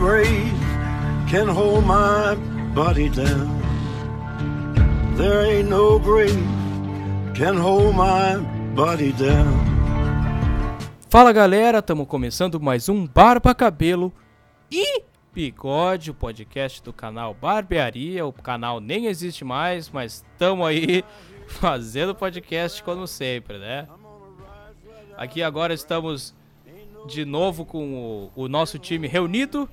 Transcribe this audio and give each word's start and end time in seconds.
Can 0.00 1.46
hold 1.46 1.84
my 1.84 2.34
body 2.74 3.10
down. 3.10 3.60
There 5.18 5.42
ain't 5.42 5.68
no 5.68 5.98
grave 5.98 6.42
can 7.34 7.58
hold 7.58 7.94
my 7.94 8.38
body 8.74 9.12
down. 9.12 9.60
Fala 11.10 11.34
galera, 11.34 11.80
estamos 11.80 12.08
começando 12.08 12.58
mais 12.58 12.88
um 12.88 13.06
Barba 13.06 13.54
Cabelo 13.54 14.10
e 14.70 15.02
Bigode, 15.34 16.12
o 16.12 16.14
podcast 16.14 16.82
do 16.82 16.94
canal 16.94 17.34
Barbearia. 17.34 18.24
O 18.24 18.32
canal 18.32 18.80
nem 18.80 19.04
existe 19.04 19.44
mais, 19.44 19.90
mas 19.90 20.24
estamos 20.32 20.66
aí 20.66 21.04
fazendo 21.46 22.14
podcast 22.14 22.82
como 22.82 23.06
sempre, 23.06 23.58
né? 23.58 23.86
Aqui 25.18 25.42
agora 25.42 25.74
estamos 25.74 26.34
de 27.06 27.26
novo 27.26 27.66
com 27.66 28.30
o, 28.34 28.44
o 28.44 28.48
nosso 28.48 28.78
time 28.78 29.06
reunido, 29.06 29.68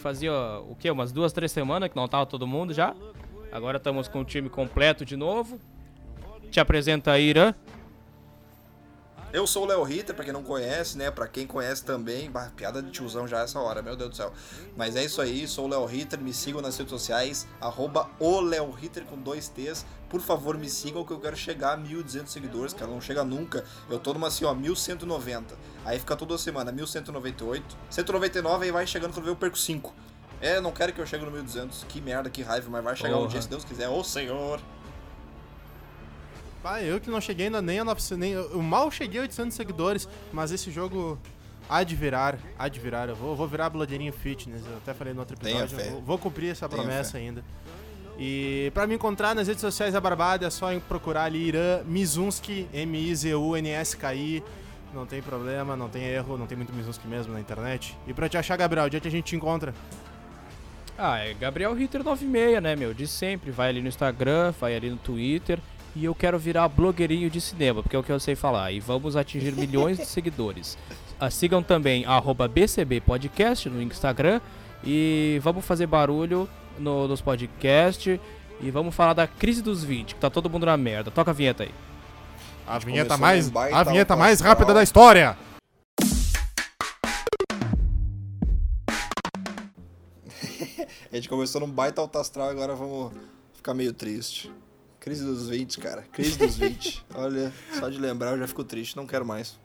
que 0.00 0.02
fazia 0.02 0.32
o 0.66 0.74
que? 0.74 0.90
Umas 0.90 1.12
duas, 1.12 1.32
três 1.32 1.52
semanas 1.52 1.90
que 1.90 1.96
não 1.96 2.08
tava 2.08 2.24
todo 2.24 2.46
mundo 2.46 2.72
já. 2.72 2.96
Agora 3.52 3.76
estamos 3.76 4.08
com 4.08 4.20
o 4.20 4.24
time 4.24 4.48
completo 4.48 5.04
de 5.04 5.16
novo. 5.16 5.60
Te 6.50 6.58
apresenta 6.58 7.12
aí, 7.12 7.28
Irã. 7.28 7.54
Eu 9.32 9.46
sou 9.46 9.62
o 9.62 9.66
Léo 9.66 9.84
Ritter, 9.84 10.12
pra 10.12 10.24
quem 10.24 10.32
não 10.32 10.42
conhece, 10.42 10.98
né? 10.98 11.08
Pra 11.08 11.28
quem 11.28 11.46
conhece 11.46 11.84
também, 11.84 12.28
bah, 12.28 12.50
piada 12.56 12.82
de 12.82 12.90
tiozão 12.90 13.28
já 13.28 13.42
essa 13.42 13.60
hora, 13.60 13.80
meu 13.80 13.94
Deus 13.94 14.10
do 14.10 14.16
céu. 14.16 14.32
Mas 14.76 14.96
é 14.96 15.04
isso 15.04 15.20
aí, 15.22 15.46
sou 15.46 15.66
o 15.66 15.68
Léo 15.68 15.84
Ritter, 15.84 16.20
me 16.20 16.32
sigam 16.32 16.60
nas 16.60 16.76
redes 16.76 16.90
sociais, 16.90 17.46
arroba 17.60 18.10
o 18.18 18.40
Léo 18.40 18.72
Ritter 18.72 19.04
com 19.04 19.16
dois 19.16 19.48
T's. 19.48 19.86
Por 20.08 20.20
favor, 20.20 20.58
me 20.58 20.68
sigam 20.68 21.04
que 21.04 21.12
eu 21.12 21.20
quero 21.20 21.36
chegar 21.36 21.74
a 21.74 21.78
1.200 21.78 22.26
seguidores, 22.26 22.74
cara, 22.74 22.90
não 22.90 23.00
chega 23.00 23.22
nunca. 23.22 23.64
Eu 23.88 24.00
tô 24.00 24.12
numa 24.12 24.26
assim, 24.26 24.44
ó, 24.44 24.52
1.190. 24.52 25.44
Aí 25.84 25.98
fica 25.98 26.14
toda 26.16 26.36
semana, 26.38 26.72
1.198. 26.72 27.62
199 27.88 28.64
aí 28.66 28.70
vai 28.70 28.86
chegando 28.86 29.12
quando 29.14 29.26
eu 29.28 29.36
perco 29.36 29.56
5. 29.58 29.92
É, 30.40 30.60
não 30.60 30.72
quero 30.72 30.92
que 30.92 31.00
eu 31.00 31.06
chegue 31.06 31.24
no 31.24 31.30
1.200, 31.32 31.84
que 31.88 32.00
merda, 32.00 32.30
que 32.30 32.42
raiva, 32.42 32.68
mas 32.70 32.82
vai 32.84 32.96
chegar 32.96 33.16
um 33.16 33.20
Porra. 33.20 33.30
dia, 33.30 33.42
se 33.42 33.48
Deus 33.48 33.64
quiser. 33.64 33.88
Ô 33.88 34.02
Senhor! 34.04 34.60
Ah, 36.62 36.82
eu 36.82 37.00
que 37.00 37.08
não 37.10 37.20
cheguei 37.20 37.46
ainda 37.46 37.62
nem 37.62 37.78
a 37.80 37.84
900, 37.84 38.18
nem, 38.18 38.32
eu 38.32 38.62
mal 38.62 38.90
cheguei 38.90 39.18
a 39.20 39.22
800 39.22 39.56
seguidores, 39.56 40.06
mas 40.30 40.50
esse 40.52 40.70
jogo 40.70 41.18
há 41.68 41.82
de 41.82 41.96
virar, 41.96 42.38
há 42.58 42.68
de 42.68 42.78
virar. 42.78 43.08
Eu 43.08 43.16
vou, 43.16 43.34
vou 43.34 43.48
virar 43.48 43.70
blogueirinho 43.70 44.12
fitness, 44.12 44.62
eu 44.66 44.76
até 44.76 44.92
falei 44.92 45.14
no 45.14 45.20
outro 45.20 45.36
episódio. 45.36 45.76
fé. 45.78 45.90
Vou, 45.90 46.02
vou 46.02 46.18
cumprir 46.18 46.50
essa 46.50 46.68
Tenha 46.68 46.82
promessa 46.82 47.12
fé. 47.12 47.18
ainda. 47.18 47.42
E 48.18 48.70
pra 48.74 48.86
me 48.86 48.94
encontrar 48.94 49.34
nas 49.34 49.48
redes 49.48 49.62
sociais 49.62 49.94
da 49.94 50.00
Barbada 50.00 50.46
é 50.46 50.50
só 50.50 50.66
procurar 50.80 51.24
ali 51.24 51.48
Irã 51.48 51.82
Mizunski, 51.86 52.68
M-I-Z-U-N-S-K-I. 52.74 54.44
Não 54.94 55.06
tem 55.06 55.22
problema, 55.22 55.76
não 55.76 55.88
tem 55.88 56.02
erro, 56.04 56.36
não 56.36 56.46
tem 56.46 56.56
muito 56.56 56.72
Mizunski 56.72 57.06
mesmo 57.06 57.32
na 57.32 57.40
internet. 57.40 57.96
E 58.08 58.12
pra 58.12 58.28
te 58.28 58.36
achar, 58.36 58.56
Gabriel, 58.56 58.86
onde 58.86 58.96
é 58.96 59.00
que 59.00 59.06
a 59.08 59.10
gente 59.10 59.24
te 59.26 59.36
encontra? 59.36 59.72
Ah, 60.98 61.18
é 61.18 61.32
Gabriel 61.32 61.72
Ritter 61.74 62.02
96, 62.02 62.62
né, 62.62 62.76
meu? 62.76 62.92
De 62.92 63.06
sempre. 63.06 63.50
Vai 63.50 63.68
ali 63.70 63.80
no 63.80 63.88
Instagram, 63.88 64.52
vai 64.60 64.74
ali 64.74 64.90
no 64.90 64.96
Twitter. 64.96 65.58
E 65.94 66.04
eu 66.04 66.14
quero 66.14 66.38
virar 66.38 66.68
blogueirinho 66.68 67.30
de 67.30 67.40
cinema, 67.40 67.82
porque 67.82 67.96
é 67.96 67.98
o 67.98 68.02
que 68.02 68.12
eu 68.12 68.20
sei 68.20 68.34
falar. 68.34 68.70
E 68.72 68.80
vamos 68.80 69.16
atingir 69.16 69.52
milhões 69.56 69.96
de 69.96 70.06
seguidores. 70.06 70.76
Ah, 71.18 71.30
sigam 71.30 71.62
também 71.62 72.04
arroba 72.04 72.46
BCB 72.48 73.00
Podcast 73.00 73.68
no 73.68 73.80
Instagram. 73.80 74.40
E 74.84 75.38
vamos 75.42 75.64
fazer 75.64 75.86
barulho 75.86 76.48
no- 76.78 77.06
nos 77.08 77.20
podcasts. 77.20 78.18
E 78.60 78.70
vamos 78.70 78.94
falar 78.94 79.14
da 79.14 79.26
crise 79.26 79.62
dos 79.62 79.82
20, 79.82 80.14
que 80.16 80.20
tá 80.20 80.28
todo 80.28 80.50
mundo 80.50 80.66
na 80.66 80.76
merda. 80.76 81.10
Toca 81.10 81.30
a 81.30 81.34
vinheta 81.34 81.62
aí. 81.62 81.70
A 82.70 82.74
gente 82.74 82.86
vinheta 82.86 83.16
mais, 83.16 83.50
a 83.72 83.82
vinheta 83.82 84.14
mais 84.14 84.40
rápida 84.40 84.72
da 84.72 84.80
história. 84.80 85.36
A 91.12 91.16
gente 91.16 91.28
começou 91.28 91.60
num 91.60 91.70
baita 91.70 92.00
alto 92.00 92.16
astral, 92.18 92.48
agora 92.48 92.74
vamos 92.76 93.12
ficar 93.54 93.74
meio 93.74 93.92
triste. 93.92 94.50
Crise 95.00 95.24
dos 95.24 95.48
20, 95.48 95.80
cara. 95.80 96.02
Crise 96.12 96.38
dos 96.38 96.56
20. 96.56 97.04
Olha, 97.16 97.52
só 97.72 97.88
de 97.88 97.98
lembrar 97.98 98.32
eu 98.32 98.38
já 98.38 98.46
fico 98.46 98.62
triste, 98.62 98.96
não 98.96 99.06
quero 99.06 99.26
mais. 99.26 99.58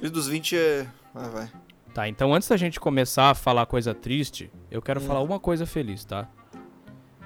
Crise 0.00 0.12
dos 0.12 0.26
20 0.26 0.56
é. 0.56 0.86
Ah, 1.14 1.28
vai. 1.28 1.52
Tá, 1.94 2.08
então 2.08 2.34
antes 2.34 2.48
da 2.48 2.56
gente 2.56 2.80
começar 2.80 3.30
a 3.30 3.34
falar 3.34 3.66
coisa 3.66 3.94
triste, 3.94 4.50
eu 4.68 4.82
quero 4.82 5.00
Hum. 5.00 5.06
falar 5.06 5.20
uma 5.22 5.38
coisa 5.38 5.64
feliz, 5.64 6.04
tá? 6.04 6.28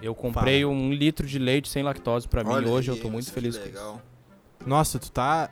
Eu 0.03 0.15
comprei 0.15 0.65
um 0.65 0.93
litro 0.93 1.27
de 1.27 1.39
leite 1.39 1.69
sem 1.69 1.83
lactose 1.83 2.29
pra 2.29 2.45
mim 2.45 2.51
Olha 2.51 2.67
e 2.67 2.71
hoje 2.71 2.91
aí, 2.91 2.97
eu 2.97 3.03
tô 3.03 3.11
muito 3.11 3.27
que 3.27 3.33
feliz 3.33 3.57
com 3.57 3.69
isso. 3.69 4.01
Nossa, 4.67 4.99
tu 4.99 5.11
tá 5.11 5.51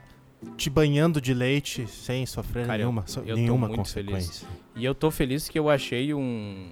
te 0.56 0.70
banhando 0.70 1.20
de 1.20 1.34
leite 1.34 1.86
sem 1.86 2.24
sofrer 2.26 2.66
Cara, 2.66 2.78
nenhuma, 2.78 3.04
so- 3.06 3.20
eu 3.20 3.28
tô 3.28 3.34
nenhuma 3.34 3.68
muito 3.68 3.84
feliz. 3.88 4.12
consequência. 4.26 4.48
E 4.76 4.84
eu 4.84 4.94
tô 4.94 5.10
feliz 5.10 5.48
que 5.48 5.58
eu 5.58 5.68
achei 5.68 6.14
um, 6.14 6.68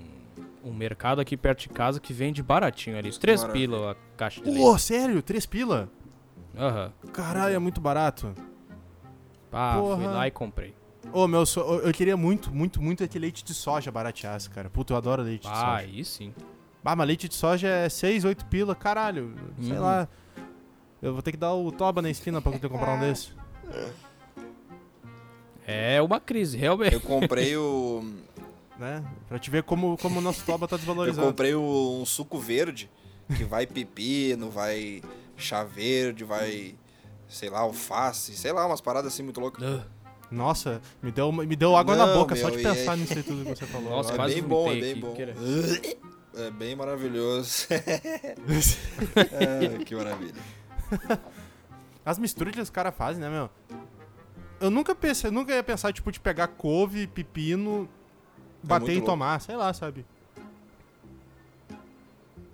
um 0.65 0.73
mercado 0.73 1.21
aqui 1.21 1.37
perto 1.37 1.61
de 1.63 1.69
casa 1.71 1.99
que 1.99 2.13
vende 2.13 2.43
baratinho 2.43 2.97
ali. 2.97 3.11
Três 3.19 3.41
Maravilha. 3.41 3.69
pila 3.77 3.93
a 3.93 3.97
caixa 4.17 4.41
de 4.41 4.51
Pô, 4.57 4.69
leite. 4.71 4.83
sério? 4.83 5.23
Três 5.23 5.47
pila? 5.47 5.89
Aham. 6.57 6.93
Caralho, 7.13 7.55
é 7.55 7.59
muito 7.59 7.81
barato. 7.81 8.33
Ah, 9.53 9.75
fui 9.81 9.83
Porra. 9.83 10.11
lá 10.11 10.27
e 10.27 10.31
comprei. 10.31 10.75
Ô, 11.13 11.27
meu, 11.27 11.47
so- 11.47 11.61
eu 11.83 11.93
queria 11.93 12.17
muito, 12.17 12.53
muito, 12.53 12.81
muito 12.83 13.03
aquele 13.03 13.23
leite 13.23 13.45
de 13.45 13.55
soja 13.55 13.91
barateasse, 13.91 14.51
cara. 14.51 14.69
Puta, 14.69 14.93
eu 14.93 14.97
adoro 14.97 15.23
leite 15.23 15.43
de 15.43 15.49
Ah, 15.49 15.55
soja. 15.55 15.73
aí 15.79 16.05
sim. 16.05 16.35
Ah, 16.85 16.95
mas 16.95 17.07
leite 17.07 17.29
de 17.29 17.35
soja 17.35 17.67
é 17.69 17.89
6, 17.89 18.25
8 18.25 18.45
pila, 18.47 18.75
caralho. 18.75 19.35
Sei 19.61 19.73
Uhum. 19.73 19.81
lá. 19.83 20.09
Eu 21.03 21.13
vou 21.13 21.23
ter 21.23 21.33
que 21.33 21.37
dar 21.37 21.53
o 21.55 21.71
toba 21.73 22.01
na 22.03 22.11
esquina 22.11 22.41
pra 22.41 22.53
eu 22.61 22.71
comprar 22.71 22.95
um 22.95 23.01
desse. 23.01 23.31
É 25.67 26.01
uma 26.01 26.21
crise, 26.21 26.57
realmente. 26.57 26.95
Eu 26.95 27.01
comprei 27.01 27.57
o. 27.57 28.05
Né? 28.79 29.03
Pra 29.27 29.39
te 29.39 29.51
ver 29.51 29.63
como, 29.63 29.97
como 29.97 30.19
o 30.19 30.23
nosso 30.23 30.45
toba 30.45 30.69
tá 30.69 30.75
Eu 30.75 30.79
desvalorizado. 30.81 31.27
comprei 31.27 31.55
o- 31.55 31.99
um 32.03 32.05
suco 32.05 32.39
verde 32.39 32.91
que 33.35 33.43
vai 33.43 33.67
pepino, 33.67 34.51
vai 34.51 35.01
chá 35.35 35.65
verde, 35.65 36.25
vai. 36.25 36.75
sei 37.27 37.49
lá, 37.49 37.61
alface, 37.61 38.37
sei 38.37 38.53
lá, 38.53 38.67
umas 38.67 38.83
paradas 38.83 39.15
assim 39.15 39.23
muito 39.23 39.41
loucas. 39.41 39.65
Ah, 39.65 39.83
Nossa, 40.31 40.83
me 41.03 41.11
deu, 41.11 41.33
me 41.33 41.57
deu 41.57 41.75
água 41.75 41.97
na 41.97 42.05
Não, 42.07 42.19
boca 42.19 42.37
só 42.37 42.49
meu, 42.49 42.57
de 42.57 42.61
e 42.61 42.63
pensar 42.63 42.93
aí- 42.93 43.01
nisso 43.01 43.15
aí 43.15 43.23
tudo 43.23 43.45
que 43.45 43.49
você 43.57 43.65
falou. 43.67 43.89
Nossa, 43.89 44.13
é 44.13 44.27
bem 44.27 44.43
bom, 44.43 44.71
é 44.71 44.75
bem 44.79 44.91
aqui, 44.93 45.01
bom. 45.01 45.15
É 46.37 46.51
bem 46.51 46.77
maravilhoso. 46.77 47.67
É, 49.33 49.85
que 49.87 49.95
maravilha. 49.97 50.35
As 52.05 52.19
misturas 52.19 52.55
que 52.55 52.61
os 52.61 52.71
caras 52.71 52.95
fazem, 52.95 53.21
né, 53.21 53.29
meu? 53.29 53.51
Eu 54.61 54.71
nunca 54.71 54.95
pensei, 54.95 55.29
eu 55.29 55.33
nunca 55.33 55.53
ia 55.53 55.63
pensar, 55.63 55.93
tipo, 55.93 56.11
de 56.13 56.21
pegar 56.21 56.47
couve, 56.49 57.07
pepino, 57.07 57.89
bater 58.63 58.81
muito 58.85 58.93
e 58.93 58.95
louco. 58.97 59.07
tomar, 59.11 59.41
sei 59.41 59.57
lá, 59.57 59.73
sabe? 59.75 60.07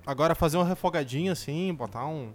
Agora 0.06 0.34
fazer 0.34 0.56
um 0.56 0.62
refogadinho 0.62 1.30
assim, 1.32 1.72
botar 1.74 2.06
um, 2.06 2.32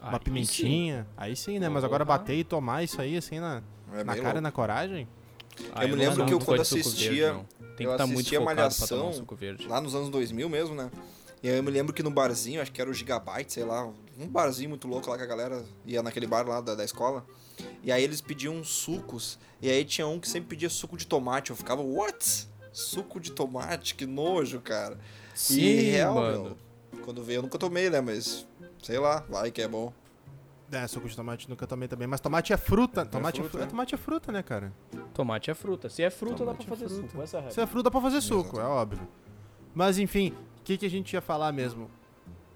uma 0.00 0.12
aí 0.14 0.18
pimentinha, 0.20 1.06
aí 1.16 1.36
sim, 1.36 1.58
né? 1.58 1.68
Mas 1.68 1.84
agora 1.84 2.04
bater 2.04 2.36
e 2.36 2.44
tomar 2.44 2.82
isso 2.82 3.00
aí, 3.00 3.16
assim, 3.16 3.38
na, 3.38 3.62
É 3.92 4.02
na 4.04 4.14
cara 4.14 4.18
e 4.20 4.22
louco. 4.24 4.40
na 4.40 4.52
coragem. 4.52 5.08
sim. 5.56 5.66
Ah, 5.74 5.84
Eu 5.84 5.88
me 5.88 5.94
não 5.96 5.98
lembro 5.98 6.16
sou 6.16 6.26
que 6.26 6.32
eu, 6.32 6.36
muito 6.38 6.46
quando 6.46 6.60
assistia- 6.62 7.10
verde, 7.10 7.38
não. 7.38 7.44
Tem 7.76 7.76
que 7.76 7.84
eu 7.86 7.92
estar 7.92 8.06
muito 8.06 8.28
pra 8.30 8.38
tomar 8.38 8.54
Malhação 8.54 9.08
um 9.08 9.12
suco 9.12 9.34
verde. 9.36 9.66
lá 9.66 9.80
nos 9.80 9.94
anos 9.94 10.08
2000 10.08 10.48
mesmo, 10.48 10.74
né? 10.74 10.90
E 11.42 11.48
aí 11.50 11.56
eu 11.56 11.62
me 11.62 11.70
lembro 11.70 11.92
que 11.92 12.02
no 12.02 12.10
barzinho, 12.10 12.62
acho 12.62 12.70
que 12.72 12.80
era 12.80 12.88
o 12.88 12.94
Gigabyte, 12.94 13.52
sei 13.52 13.64
lá, 13.64 13.90
um 14.18 14.28
barzinho 14.28 14.70
muito 14.70 14.86
louco 14.86 15.10
lá 15.10 15.16
que 15.16 15.22
a 15.22 15.26
galera 15.26 15.64
ia 15.86 16.02
naquele 16.02 16.26
bar 16.26 16.46
lá 16.46 16.60
da, 16.60 16.74
da 16.74 16.84
escola. 16.84 17.24
E 17.82 17.90
aí 17.90 18.02
eles 18.02 18.20
pediam 18.20 18.62
sucos, 18.64 19.38
e 19.60 19.70
aí 19.70 19.84
tinha 19.84 20.06
um 20.06 20.18
que 20.18 20.28
sempre 20.28 20.50
pedia 20.50 20.68
suco 20.68 20.96
de 20.96 21.06
tomate. 21.06 21.50
Eu 21.50 21.56
ficava, 21.56 21.82
what? 21.82 22.48
Suco 22.72 23.20
de 23.20 23.32
tomate? 23.32 23.94
Que 23.94 24.06
nojo, 24.06 24.60
cara. 24.60 24.98
Sim, 25.34 25.60
e 25.60 25.90
real, 25.90 26.14
mano. 26.14 26.42
meu, 26.92 27.02
quando 27.04 27.22
veio 27.22 27.38
eu 27.38 27.42
nunca 27.42 27.58
tomei, 27.58 27.90
né? 27.90 28.00
Mas, 28.00 28.46
sei 28.82 28.98
lá, 28.98 29.24
vai 29.28 29.50
que 29.50 29.62
é 29.62 29.68
bom. 29.68 29.92
É, 30.70 30.86
suco 30.86 31.06
de 31.06 31.14
tomate 31.14 31.50
nunca 31.50 31.66
tomei 31.66 31.86
também. 31.86 32.06
Mas 32.08 32.20
tomate 32.20 32.52
é 32.52 32.56
fruta. 32.56 33.04
Tomate 33.04 33.40
é, 33.40 33.42
fruta, 33.42 33.50
fruta, 33.50 33.64
é. 33.64 33.68
tomate 33.68 33.94
é 33.94 33.98
fruta, 33.98 34.32
né, 34.32 34.42
cara? 34.42 34.72
Tomate 35.12 35.50
é 35.50 35.54
fruta. 35.54 35.88
Se 35.90 36.02
é 36.02 36.08
fruta, 36.08 36.36
Tomate 36.36 36.58
dá 36.58 36.64
pra 36.64 36.74
é 36.74 36.78
fazer 36.78 36.88
fruta. 36.88 37.10
suco. 37.10 37.22
Essa 37.22 37.36
é 37.38 37.46
a 37.46 37.50
Se 37.50 37.60
é 37.60 37.66
fruta, 37.66 37.82
dá 37.84 37.90
pra 37.90 38.00
fazer 38.00 38.20
suco, 38.22 38.58
é 38.58 38.64
óbvio. 38.64 39.06
Mas 39.74 39.98
enfim, 39.98 40.34
o 40.60 40.62
que, 40.64 40.78
que 40.78 40.86
a 40.86 40.90
gente 40.90 41.12
ia 41.12 41.20
falar 41.20 41.52
mesmo? 41.52 41.90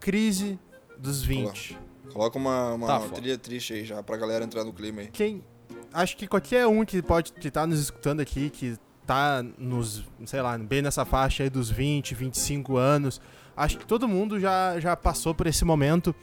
Crise 0.01 0.59
dos 0.99 1.23
20. 1.23 1.79
Coloca 2.13 2.39
uma, 2.39 2.73
uma 2.75 2.87
Tá, 2.87 3.01
foda. 3.01 3.15
trilha 3.15 3.37
triste 3.39 3.75
aí 3.75 3.85
já 3.85 4.03
pra 4.03 4.17
galera 4.17 4.45
entrar 4.45 4.65
no 4.65 4.73
clima 4.73 5.03
aí. 5.03 5.09
Quem. 5.09 5.45
Acho 5.93 6.17
que 6.17 6.27
qualquer 6.27 6.67
um 6.67 6.85
que 6.85 7.01
pode 7.03 7.33
que 7.33 7.51
tá 7.51 7.67
nos 7.67 7.79
escutando 7.81 8.21
aqui, 8.21 8.51
que 8.51 8.77
tá 9.07 9.43
nos, 9.57 10.05
sei 10.25 10.43
lá, 10.43 10.57
bem 10.59 10.83
nessa 10.83 11.05
faixa 11.05 11.43
aí 11.43 11.51
dos 11.51 11.71
20, 11.71 12.15
25 12.15 12.77
anos, 12.77 13.21
acho 13.57 13.79
que 13.79 13.87
todo 13.87 14.09
mundo 14.09 14.39
já, 14.41 14.79
já 14.81 14.97
passou 14.97 15.35
por 15.35 15.47
esse 15.47 15.65
momento 15.65 16.15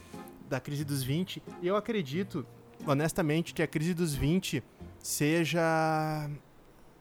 da 0.49 0.59
crise 0.59 0.83
dos 0.83 1.01
20. 1.03 1.41
E 1.61 1.67
eu 1.67 1.75
acredito, 1.75 2.45
honestamente, 2.85 3.53
que 3.53 3.61
a 3.63 3.67
crise 3.67 3.93
dos 3.93 4.13
20 4.13 4.61
seja 4.99 6.29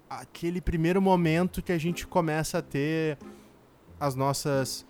aquele 0.08 0.60
primeiro 0.60 1.00
momento 1.00 1.62
que 1.62 1.72
a 1.72 1.78
gente 1.78 2.06
começa 2.06 2.58
a 2.58 2.62
ter 2.62 3.18
as 3.98 4.14
nossas. 4.14 4.86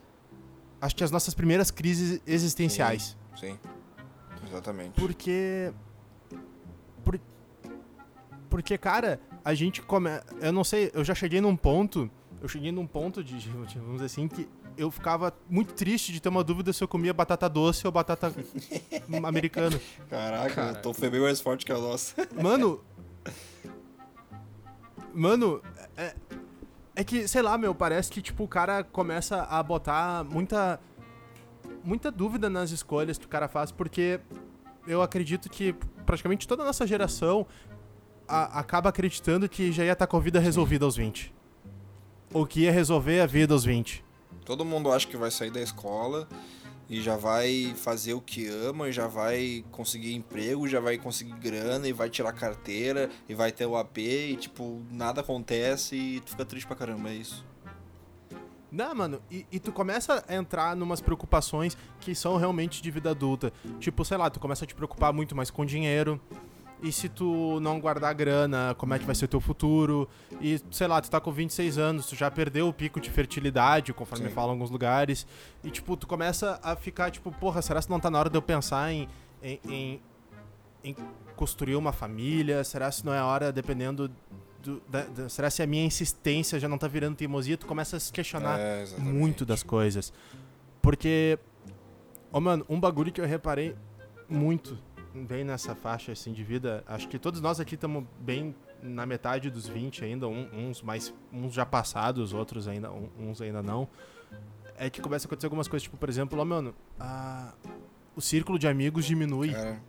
Acho 0.82 0.96
que 0.96 1.04
as 1.04 1.12
nossas 1.12 1.32
primeiras 1.32 1.70
crises 1.70 2.20
existenciais. 2.26 3.16
Sim. 3.38 3.56
Exatamente. 4.48 5.00
Porque. 5.00 5.72
Por, 7.04 7.20
porque, 8.50 8.76
cara, 8.76 9.20
a 9.44 9.54
gente 9.54 9.80
come. 9.80 10.10
Eu 10.40 10.52
não 10.52 10.64
sei, 10.64 10.90
eu 10.92 11.04
já 11.04 11.14
cheguei 11.14 11.40
num 11.40 11.56
ponto. 11.56 12.10
Eu 12.40 12.48
cheguei 12.48 12.72
num 12.72 12.84
ponto 12.84 13.22
de, 13.22 13.48
vamos 13.48 13.68
dizer 13.92 14.06
assim, 14.06 14.26
que 14.26 14.48
eu 14.76 14.90
ficava 14.90 15.32
muito 15.48 15.72
triste 15.72 16.12
de 16.12 16.20
ter 16.20 16.28
uma 16.28 16.42
dúvida 16.42 16.72
se 16.72 16.82
eu 16.82 16.88
comia 16.88 17.14
batata 17.14 17.48
doce 17.48 17.86
ou 17.86 17.92
batata 17.92 18.34
americana. 19.24 19.80
Caraca, 20.10 20.52
Cara. 20.52 20.78
o 20.78 20.82
Tom 20.82 20.92
foi 20.92 21.08
bem 21.08 21.20
mais 21.20 21.40
forte 21.40 21.64
que 21.64 21.70
a 21.70 21.78
nossa. 21.78 22.28
Mano. 22.42 22.80
Mano, 25.14 25.62
é, 25.96 26.16
é 26.94 27.02
que, 27.04 27.26
sei 27.26 27.42
lá, 27.42 27.56
meu, 27.56 27.74
parece 27.74 28.10
que, 28.10 28.20
tipo, 28.22 28.44
o 28.44 28.48
cara 28.48 28.82
começa 28.84 29.42
a 29.44 29.62
botar 29.62 30.24
muita. 30.24 30.80
Muita 31.84 32.12
dúvida 32.12 32.48
nas 32.48 32.70
escolhas 32.70 33.18
que 33.18 33.26
o 33.26 33.28
cara 33.28 33.48
faz, 33.48 33.72
porque 33.72 34.20
eu 34.86 35.02
acredito 35.02 35.48
que 35.50 35.74
praticamente 36.06 36.46
toda 36.46 36.62
a 36.62 36.66
nossa 36.66 36.86
geração 36.86 37.44
a- 38.28 38.60
acaba 38.60 38.88
acreditando 38.88 39.48
que 39.48 39.72
já 39.72 39.84
ia 39.84 39.92
estar 39.92 40.06
com 40.06 40.16
a 40.16 40.20
vida 40.20 40.38
resolvida 40.38 40.84
aos 40.84 40.94
20. 40.96 41.34
Ou 42.32 42.46
que 42.46 42.60
ia 42.60 42.72
resolver 42.72 43.20
a 43.20 43.26
vida 43.26 43.52
aos 43.52 43.64
20. 43.64 44.04
Todo 44.44 44.64
mundo 44.64 44.92
acha 44.92 45.08
que 45.08 45.16
vai 45.16 45.30
sair 45.30 45.50
da 45.50 45.60
escola 45.60 46.28
e 46.92 47.00
já 47.00 47.16
vai 47.16 47.72
fazer 47.74 48.12
o 48.12 48.20
que 48.20 48.46
ama, 48.46 48.90
e 48.90 48.92
já 48.92 49.06
vai 49.06 49.64
conseguir 49.72 50.12
emprego, 50.12 50.68
já 50.68 50.78
vai 50.78 50.98
conseguir 50.98 51.32
grana 51.38 51.88
e 51.88 51.92
vai 51.92 52.10
tirar 52.10 52.34
carteira 52.34 53.08
e 53.26 53.34
vai 53.34 53.50
ter 53.50 53.64
o 53.64 53.74
AP 53.78 53.96
e 53.96 54.36
tipo, 54.36 54.82
nada 54.90 55.22
acontece 55.22 55.96
e 55.96 56.20
tu 56.20 56.32
fica 56.32 56.44
triste 56.44 56.66
pra 56.66 56.76
caramba, 56.76 57.08
é 57.08 57.14
isso. 57.14 57.46
Não, 58.70 58.94
mano, 58.94 59.22
e, 59.30 59.46
e 59.50 59.58
tu 59.58 59.72
começa 59.72 60.22
a 60.28 60.34
entrar 60.34 60.76
numas 60.76 61.00
preocupações 61.00 61.78
que 61.98 62.14
são 62.14 62.36
realmente 62.36 62.82
de 62.82 62.90
vida 62.90 63.10
adulta. 63.10 63.50
Tipo, 63.80 64.04
sei 64.04 64.18
lá, 64.18 64.28
tu 64.28 64.38
começa 64.38 64.64
a 64.64 64.68
te 64.68 64.74
preocupar 64.74 65.14
muito 65.14 65.34
mais 65.34 65.50
com 65.50 65.64
dinheiro. 65.64 66.20
E 66.82 66.90
se 66.90 67.08
tu 67.08 67.60
não 67.60 67.78
guardar 67.78 68.12
grana, 68.12 68.74
como 68.76 68.92
é 68.92 68.98
que 68.98 69.04
vai 69.04 69.14
ser 69.14 69.26
o 69.26 69.28
teu 69.28 69.40
futuro? 69.40 70.08
E, 70.40 70.60
sei 70.72 70.88
lá, 70.88 71.00
tu 71.00 71.08
tá 71.08 71.20
com 71.20 71.30
26 71.30 71.78
anos, 71.78 72.06
tu 72.06 72.16
já 72.16 72.28
perdeu 72.28 72.66
o 72.66 72.72
pico 72.72 73.00
de 73.00 73.08
fertilidade, 73.08 73.92
conforme 73.92 74.28
Sim. 74.28 74.34
falam 74.34 74.50
em 74.50 74.54
alguns 74.54 74.70
lugares. 74.70 75.24
E, 75.62 75.70
tipo, 75.70 75.96
tu 75.96 76.08
começa 76.08 76.58
a 76.60 76.74
ficar, 76.74 77.12
tipo, 77.12 77.30
porra, 77.30 77.62
será 77.62 77.80
que 77.80 77.88
não 77.88 78.00
tá 78.00 78.10
na 78.10 78.18
hora 78.18 78.28
de 78.28 78.36
eu 78.36 78.42
pensar 78.42 78.90
em, 78.92 79.08
em, 79.40 79.60
em, 79.68 80.00
em 80.82 80.96
construir 81.36 81.76
uma 81.76 81.92
família? 81.92 82.64
Será 82.64 82.90
se 82.90 83.06
não 83.06 83.14
é 83.14 83.18
a 83.20 83.26
hora, 83.26 83.52
dependendo 83.52 84.10
do, 84.60 84.82
da, 84.88 85.02
da- 85.04 85.28
será 85.28 85.50
se 85.50 85.62
a 85.62 85.66
minha 85.68 85.84
insistência 85.84 86.58
já 86.58 86.68
não 86.68 86.78
tá 86.78 86.88
virando 86.88 87.14
teimosia? 87.14 87.56
Tu 87.56 87.64
começa 87.66 87.96
a 87.96 88.00
se 88.00 88.12
questionar 88.12 88.58
É, 88.58 88.84
muito 88.98 89.46
das 89.46 89.62
coisas. 89.62 90.12
Porque, 90.80 91.38
ô 92.32 92.40
mano, 92.40 92.66
um 92.68 92.80
bagulho 92.80 93.12
que 93.12 93.20
eu 93.20 93.24
reparei 93.26 93.76
muito 94.28 94.76
bem 95.14 95.44
nessa 95.44 95.74
faixa 95.74 96.12
assim 96.12 96.32
de 96.32 96.42
vida, 96.42 96.82
acho 96.86 97.08
que 97.08 97.18
todos 97.18 97.40
nós 97.40 97.60
aqui 97.60 97.74
estamos 97.74 98.04
bem 98.20 98.54
na 98.82 99.04
metade 99.06 99.50
dos 99.50 99.66
20 99.68 100.04
ainda, 100.04 100.26
um- 100.26 100.48
uns 100.68 100.82
mais 100.82 101.12
uns 101.32 101.52
já 101.54 101.64
passados, 101.66 102.32
outros 102.32 102.66
ainda 102.66 102.90
um- 102.90 103.08
uns 103.18 103.40
ainda 103.40 103.62
não. 103.62 103.88
É 104.76 104.88
que 104.90 105.00
começa 105.00 105.26
a 105.26 105.28
acontecer 105.28 105.46
algumas 105.46 105.68
coisas, 105.68 105.84
tipo, 105.84 105.96
por 105.96 106.08
exemplo, 106.08 106.38
ó, 106.40 106.44
mano, 106.44 106.74
a- 106.98 107.52
o 108.16 108.20
círculo 108.20 108.58
de 108.58 108.66
amigos 108.66 109.04
diminui. 109.04 109.52
Cara, 109.52 109.80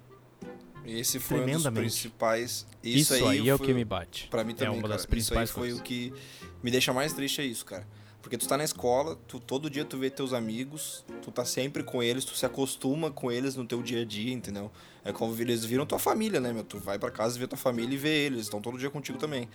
esse 0.86 1.20
foi 1.20 1.40
um 1.42 1.46
dos 1.54 1.70
principais. 1.70 2.68
Isso, 2.84 3.14
aí, 3.16 3.48
é 3.50 3.54
o 3.54 3.58
foi- 3.58 3.68
que 3.68 3.74
me 3.74 3.86
bate. 3.86 4.28
Pra 4.28 4.44
mim 4.44 4.52
É 4.52 4.56
também, 4.56 4.74
uma 4.76 4.82
cara. 4.84 4.94
das 4.96 5.06
principais 5.06 5.50
Isso 5.50 5.60
aí 5.60 5.62
foi 5.62 5.70
coisas. 5.70 5.80
o 5.80 5.84
que 5.84 6.14
me 6.62 6.70
deixa 6.70 6.94
mais 6.94 7.14
triste 7.14 7.42
é 7.42 7.46
isso, 7.46 7.66
cara. 7.66 7.88
Porque 8.24 8.38
tu 8.38 8.48
tá 8.48 8.58
na 8.58 8.64
escola, 8.64 9.18
tu 9.28 9.38
todo 9.38 9.70
dia 9.70 9.84
tu 9.84 9.98
vê 9.98 10.10
teus 10.10 10.32
amigos, 10.32 11.04
tu 11.22 11.30
tá 11.30 11.44
sempre 11.44 11.84
com 11.84 12.02
eles, 12.02 12.24
tu 12.24 12.34
se 12.34 12.46
acostuma 12.46 13.12
com 13.12 13.30
eles 13.30 13.58
no 13.58 13.66
teu 13.66 13.84
dia 13.84 14.02
a 14.02 14.06
dia, 14.06 14.32
entendeu? 14.32 14.72
É 15.04 15.12
como 15.12 15.40
eles 15.40 15.66
viram 15.66 15.86
tua 15.86 16.00
família, 16.00 16.40
né, 16.40 16.54
meu? 16.54 16.64
Tu 16.64 16.80
vai 16.80 16.98
pra 16.98 17.12
casa 17.12 17.38
ver 17.38 17.50
tua 17.50 17.58
família 17.58 17.94
e 17.94 17.98
vê 17.98 18.26
eles, 18.26 18.44
estão 18.44 18.62
todo 18.62 18.80
dia 18.80 18.90
contigo 18.90 19.18
também. 19.18 19.50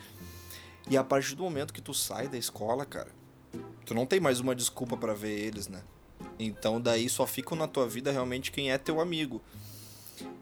E 0.90 0.98
a 0.98 1.02
partir 1.02 1.34
do 1.34 1.42
momento 1.42 1.72
que 1.72 1.80
tu 1.80 1.94
sai 1.94 2.28
da 2.28 2.36
escola, 2.36 2.84
cara, 2.84 3.10
tu 3.86 3.94
não 3.94 4.04
tem 4.04 4.20
mais 4.20 4.38
uma 4.38 4.54
desculpa 4.54 4.98
pra 4.98 5.14
ver 5.14 5.38
eles, 5.38 5.66
né? 5.66 5.82
Então 6.38 6.78
daí 6.78 7.08
só 7.08 7.26
ficam 7.26 7.56
na 7.56 7.66
tua 7.66 7.88
vida 7.88 8.12
realmente 8.12 8.52
quem 8.52 8.70
é 8.70 8.76
teu 8.76 9.00
amigo. 9.00 9.40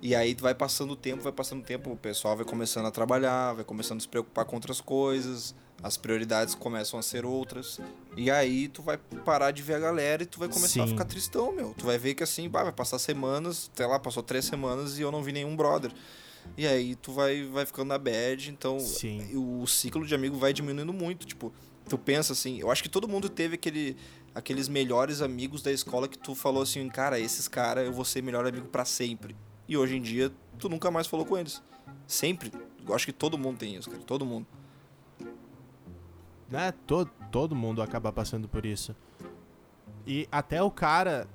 E 0.03 0.17
aí 0.17 0.35
tu 0.35 0.43
vai 0.43 0.55
passando 0.55 0.95
o 0.95 0.97
tempo, 0.97 1.23
vai 1.23 1.33
passando 1.33 1.61
o 1.61 1.65
tempo, 1.65 1.93
o 1.93 1.97
pessoal 1.97 2.37
vai 2.37 2.45
começando 2.45 2.87
a 2.87 2.91
trabalhar, 2.91 3.53
vai 3.53 3.65
começando 3.65 3.99
a 3.99 4.03
se 4.03 4.09
preocupar 4.09 4.45
com 4.45 4.57
outras 4.57 4.81
coisas, 4.81 5.55
as 5.83 5.97
prioridades 5.97 6.55
começam 6.55 6.99
a 6.99 7.03
ser 7.03 7.25
outras. 7.25 7.81
E 8.17 8.31
aí 8.31 8.69
tu 8.69 8.83
vai 8.83 8.99
parar 9.25 9.51
de 9.51 9.63
ver 9.63 9.75
a 9.75 9.79
galera 9.79 10.23
e 10.23 10.27
tu 10.27 10.39
vai 10.39 10.49
começar 10.49 10.83
a 10.83 10.87
Sim. 10.87 10.93
ficar 10.93 11.05
tristão, 11.05 11.53
meu. 11.53 11.75
Tu 11.77 11.85
vai 11.85 11.99
ver 11.99 12.15
que 12.15 12.23
assim, 12.23 12.49
bah, 12.49 12.63
vai 12.63 12.73
passar 12.73 12.99
semanas, 12.99 13.71
até 13.73 13.87
lá, 13.87 13.99
passou 13.99 14.23
três 14.23 14.45
semanas 14.45 14.99
e 14.99 15.03
eu 15.03 15.13
não 15.13 15.23
vi 15.23 15.33
nenhum 15.33 15.55
brother. 15.55 15.93
E 16.57 16.67
aí 16.67 16.95
tu 16.95 17.13
vai, 17.13 17.45
vai 17.45 17.67
ficando 17.67 17.89
na 17.89 17.99
bad, 17.99 18.51
então 18.51 18.79
Sim. 18.79 19.35
o 19.35 19.67
ciclo 19.67 20.07
de 20.07 20.15
amigo 20.15 20.37
vai 20.37 20.53
diminuindo 20.53 20.93
muito, 20.93 21.27
tipo, 21.27 21.53
tu 21.89 21.99
pensa 21.99 22.33
assim, 22.33 22.59
eu 22.61 22.71
acho 22.71 22.83
que 22.83 22.89
todo 22.89 23.09
mundo 23.09 23.29
teve 23.29 23.55
aquele 23.57 23.97
aqueles 24.35 24.69
melhores 24.69 25.23
amigos 25.23 25.63
da 25.63 25.73
escola 25.73 26.07
que 26.07 26.19
tu 26.19 26.35
falou 26.35 26.63
assim, 26.63 26.87
cara, 26.91 27.19
esses 27.19 27.49
caras 27.49 27.87
eu 27.87 27.93
vou 27.93 28.05
ser 28.05 28.23
melhor 28.23 28.47
amigo 28.47 28.69
pra 28.69 28.85
sempre. 28.85 29.35
E 29.67 29.79
hoje 29.79 29.97
em 29.97 30.03
dia 30.03 30.31
tu 30.59 30.69
nunca 30.69 30.91
mais 30.91 31.07
falou 31.07 31.25
com 31.25 31.39
eles. 31.39 31.63
Sempre. 32.07 32.53
Eu 32.87 32.95
acho 32.95 33.07
que 33.07 33.13
todo 33.13 33.39
mundo 33.39 33.57
tem 33.59 33.75
isso, 33.77 33.91
cara, 33.91 34.03
todo 34.03 34.27
mundo. 34.27 34.47
Né? 36.49 36.73
Todo, 36.87 37.11
todo 37.31 37.55
mundo 37.55 37.83
acaba 37.83 38.13
passando 38.13 38.49
por 38.49 38.65
isso. 38.65 38.95
E 40.07 40.29
até 40.31 40.63
o 40.63 40.71
cara 40.71 41.27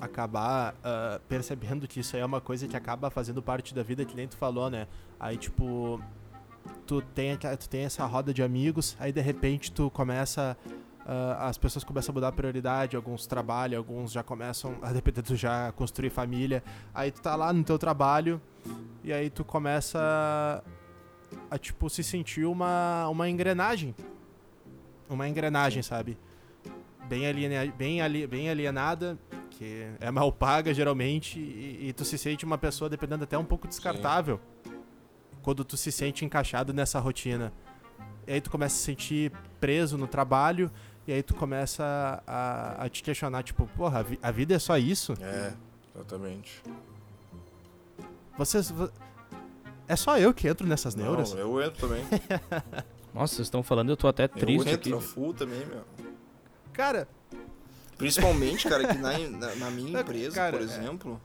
acabar 0.00 0.74
ah, 0.82 1.20
percebendo 1.28 1.86
que 1.86 2.00
isso 2.00 2.16
aí 2.16 2.22
é 2.22 2.24
uma 2.24 2.40
coisa 2.40 2.66
que 2.66 2.76
acaba 2.76 3.10
fazendo 3.10 3.42
parte 3.42 3.74
da 3.74 3.82
vida, 3.82 4.04
que 4.04 4.16
nem 4.16 4.28
tu 4.28 4.36
falou, 4.36 4.70
né? 4.70 4.86
Aí, 5.18 5.36
tipo, 5.36 6.00
tu 6.86 7.02
tem, 7.02 7.36
tu 7.36 7.68
tem 7.68 7.84
essa 7.84 8.04
roda 8.06 8.32
de 8.32 8.42
amigos, 8.42 8.96
aí 8.98 9.12
de 9.12 9.20
repente 9.20 9.72
tu 9.72 9.90
começa. 9.90 10.56
ah, 11.06 11.48
as 11.48 11.58
pessoas 11.58 11.84
começam 11.84 12.12
a 12.12 12.14
mudar 12.14 12.28
a 12.28 12.32
prioridade, 12.32 12.96
alguns 12.96 13.26
trabalham, 13.26 13.78
alguns 13.78 14.12
já 14.12 14.22
começam, 14.22 14.76
a 14.82 14.92
depender 14.92 15.22
tu 15.22 15.36
já 15.36 15.72
construir 15.72 16.10
família. 16.10 16.62
Aí 16.94 17.10
tu 17.10 17.20
tá 17.20 17.34
lá 17.36 17.52
no 17.52 17.64
teu 17.64 17.78
trabalho 17.78 18.40
e 19.02 19.12
aí 19.12 19.30
tu 19.30 19.44
começa 19.44 20.62
a, 21.50 21.58
tipo, 21.58 21.88
se 21.88 22.02
sentir 22.02 22.44
uma, 22.44 23.08
uma 23.08 23.28
engrenagem 23.28 23.94
uma 25.08 25.28
engrenagem, 25.28 25.82
sabe? 25.82 26.16
Bem, 27.08 27.26
aliena, 27.26 27.72
bem, 27.76 28.00
ali, 28.02 28.26
bem 28.26 28.50
alienada, 28.50 29.18
que 29.50 29.86
é 30.00 30.10
mal 30.10 30.30
paga 30.30 30.74
geralmente, 30.74 31.38
e, 31.38 31.88
e 31.88 31.92
tu 31.92 32.04
se 32.04 32.18
sente 32.18 32.44
uma 32.44 32.58
pessoa, 32.58 32.90
dependendo 32.90 33.24
até 33.24 33.36
um 33.38 33.44
pouco 33.44 33.66
descartável, 33.66 34.38
quando 35.42 35.64
tu 35.64 35.76
se 35.76 35.90
sente 35.90 36.24
encaixado 36.24 36.72
nessa 36.74 36.98
rotina. 37.00 37.52
E 38.26 38.32
aí 38.34 38.40
tu 38.42 38.50
começa 38.50 38.74
a 38.74 38.78
se 38.78 38.84
sentir 38.84 39.32
preso 39.58 39.96
no 39.96 40.06
trabalho, 40.06 40.70
e 41.06 41.12
aí 41.12 41.22
tu 41.22 41.34
começa 41.34 42.22
a, 42.26 42.84
a 42.84 42.88
te 42.90 43.02
questionar, 43.02 43.42
tipo, 43.42 43.66
porra, 43.74 44.00
a, 44.00 44.02
vi- 44.02 44.18
a 44.22 44.30
vida 44.30 44.54
é 44.54 44.58
só 44.58 44.76
isso? 44.76 45.14
É, 45.22 45.54
exatamente. 45.94 46.62
Vocês... 48.36 48.70
vo- 48.70 48.90
É 49.88 49.96
só 49.96 50.18
eu 50.18 50.34
que 50.34 50.46
entro 50.46 50.66
nessas 50.66 50.94
neuras? 50.94 51.32
Não, 51.32 51.40
eu 51.40 51.62
entro 51.62 51.88
também. 51.88 52.04
Nossa, 53.14 53.34
vocês 53.34 53.46
estão 53.46 53.62
falando, 53.62 53.90
eu 53.90 53.96
tô 53.96 54.06
até 54.08 54.24
eu 54.24 54.28
triste 54.28 54.68
aqui. 54.70 54.88
entro 54.90 55.00
full 55.00 55.34
também, 55.34 55.64
meu. 55.66 55.84
Cara, 56.72 57.08
Principalmente, 57.98 58.68
cara, 58.68 58.86
que 58.86 58.96
na, 59.02 59.18
na, 59.18 59.54
na 59.56 59.70
minha 59.70 60.00
empresa, 60.00 60.36
Cara, 60.36 60.56
por 60.56 60.60
é. 60.62 60.64
exemplo, 60.64 61.20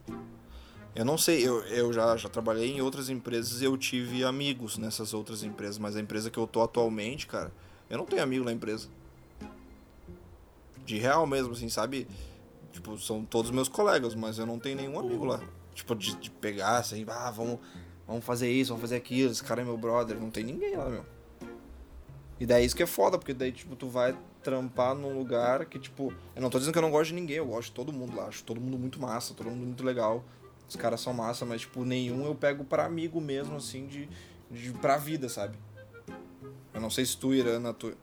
eu 0.94 1.04
não 1.04 1.16
sei, 1.16 1.46
eu, 1.46 1.60
eu 1.66 1.92
já, 1.92 2.16
já 2.16 2.28
trabalhei 2.28 2.72
em 2.76 2.80
outras 2.80 3.08
empresas 3.08 3.62
e 3.62 3.64
eu 3.64 3.76
tive 3.78 4.24
amigos 4.24 4.76
nessas 4.76 5.14
outras 5.14 5.44
empresas, 5.44 5.78
mas 5.78 5.96
a 5.96 6.00
empresa 6.00 6.30
que 6.30 6.38
eu 6.38 6.46
tô 6.48 6.60
atualmente, 6.60 7.28
cara, 7.28 7.52
eu 7.88 7.96
não 7.96 8.04
tenho 8.04 8.22
amigo 8.22 8.44
na 8.44 8.52
empresa. 8.52 8.88
De 10.84 10.98
real 10.98 11.26
mesmo, 11.26 11.52
assim, 11.52 11.68
sabe? 11.68 12.06
Tipo, 12.72 12.98
são 12.98 13.24
todos 13.24 13.50
meus 13.52 13.68
colegas, 13.68 14.14
mas 14.14 14.38
eu 14.38 14.44
não 14.44 14.58
tenho 14.58 14.76
nenhum 14.76 14.98
amigo 14.98 15.24
lá. 15.24 15.40
Tipo, 15.74 15.94
de, 15.94 16.16
de 16.16 16.28
pegar, 16.28 16.78
assim, 16.78 17.06
ah, 17.08 17.30
vamos, 17.30 17.58
vamos 18.06 18.24
fazer 18.24 18.50
isso, 18.50 18.70
vamos 18.70 18.82
fazer 18.82 18.96
aquilo, 18.96 19.30
esse 19.30 19.42
cara 19.42 19.62
é 19.62 19.64
meu 19.64 19.78
brother, 19.78 20.18
não 20.18 20.30
tem 20.30 20.44
ninguém 20.44 20.76
lá, 20.76 20.88
meu. 20.90 21.06
E 22.40 22.46
daí 22.46 22.64
isso 22.64 22.74
que 22.74 22.82
é 22.82 22.86
foda, 22.86 23.16
porque 23.18 23.32
daí, 23.32 23.52
tipo, 23.52 23.76
tu 23.76 23.88
vai 23.88 24.16
trampar 24.42 24.94
num 24.94 25.16
lugar 25.16 25.64
que, 25.66 25.78
tipo, 25.78 26.12
eu 26.34 26.42
não 26.42 26.50
tô 26.50 26.58
dizendo 26.58 26.72
que 26.72 26.78
eu 26.78 26.82
não 26.82 26.90
gosto 26.90 27.08
de 27.08 27.14
ninguém, 27.14 27.36
eu 27.36 27.46
gosto 27.46 27.68
de 27.68 27.72
todo 27.74 27.92
mundo 27.92 28.16
lá, 28.16 28.26
acho 28.26 28.42
todo 28.44 28.60
mundo 28.60 28.76
muito 28.76 29.00
massa, 29.00 29.34
todo 29.34 29.48
mundo 29.50 29.64
muito 29.66 29.84
legal. 29.84 30.24
Os 30.68 30.76
caras 30.76 31.00
são 31.00 31.12
massa, 31.14 31.44
mas, 31.44 31.60
tipo, 31.62 31.84
nenhum 31.84 32.24
eu 32.26 32.34
pego 32.34 32.64
pra 32.64 32.84
amigo 32.84 33.20
mesmo, 33.20 33.56
assim, 33.56 33.86
de, 33.86 34.08
de 34.50 34.72
pra 34.72 34.96
vida, 34.96 35.28
sabe? 35.28 35.56
Eu 36.72 36.80
não 36.80 36.90
sei 36.90 37.04
se 37.06 37.16
tu, 37.16 37.32
Irã, 37.32 37.60
na 37.60 37.72
tua. 37.72 37.92
tu 37.92 37.96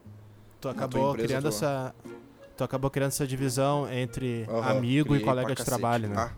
tua 0.61 0.71
acabou 0.71 1.09
empresa, 1.09 1.27
criando 1.27 1.43
tu- 1.43 1.47
essa... 1.49 1.95
Tu 2.55 2.63
acabou 2.63 2.91
criando 2.91 3.09
essa 3.09 3.25
divisão 3.27 3.91
entre 3.91 4.45
Aham, 4.47 4.77
amigo 4.77 5.15
e 5.15 5.21
colega 5.23 5.49
de 5.49 5.55
cacete. 5.55 5.65
trabalho, 5.65 6.09
né? 6.09 6.15
Ah, 6.17 6.31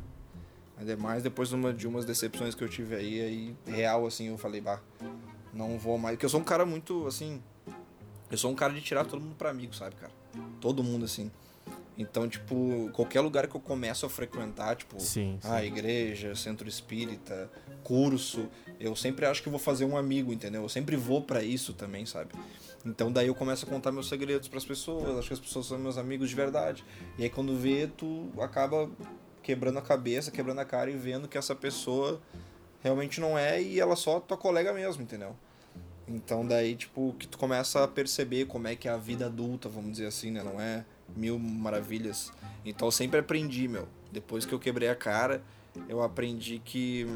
ainda 0.77 0.95
mais 0.97 1.21
depois 1.21 1.49
de, 1.49 1.55
uma, 1.55 1.73
de 1.73 1.87
umas 1.87 2.05
decepções 2.05 2.55
que 2.55 2.63
eu 2.63 2.69
tive 2.69 2.95
aí, 2.95 3.21
aí, 3.21 3.55
real, 3.67 4.05
assim, 4.07 4.29
eu 4.29 4.37
falei, 4.37 4.61
bah, 4.61 4.79
não 5.53 5.77
vou 5.77 5.97
mais. 5.97 6.15
Porque 6.15 6.25
eu 6.25 6.29
sou 6.29 6.39
um 6.39 6.43
cara 6.43 6.65
muito, 6.65 7.05
assim. 7.05 7.41
Eu 8.33 8.37
sou 8.39 8.49
um 8.49 8.55
cara 8.55 8.73
de 8.73 8.81
tirar 8.81 9.05
todo 9.05 9.21
mundo 9.21 9.35
pra 9.35 9.51
amigo, 9.51 9.75
sabe, 9.75 9.95
cara? 9.95 10.11
Todo 10.59 10.83
mundo, 10.83 11.05
assim. 11.05 11.29
Então, 11.95 12.27
tipo, 12.27 12.89
qualquer 12.91 13.21
lugar 13.21 13.45
que 13.47 13.53
eu 13.53 13.61
começo 13.61 14.07
a 14.07 14.09
frequentar, 14.09 14.75
tipo, 14.75 14.99
Sim, 14.99 15.37
sim. 15.39 15.47
a 15.47 15.63
igreja, 15.63 16.33
centro 16.33 16.67
espírita, 16.67 17.47
curso, 17.83 18.49
eu 18.79 18.95
sempre 18.95 19.27
acho 19.27 19.43
que 19.43 19.49
vou 19.51 19.59
fazer 19.59 19.85
um 19.85 19.95
amigo, 19.95 20.33
entendeu? 20.33 20.63
Eu 20.63 20.69
sempre 20.69 20.95
vou 20.95 21.21
pra 21.21 21.43
isso 21.43 21.73
também, 21.73 22.07
sabe? 22.07 22.31
Então 22.83 23.11
daí 23.11 23.27
eu 23.27 23.35
começo 23.35 23.67
a 23.67 23.69
contar 23.69 23.91
meus 23.91 24.09
segredos 24.09 24.47
pras 24.47 24.65
pessoas, 24.65 25.19
acho 25.19 25.27
que 25.27 25.33
as 25.35 25.39
pessoas 25.39 25.67
são 25.67 25.77
meus 25.77 25.99
amigos 25.99 26.27
de 26.27 26.35
verdade. 26.35 26.83
E 27.19 27.23
aí 27.23 27.29
quando 27.29 27.55
vê, 27.55 27.85
tu 27.85 28.31
acaba 28.39 28.89
quebrando 29.43 29.77
a 29.77 29.81
cabeça, 29.83 30.31
quebrando 30.31 30.59
a 30.59 30.65
cara 30.65 30.89
e 30.89 30.97
vendo 30.97 31.27
que 31.27 31.37
essa 31.37 31.55
pessoa 31.55 32.19
realmente 32.81 33.21
não 33.21 33.37
é 33.37 33.61
e 33.61 33.79
ela 33.79 33.95
só 33.95 34.19
tua 34.19 34.37
colega 34.37 34.73
mesmo, 34.73 35.03
entendeu? 35.03 35.35
Então 36.07 36.45
daí, 36.45 36.75
tipo, 36.75 37.15
que 37.17 37.27
tu 37.27 37.37
começa 37.37 37.83
a 37.83 37.87
perceber 37.87 38.45
como 38.45 38.67
é 38.67 38.75
que 38.75 38.87
é 38.87 38.91
a 38.91 38.97
vida 38.97 39.25
adulta, 39.27 39.69
vamos 39.69 39.91
dizer 39.93 40.07
assim, 40.07 40.31
né? 40.31 40.43
Não 40.43 40.59
é 40.59 40.85
mil 41.15 41.39
maravilhas. 41.39 42.31
Então 42.65 42.87
eu 42.87 42.91
sempre 42.91 43.19
aprendi, 43.19 43.67
meu. 43.67 43.87
Depois 44.11 44.45
que 44.45 44.53
eu 44.53 44.59
quebrei 44.59 44.89
a 44.89 44.95
cara, 44.95 45.41
eu 45.87 46.01
aprendi 46.01 46.59
que 46.63 47.07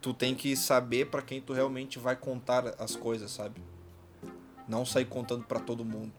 tu 0.00 0.12
tem 0.12 0.34
que 0.34 0.56
saber 0.56 1.06
pra 1.06 1.22
quem 1.22 1.40
tu 1.40 1.52
realmente 1.52 1.98
vai 1.98 2.16
contar 2.16 2.74
as 2.78 2.96
coisas, 2.96 3.30
sabe? 3.30 3.62
Não 4.68 4.84
sair 4.84 5.04
contando 5.04 5.44
pra 5.44 5.60
todo 5.60 5.84
mundo. 5.84 6.12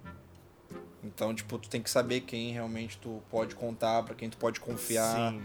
Então, 1.03 1.33
tipo, 1.35 1.57
tu 1.59 1.69
tem 1.69 1.81
que 1.81 1.89
saber 1.89 2.21
quem 2.21 2.51
realmente 2.51 2.97
tu 2.97 3.21
pode 3.29 3.53
contar, 3.53 4.03
pra 4.03 4.15
quem 4.15 4.29
tu 4.29 4.37
pode 4.37 4.59
confiar, 4.59 5.35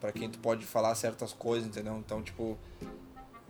pra 0.00 0.12
quem 0.12 0.28
tu 0.28 0.38
pode 0.38 0.66
falar 0.66 0.94
certas 0.94 1.32
coisas, 1.32 1.68
entendeu? 1.68 1.96
Então, 1.98 2.22
tipo, 2.22 2.58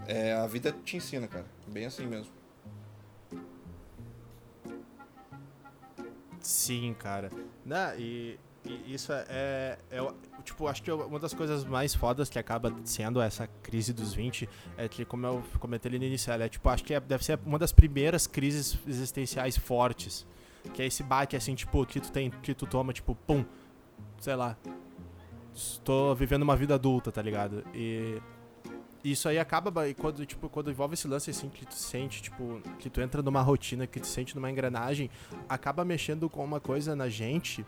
é, 0.06 0.34
a 0.34 0.46
vida 0.46 0.72
te 0.84 0.96
ensina, 0.96 1.26
cara. 1.26 1.46
Bem 1.68 1.86
assim 1.86 2.06
mesmo. 2.06 2.32
Sim, 6.40 6.94
cara. 6.98 7.30
Né? 7.64 7.94
E, 7.98 8.38
e 8.64 8.94
isso 8.94 9.12
é, 9.12 9.24
é, 9.28 9.78
é 9.90 10.00
Tipo, 10.46 10.68
acho 10.68 10.80
que 10.80 10.92
uma 10.92 11.18
das 11.18 11.34
coisas 11.34 11.64
mais 11.64 11.92
fodas 11.92 12.28
que 12.30 12.38
acaba 12.38 12.72
sendo 12.84 13.20
essa 13.20 13.48
crise 13.64 13.92
dos 13.92 14.14
20 14.14 14.48
é 14.76 14.88
que, 14.88 15.04
como 15.04 15.26
eu 15.26 15.42
comentei 15.58 15.90
ali 15.90 15.98
no 15.98 16.04
início, 16.04 16.32
é, 16.32 16.48
tipo, 16.48 16.68
acho 16.68 16.84
que 16.84 16.94
é- 16.94 17.00
deve 17.00 17.24
ser 17.24 17.36
uma 17.44 17.58
das 17.58 17.72
primeiras 17.72 18.28
crises 18.28 18.78
existenciais 18.86 19.56
fortes. 19.56 20.24
Que 20.72 20.82
é 20.82 20.86
esse 20.86 21.02
baque, 21.02 21.34
assim, 21.34 21.56
tipo, 21.56 21.84
que 21.84 21.98
tu 21.98 22.12
tem, 22.12 22.30
que 22.30 22.54
tu 22.54 22.64
toma, 22.64 22.92
tipo, 22.92 23.16
pum, 23.26 23.44
sei 24.20 24.36
lá. 24.36 24.56
Estou 25.52 26.14
vivendo 26.14 26.42
uma 26.42 26.54
vida 26.54 26.76
adulta, 26.76 27.10
tá 27.10 27.20
ligado? 27.20 27.64
E 27.74 28.22
isso 29.12 29.28
aí 29.28 29.38
acaba 29.38 29.70
ba- 29.70 29.88
e 29.88 29.94
quando 29.94 30.24
tipo 30.26 30.48
quando 30.48 30.70
envolve 30.70 30.94
esse 30.94 31.06
lance 31.06 31.30
assim 31.30 31.48
que 31.48 31.64
tu 31.66 31.74
sente 31.74 32.22
tipo 32.22 32.60
que 32.78 32.88
tu 32.90 33.00
entra 33.00 33.22
numa 33.22 33.42
rotina 33.42 33.86
que 33.86 34.00
tu 34.00 34.06
sente 34.06 34.34
numa 34.34 34.50
engrenagem 34.50 35.10
acaba 35.48 35.84
mexendo 35.84 36.28
com 36.30 36.44
uma 36.44 36.60
coisa 36.60 36.96
na 36.96 37.08
gente 37.08 37.64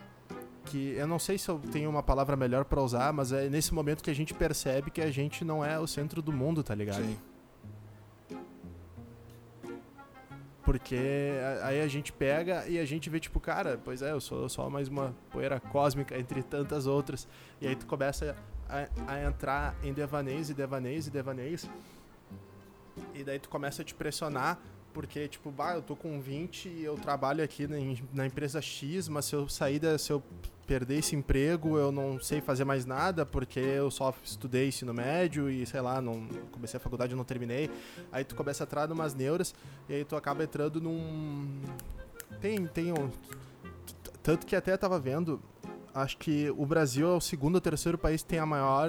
que 0.64 0.94
eu 0.96 1.06
não 1.06 1.18
sei 1.18 1.38
se 1.38 1.48
eu 1.48 1.58
tenho 1.72 1.88
uma 1.90 2.02
palavra 2.02 2.36
melhor 2.36 2.64
pra 2.64 2.82
usar 2.82 3.12
mas 3.12 3.32
é 3.32 3.48
nesse 3.48 3.72
momento 3.74 4.02
que 4.02 4.10
a 4.10 4.14
gente 4.14 4.32
percebe 4.34 4.90
que 4.90 5.00
a 5.00 5.10
gente 5.10 5.44
não 5.44 5.64
é 5.64 5.78
o 5.78 5.86
centro 5.86 6.20
do 6.22 6.32
mundo 6.32 6.62
tá 6.62 6.74
ligado 6.74 7.02
Sim. 7.04 7.16
porque 10.64 10.98
aí 11.62 11.80
a 11.80 11.88
gente 11.88 12.12
pega 12.12 12.66
e 12.68 12.78
a 12.78 12.84
gente 12.84 13.08
vê, 13.08 13.18
tipo, 13.18 13.40
cara, 13.40 13.80
pois 13.82 14.02
é, 14.02 14.12
eu 14.12 14.20
sou 14.20 14.50
só 14.50 14.68
mais 14.68 14.86
uma 14.88 15.14
poeira 15.30 15.58
cósmica 15.58 16.18
entre 16.18 16.42
tantas 16.42 16.86
outras. 16.86 17.26
E 17.58 17.66
aí 17.66 17.74
tu 17.74 17.86
começa 17.86 18.36
a, 18.68 19.12
a 19.12 19.24
entrar 19.24 19.74
em 19.82 19.92
devaneios 19.92 20.50
e 20.50 20.54
devaneios 20.54 21.06
e 21.06 21.10
devaneios. 21.10 21.68
E 23.14 23.22
daí 23.24 23.38
tu 23.38 23.48
começa 23.48 23.82
a 23.82 23.84
te 23.84 23.94
pressionar, 23.94 24.58
porque, 24.92 25.28
tipo, 25.28 25.50
bah, 25.50 25.74
eu 25.74 25.82
tô 25.82 25.94
com 25.94 26.20
20 26.20 26.68
e 26.68 26.84
eu 26.84 26.96
trabalho 26.96 27.42
aqui 27.42 27.66
na, 27.66 27.76
na 28.12 28.26
empresa 28.26 28.60
X, 28.60 29.08
mas 29.08 29.26
se 29.26 29.36
eu 29.36 29.48
sair 29.48 29.78
da. 29.78 29.96
Se 29.98 30.12
eu 30.12 30.22
perder 30.66 30.98
esse 30.98 31.16
emprego, 31.16 31.78
eu 31.78 31.90
não 31.90 32.20
sei 32.20 32.42
fazer 32.42 32.64
mais 32.64 32.84
nada, 32.84 33.24
porque 33.24 33.58
eu 33.58 33.90
só 33.90 34.14
estudei 34.22 34.68
ensino 34.68 34.92
médio 34.92 35.48
e, 35.48 35.64
sei 35.64 35.80
lá, 35.80 35.98
não 36.02 36.28
comecei 36.52 36.76
a 36.76 36.80
faculdade 36.80 37.14
e 37.14 37.16
não 37.16 37.24
terminei. 37.24 37.70
Aí 38.12 38.22
tu 38.22 38.36
começa 38.36 38.64
a 38.64 38.66
entrar 38.66 38.86
numas 38.86 39.14
neuras 39.14 39.54
e 39.88 39.94
aí 39.94 40.04
tu 40.04 40.14
acaba 40.14 40.44
entrando 40.44 40.78
num. 40.78 41.62
Tem, 42.40 42.66
tem 42.66 42.92
um. 42.92 43.10
Tanto 44.22 44.46
que 44.46 44.54
até 44.54 44.76
tava 44.76 44.98
vendo. 45.00 45.40
Acho 45.98 46.16
que 46.16 46.50
o 46.56 46.64
Brasil 46.66 47.08
é 47.08 47.14
o 47.14 47.20
segundo 47.20 47.56
ou 47.56 47.60
terceiro 47.60 47.96
país 47.98 48.22
que 48.22 48.28
tem 48.28 48.38
a 48.38 48.46
maior. 48.46 48.88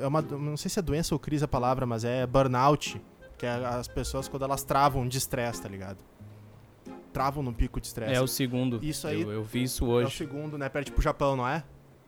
É 0.00 0.06
uma, 0.06 0.22
não 0.22 0.56
sei 0.56 0.70
se 0.70 0.78
é 0.78 0.82
doença 0.82 1.14
ou 1.14 1.18
crise 1.18 1.44
a 1.44 1.48
palavra, 1.48 1.84
mas 1.86 2.04
é 2.04 2.26
burnout. 2.26 3.00
Que 3.36 3.46
é 3.46 3.50
as 3.66 3.88
pessoas 3.88 4.28
quando 4.28 4.44
elas 4.44 4.62
travam 4.62 5.06
de 5.08 5.18
estresse, 5.18 5.60
tá 5.62 5.68
ligado? 5.68 5.98
Travam 7.12 7.42
num 7.42 7.52
pico 7.52 7.80
de 7.80 7.86
estresse. 7.86 8.12
É 8.14 8.20
o 8.20 8.26
segundo. 8.26 8.78
Isso 8.82 9.06
aí- 9.06 9.22
Eu, 9.22 9.30
eu 9.32 9.42
vi 9.44 9.62
isso 9.64 9.84
É 9.84 9.88
o 9.88 9.90
hoje. 9.90 10.16
segundo, 10.16 10.58
né? 10.58 10.68
Perde 10.68 10.90
pro 10.92 11.02
Japão, 11.02 11.36
não 11.36 11.46
é? 11.46 11.62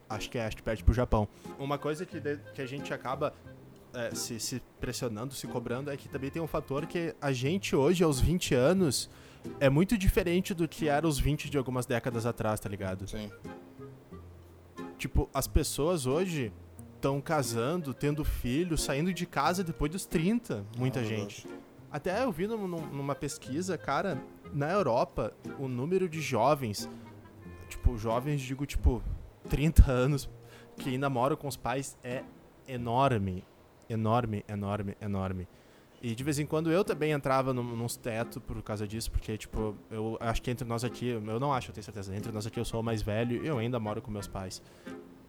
Acho 0.08 0.30
que 0.30 0.38
é, 0.38 0.46
acho 0.46 0.56
que 0.56 0.62
perde 0.62 0.82
pro 0.84 0.94
Japão. 0.94 1.28
Uma 1.58 1.78
coisa 1.78 2.04
que, 2.06 2.18
de- 2.20 2.38
que 2.54 2.62
a 2.62 2.66
gente 2.66 2.92
acaba 2.94 3.32
é, 3.94 4.14
se, 4.14 4.38
se 4.38 4.62
pressionando, 4.78 5.32
se 5.34 5.46
cobrando, 5.46 5.90
é 5.90 5.96
que 5.96 6.08
também 6.08 6.30
tem 6.30 6.40
um 6.42 6.46
fator 6.46 6.86
que 6.86 7.14
a 7.20 7.32
gente 7.32 7.74
hoje, 7.74 8.04
aos 8.04 8.20
20 8.20 8.54
anos, 8.54 9.08
é 9.58 9.70
muito 9.70 9.96
diferente 9.96 10.52
do 10.52 10.68
que 10.68 10.88
era 10.88 11.06
os 11.08 11.18
20 11.18 11.48
de 11.48 11.56
algumas 11.56 11.86
décadas 11.86 12.26
atrás, 12.26 12.60
tá 12.60 12.68
ligado? 12.68 13.08
Sim. 13.08 13.30
Tipo, 15.06 15.30
as 15.32 15.46
pessoas 15.46 16.04
hoje 16.04 16.52
estão 16.96 17.20
casando, 17.20 17.94
tendo 17.94 18.24
filho, 18.24 18.76
saindo 18.76 19.14
de 19.14 19.24
casa 19.24 19.62
depois 19.62 19.92
dos 19.92 20.04
30, 20.04 20.66
muita 20.76 20.98
Ah, 20.98 21.04
gente. 21.04 21.46
Até 21.92 22.24
eu 22.24 22.32
vi 22.32 22.48
num- 22.48 22.66
num- 22.66 22.86
numa 22.88 23.14
pesquisa, 23.14 23.78
cara, 23.78 24.20
na 24.52 24.68
Europa, 24.72 25.32
o 25.60 25.68
número 25.68 26.08
de 26.08 26.20
jovens, 26.20 26.90
tipo, 27.68 27.96
jovens, 27.96 28.40
digo, 28.40 28.66
tipo, 28.66 29.00
30 29.48 29.88
anos, 29.88 30.28
que 30.76 30.88
ainda 30.90 31.08
moram 31.08 31.36
com 31.36 31.46
os 31.46 31.56
pais 31.56 31.96
é 32.02 32.24
enorme. 32.66 33.44
Enorme, 33.88 34.44
enorme, 34.48 34.96
enorme. 35.00 35.46
E 36.06 36.14
de 36.14 36.22
vez 36.22 36.38
em 36.38 36.46
quando 36.46 36.70
eu 36.70 36.84
também 36.84 37.10
entrava 37.10 37.52
num, 37.52 37.64
nos 37.64 37.96
tetos 37.96 38.40
por 38.40 38.62
causa 38.62 38.86
disso, 38.86 39.10
porque, 39.10 39.36
tipo, 39.36 39.74
eu 39.90 40.16
acho 40.20 40.40
que 40.40 40.48
entre 40.48 40.64
nós 40.64 40.84
aqui, 40.84 41.08
eu 41.08 41.20
não 41.40 41.52
acho, 41.52 41.70
eu 41.70 41.74
tenho 41.74 41.82
certeza, 41.82 42.14
entre 42.14 42.30
nós 42.30 42.46
aqui 42.46 42.60
eu 42.60 42.64
sou 42.64 42.78
o 42.78 42.82
mais 42.84 43.02
velho 43.02 43.42
e 43.42 43.48
eu 43.48 43.58
ainda 43.58 43.80
moro 43.80 44.00
com 44.00 44.08
meus 44.08 44.28
pais. 44.28 44.62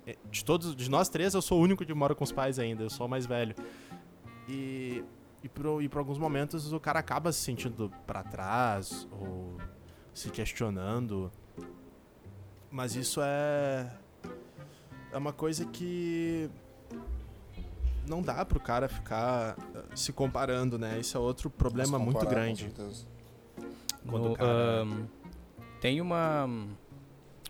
É, 0.05 0.15
De 0.29 0.45
todos, 0.45 0.75
de 0.75 0.87
nós 0.87 1.09
três, 1.09 1.33
eu 1.33 1.41
sou 1.41 1.59
o 1.59 1.63
único 1.63 1.83
que 1.83 1.91
mora 1.95 2.13
com 2.13 2.23
os 2.23 2.31
pais 2.31 2.59
ainda, 2.59 2.83
eu 2.83 2.91
sou 2.91 3.07
o 3.07 3.09
mais 3.09 3.25
velho. 3.25 3.55
E, 4.47 5.03
e, 5.43 5.49
por, 5.49 5.81
e 5.81 5.89
por 5.89 5.97
alguns 5.97 6.19
momentos 6.19 6.71
o 6.71 6.79
cara 6.79 6.99
acaba 6.99 7.31
se 7.31 7.39
sentindo 7.39 7.91
pra 8.05 8.21
trás, 8.21 9.07
ou 9.19 9.57
se 10.13 10.29
questionando. 10.29 11.31
Mas 12.69 12.95
isso 12.95 13.19
é. 13.23 13.91
É 15.11 15.17
uma 15.17 15.33
coisa 15.33 15.65
que. 15.65 16.51
Não 18.07 18.21
dá 18.21 18.45
pro 18.45 18.59
cara 18.59 18.87
ficar 18.87 19.57
eh, 19.75 19.83
se 19.95 20.13
comparando, 20.13 20.77
né? 20.79 20.99
Isso 20.99 21.17
é 21.17 21.19
outro 21.19 21.49
problema 21.49 21.99
muito 21.99 22.25
grande. 22.25 22.71
Quando 24.07 24.23
No, 24.23 24.31
o 24.33 24.35
cara- 24.37 24.81
ahn, 24.83 25.05
tem 25.81 25.99
uma 26.01 26.47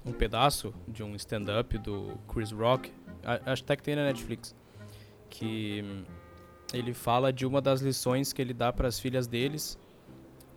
um 0.06 0.14
pedaço 0.14 0.74
de 0.88 1.04
um 1.04 1.16
stand-up 1.16 1.78
do 1.78 2.18
Chris 2.28 2.52
Rock, 2.52 2.92
acho 3.46 3.64
até 3.64 3.76
que 3.76 3.84
tem 3.84 3.96
na 3.96 4.04
Netflix, 4.06 4.56
que 5.30 5.84
hum, 5.84 6.04
ele 6.74 6.94
fala 6.94 7.32
de 7.34 7.46
uma 7.46 7.62
das 7.62 7.82
lições 7.82 8.32
que 8.32 8.42
ele 8.42 8.54
dá 8.54 8.72
para 8.72 8.88
as 8.88 9.00
filhas 9.00 9.28
deles, 9.28 9.78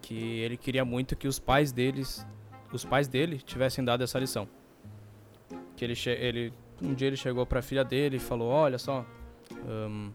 que 0.00 0.14
ele 0.14 0.56
queria 0.56 0.84
muito 0.84 1.16
que 1.16 1.26
os 1.26 1.38
pais 1.40 1.72
deles, 1.72 2.24
os 2.72 2.84
pais 2.84 3.08
dele 3.08 3.38
tivessem 3.38 3.84
dado 3.84 4.04
essa 4.04 4.18
lição. 4.18 4.48
Que 5.76 5.84
ele, 5.84 5.94
ele 6.06 6.52
um 6.80 6.94
dia 6.94 7.08
ele 7.08 7.16
chegou 7.16 7.44
para 7.44 7.58
a 7.58 7.62
filha 7.62 7.84
dele 7.84 8.16
e 8.16 8.20
falou: 8.20 8.48
"Olha 8.48 8.78
só, 8.78 9.04
hum, 9.54 10.10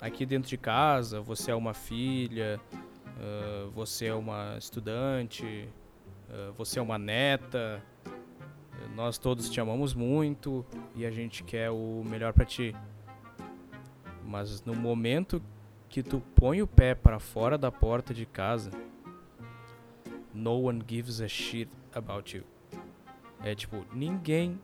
aqui 0.00 0.24
dentro 0.26 0.48
de 0.48 0.56
casa 0.56 1.20
você 1.20 1.50
é 1.50 1.54
uma 1.54 1.74
filha, 1.74 2.60
ah, 3.18 3.68
você 3.74 4.06
é 4.06 4.14
uma 4.14 4.56
estudante, 4.58 5.68
ah, 6.30 6.52
você 6.56 6.78
é 6.78 6.82
uma 6.82 6.98
neta, 6.98 7.82
nós 8.94 9.16
todos 9.18 9.48
te 9.48 9.60
amamos 9.60 9.94
muito 9.94 10.64
e 10.94 11.06
a 11.06 11.10
gente 11.10 11.42
quer 11.44 11.70
o 11.70 12.02
melhor 12.04 12.32
pra 12.32 12.44
ti. 12.44 12.74
Mas 14.24 14.62
no 14.64 14.74
momento 14.74 15.42
que 15.88 16.02
tu 16.02 16.20
põe 16.34 16.62
o 16.62 16.66
pé 16.66 16.94
pra 16.94 17.18
fora 17.18 17.56
da 17.58 17.70
porta 17.70 18.14
de 18.14 18.24
casa, 18.26 18.70
no 20.32 20.62
one 20.62 20.82
gives 20.86 21.20
a 21.20 21.28
shit 21.28 21.70
about 21.94 22.34
you. 22.36 22.44
É 23.42 23.54
tipo, 23.54 23.84
ninguém 23.92 24.58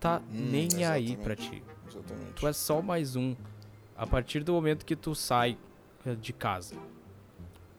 tá 0.00 0.18
Hum, 0.18 0.24
nem 0.50 0.68
aí 0.84 1.12
exatamente. 1.12 1.16
pra 1.18 1.36
ti. 1.36 1.62
Exatamente. 1.88 2.32
Tu 2.34 2.46
é 2.46 2.52
só 2.52 2.80
mais 2.82 3.16
um. 3.16 3.34
A 3.96 4.06
partir 4.06 4.44
do 4.44 4.52
momento 4.52 4.84
que 4.86 4.94
tu 4.94 5.14
sai 5.14 5.58
eh, 6.06 6.14
de 6.14 6.32
casa. 6.32 6.76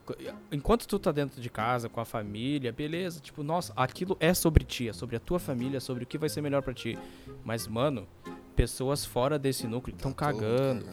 Co- 0.06 0.16
Enquanto 0.52 0.86
tu 0.88 1.00
tá 1.00 1.12
dentro 1.12 1.40
de 1.42 1.50
casa, 1.50 1.88
com 1.88 2.02
a 2.02 2.06
família, 2.06 2.72
beleza, 2.74 3.20
tipo, 3.22 3.42
nossa, 3.44 3.72
aquilo 3.76 4.18
é 4.20 4.34
sobre 4.34 4.64
ti, 4.66 4.90
é 4.90 4.94
sobre 4.94 5.16
a 5.16 5.20
tua 5.20 5.40
família, 5.40 5.78
é 5.78 5.80
sobre 5.80 6.04
o 6.04 6.08
que 6.08 6.18
vai 6.18 6.28
ser 6.30 6.42
melhor 6.42 6.62
pra 6.62 6.74
ti. 6.74 6.98
Mas, 7.44 7.68
mano, 7.68 8.08
pessoas 8.56 9.06
fora 9.06 9.40
desse 9.40 9.66
núcleo 9.68 9.96
estão 9.96 10.12
Tá 10.12 10.26
cagando. 10.34 10.86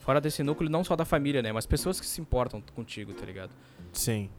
Fora 0.00 0.20
desse 0.20 0.42
núcleo, 0.42 0.70
não 0.70 0.84
só 0.84 0.94
da 0.96 1.04
família, 1.04 1.42
né? 1.42 1.52
Mas 1.52 1.66
pessoas 1.66 2.00
que 2.00 2.06
se 2.06 2.20
importam 2.20 2.62
contigo, 2.74 3.12
tá 3.12 3.26
ligado? 3.26 3.50
Sim. 3.92 4.30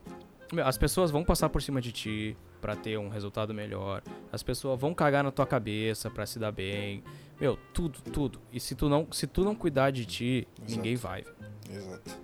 As 0.65 0.77
pessoas 0.79 1.11
vão 1.11 1.23
passar 1.23 1.47
por 1.49 1.61
cima 1.61 1.79
de 1.79 1.91
ti 1.91 2.37
pra 2.59 2.75
ter 2.75 2.97
um 2.97 3.07
resultado 3.09 3.53
melhor. 3.53 4.01
As 4.31 4.41
pessoas 4.41 4.79
vão 4.79 4.95
cagar 4.95 5.23
na 5.23 5.29
tua 5.29 5.45
cabeça 5.45 6.09
pra 6.09 6.25
se 6.25 6.39
dar 6.39 6.51
bem. 6.51 7.03
Meu, 7.39 7.57
tudo, 7.73 8.01
tudo. 8.01 8.39
E 8.51 8.59
se 8.59 8.75
tu 8.75 8.89
não, 8.89 9.07
se 9.11 9.25
tu 9.27 9.43
não 9.43 9.55
cuidar 9.55 9.91
de 9.91 10.05
ti, 10.05 10.47
Exato. 10.57 10.71
ninguém 10.75 10.95
vai. 10.95 11.23
Exato. 11.69 12.17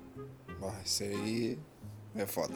Ah, 0.62 0.82
isso 0.84 1.04
aí 1.04 1.60
é 2.16 2.26
foda. 2.26 2.54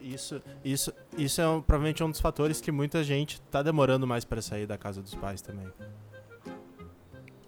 Isso, 0.00 0.42
isso, 0.64 0.92
isso 1.16 1.40
é 1.40 1.48
um- 1.48 1.60
provavelmente 1.62 2.02
um 2.02 2.10
dos 2.10 2.20
fatores 2.20 2.60
que 2.60 2.72
muita 2.72 3.04
gente 3.04 3.40
tá 3.42 3.62
demorando 3.62 4.06
mais 4.06 4.24
pra 4.24 4.40
sair 4.42 4.66
da 4.66 4.76
casa 4.78 5.00
dos 5.02 5.14
pais 5.14 5.40
também. 5.42 5.68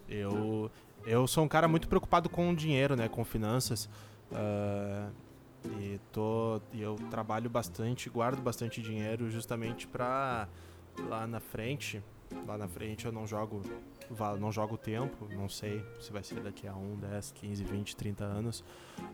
Eu, 0.08 0.70
eu 1.06 1.26
sou 1.26 1.44
um 1.44 1.48
cara 1.48 1.66
muito 1.66 1.88
preocupado 1.88 2.28
com 2.28 2.54
dinheiro, 2.54 2.94
né, 2.96 3.08
com 3.08 3.24
finanças. 3.24 3.88
ah, 4.32 5.10
e 5.80 5.98
tô, 6.12 6.60
e 6.72 6.82
eu 6.82 6.94
trabalho 7.10 7.48
bastante, 7.48 8.10
guardo 8.10 8.42
bastante 8.42 8.82
dinheiro 8.82 9.30
justamente 9.30 9.86
pra 9.86 10.46
lá 11.08 11.26
na 11.26 11.40
frente, 11.40 12.02
lá 12.46 12.58
na 12.58 12.68
frente 12.68 13.06
eu 13.06 13.12
não 13.12 13.26
jogo, 13.26 13.62
não 14.38 14.52
jogo 14.52 14.76
tempo, 14.76 15.28
não 15.32 15.48
sei 15.48 15.84
se 16.00 16.12
vai 16.12 16.22
ser 16.22 16.40
daqui 16.40 16.66
a 16.66 16.74
1, 16.74 16.96
10, 16.96 17.30
15, 17.32 17.64
20, 17.64 17.96
30 17.96 18.24
anos, 18.24 18.64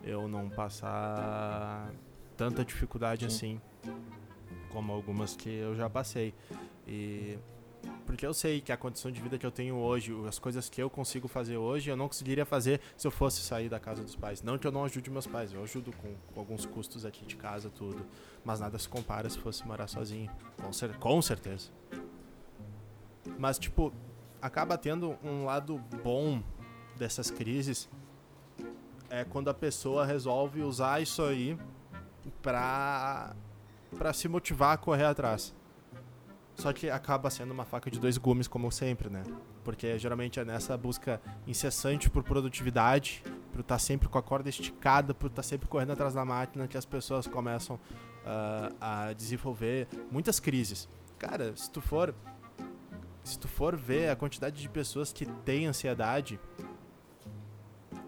eu 0.03 0.29
não 0.29 0.49
passar 0.49 1.91
tanta 2.37 2.65
dificuldade 2.65 3.27
assim 3.27 3.61
como 4.71 4.93
algumas 4.93 5.37
que 5.37 5.49
eu 5.49 5.75
já 5.75 5.91
passei. 5.91 6.35
E 6.87 7.39
porque 8.05 8.27
eu 8.27 8.35
sei 8.35 8.61
que 8.61 8.73
a 8.73 8.77
condição 8.77 9.11
de 9.11 9.21
vida 9.21 9.39
que 9.39 9.47
eu 9.47 9.51
tenho 9.51 9.77
hoje, 9.77 10.13
as 10.27 10.39
coisas 10.39 10.69
que 10.69 10.83
eu 10.83 10.91
consigo 10.91 11.29
fazer 11.29 11.57
hoje, 11.57 11.91
eu 11.91 11.97
não 11.97 12.09
conseguiria 12.09 12.45
fazer 12.45 12.81
se 12.97 13.07
eu 13.07 13.11
fosse 13.11 13.41
sair 13.41 13.69
da 13.69 13.79
casa 13.79 14.03
dos 14.03 14.17
pais. 14.17 14.43
Não 14.43 14.59
que 14.59 14.67
eu 14.67 14.73
não 14.73 14.85
ajude 14.85 15.11
meus 15.11 15.27
pais, 15.27 15.53
eu 15.53 15.63
ajudo 15.63 15.93
com, 15.93 16.15
com 16.33 16.41
alguns 16.41 16.67
custos 16.67 17.05
aqui 17.07 17.25
de 17.25 17.37
casa, 17.37 17.71
tudo. 17.71 18.05
Mas 18.45 18.61
nada 18.61 18.79
se 18.79 18.89
compara 18.89 19.31
se 19.31 19.39
fosse 19.39 19.67
morar 19.67 19.87
sozinho. 19.87 20.31
Com, 20.61 20.73
cer 20.73 20.97
com 20.97 21.23
certeza. 21.23 21.71
Mas, 23.41 23.59
tipo, 23.59 23.91
acaba 24.43 24.77
tendo 24.77 25.17
um 25.25 25.47
lado 25.47 25.79
bom 26.05 26.43
dessas 26.99 27.31
crises. 27.31 27.89
É 29.09 29.25
quando 29.25 29.49
a 29.49 29.55
pessoa 29.55 30.05
resolve 30.05 30.61
usar 30.61 31.01
isso 31.01 31.23
aí 31.23 31.59
pra, 32.43 33.35
pra 33.97 34.13
se 34.13 34.29
motivar 34.29 34.75
a 34.75 34.77
correr 34.77 35.07
atrás. 35.07 35.55
Só 36.55 36.71
que 36.75 36.91
acaba 36.91 37.31
sendo 37.31 37.53
uma 37.53 37.65
faca 37.65 37.91
de 37.91 37.99
dois 37.99 38.19
gumes, 38.19 38.47
como 38.47 38.71
sempre, 38.71 39.09
né? 39.09 39.23
Porque 39.65 39.99
geralmente 39.99 40.39
é 40.39 40.45
nessa 40.45 40.77
busca 40.77 41.19
incessante 41.47 42.11
por 42.11 42.23
produtividade, 42.23 43.25
por 43.51 43.63
estar 43.63 43.79
sempre 43.79 44.07
com 44.07 44.19
a 44.19 44.23
corda 44.23 44.51
esticada, 44.51 45.15
por 45.15 45.29
estar 45.31 45.43
sempre 45.43 45.67
correndo 45.67 45.93
atrás 45.93 46.13
da 46.13 46.27
máquina, 46.27 46.69
que 46.69 46.77
as 46.77 46.85
pessoas 46.85 47.27
começam 47.27 47.81
ah, 48.27 48.69
a 48.79 49.13
desenvolver 49.15 49.89
muitas 50.11 50.39
crises. 50.39 50.87
Cara, 51.19 51.57
se 51.57 51.71
tu 51.71 51.81
for. 51.81 52.15
Se 53.23 53.39
tu 53.39 53.47
for 53.49 53.77
ver 53.77 54.11
a 54.11 54.17
quantidade 54.17 54.61
de 54.61 54.69
pessoas 54.69 55.13
que 55.13 55.27
têm 55.45 55.67
ansiedade, 55.67 56.41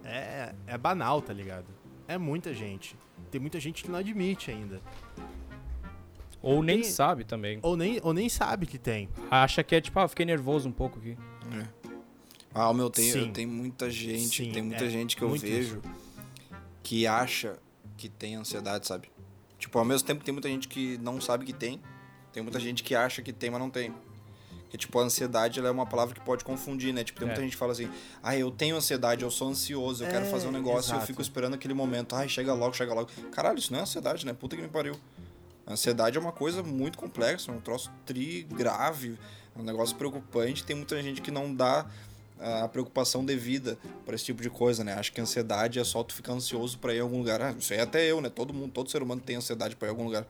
é, 0.04 0.54
é 0.66 0.78
banal, 0.78 1.20
tá 1.20 1.32
ligado? 1.32 1.66
É 2.08 2.18
muita 2.18 2.52
gente. 2.52 2.96
Tem 3.30 3.40
muita 3.40 3.60
gente 3.60 3.82
que 3.82 3.90
não 3.90 3.98
admite 3.98 4.50
ainda. 4.50 4.80
Ou 6.42 6.62
nem 6.62 6.80
Tem- 6.80 6.90
sabe 6.90 7.24
também. 7.24 7.60
Ou 7.62 7.76
nem, 7.76 8.00
ou 8.02 8.12
nem 8.12 8.28
sabe 8.28 8.66
que 8.66 8.78
tem. 8.78 9.08
Acha 9.30 9.62
que 9.62 9.74
é 9.76 9.80
tipo, 9.80 9.98
ah, 10.00 10.08
fiquei 10.08 10.26
nervoso 10.26 10.68
um 10.68 10.72
pouco 10.72 10.98
aqui. 10.98 11.16
Ah, 12.52 12.68
o 12.68 12.74
meu 12.74 12.90
tem, 12.90 13.10
Sim. 13.10 13.20
eu 13.20 13.32
tenho 13.32 13.48
muita 13.48 13.88
gente, 13.88 14.44
Sim, 14.44 14.52
tem 14.52 14.62
muita 14.62 14.84
é, 14.84 14.90
gente 14.90 15.16
que 15.16 15.22
eu 15.22 15.30
vejo 15.30 15.80
que 16.82 17.06
acha 17.06 17.58
que 17.96 18.08
tem 18.08 18.34
ansiedade, 18.34 18.86
sabe? 18.86 19.08
Tipo, 19.58 19.78
ao 19.78 19.84
mesmo 19.84 20.06
tempo 20.06 20.24
tem 20.24 20.32
muita 20.32 20.48
gente 20.48 20.68
que 20.68 20.98
não 20.98 21.20
sabe 21.20 21.46
que 21.46 21.52
tem, 21.52 21.80
tem 22.32 22.42
muita 22.42 22.58
gente 22.58 22.82
que 22.82 22.94
acha 22.94 23.22
que 23.22 23.32
tem, 23.32 23.48
mas 23.50 23.60
não 23.60 23.70
tem. 23.70 23.94
Que 24.72 24.78
tipo, 24.78 24.98
a 24.98 25.02
ansiedade 25.02 25.60
é 25.60 25.70
uma 25.70 25.84
palavra 25.84 26.14
que 26.14 26.20
pode 26.22 26.42
confundir, 26.44 26.94
né? 26.94 27.04
Tipo, 27.04 27.18
tem 27.18 27.26
muita 27.28 27.42
É. 27.42 27.44
gente 27.44 27.52
que 27.52 27.58
fala 27.58 27.72
assim: 27.72 27.90
"Ah, 28.22 28.34
eu 28.34 28.50
tenho 28.50 28.74
ansiedade, 28.74 29.22
eu 29.22 29.30
sou 29.30 29.50
ansioso, 29.50 30.02
eu 30.02 30.08
quero 30.08 30.24
É, 30.24 30.28
fazer 30.30 30.48
um 30.48 30.50
negócio, 30.50 30.94
e 30.94 30.96
eu 30.96 31.02
fico 31.02 31.20
esperando 31.20 31.52
aquele 31.52 31.74
momento. 31.74 32.16
Ai, 32.16 32.26
chega 32.26 32.54
logo, 32.54 32.72
chega 32.74 32.94
logo". 32.94 33.10
Caralho, 33.32 33.58
isso 33.58 33.70
não 33.70 33.80
é 33.80 33.82
ansiedade, 33.82 34.24
né? 34.24 34.32
Puta 34.32 34.56
que 34.56 34.62
me 34.62 34.68
pariu. 34.68 34.96
A 35.66 35.74
ansiedade 35.74 36.16
é 36.16 36.20
uma 36.22 36.32
coisa 36.32 36.62
muito 36.62 36.96
complexa, 36.96 37.52
é 37.52 37.54
um 37.54 37.60
troço 37.60 37.90
tri 38.06 38.44
grave, 38.44 39.18
é 39.54 39.60
um 39.60 39.62
negócio 39.62 39.94
preocupante. 39.94 40.64
Tem 40.64 40.74
muita 40.74 41.02
gente 41.02 41.20
que 41.20 41.30
não 41.30 41.54
dá 41.54 41.84
a 42.40 42.66
preocupação 42.66 43.22
devida 43.26 43.76
para 44.06 44.14
esse 44.14 44.24
tipo 44.24 44.40
de 44.40 44.48
coisa, 44.48 44.82
né? 44.82 44.94
Acho 44.94 45.12
que 45.12 45.20
ansiedade 45.20 45.78
é 45.78 45.84
só 45.84 46.02
tu 46.02 46.14
ficar 46.14 46.32
ansioso 46.32 46.78
para 46.78 46.94
ir 46.94 47.00
a 47.00 47.02
algum 47.02 47.18
lugar. 47.18 47.42
Ah, 47.42 47.54
isso 47.58 47.74
aí 47.74 47.78
é 47.78 47.82
até 47.82 48.10
eu, 48.10 48.22
né? 48.22 48.30
Todo 48.30 48.54
mundo, 48.54 48.72
todo 48.72 48.90
ser 48.90 49.02
humano 49.02 49.20
tem 49.20 49.36
ansiedade 49.36 49.76
para 49.76 49.88
ir 49.88 49.90
a 49.90 49.92
algum 49.92 50.04
lugar. 50.04 50.26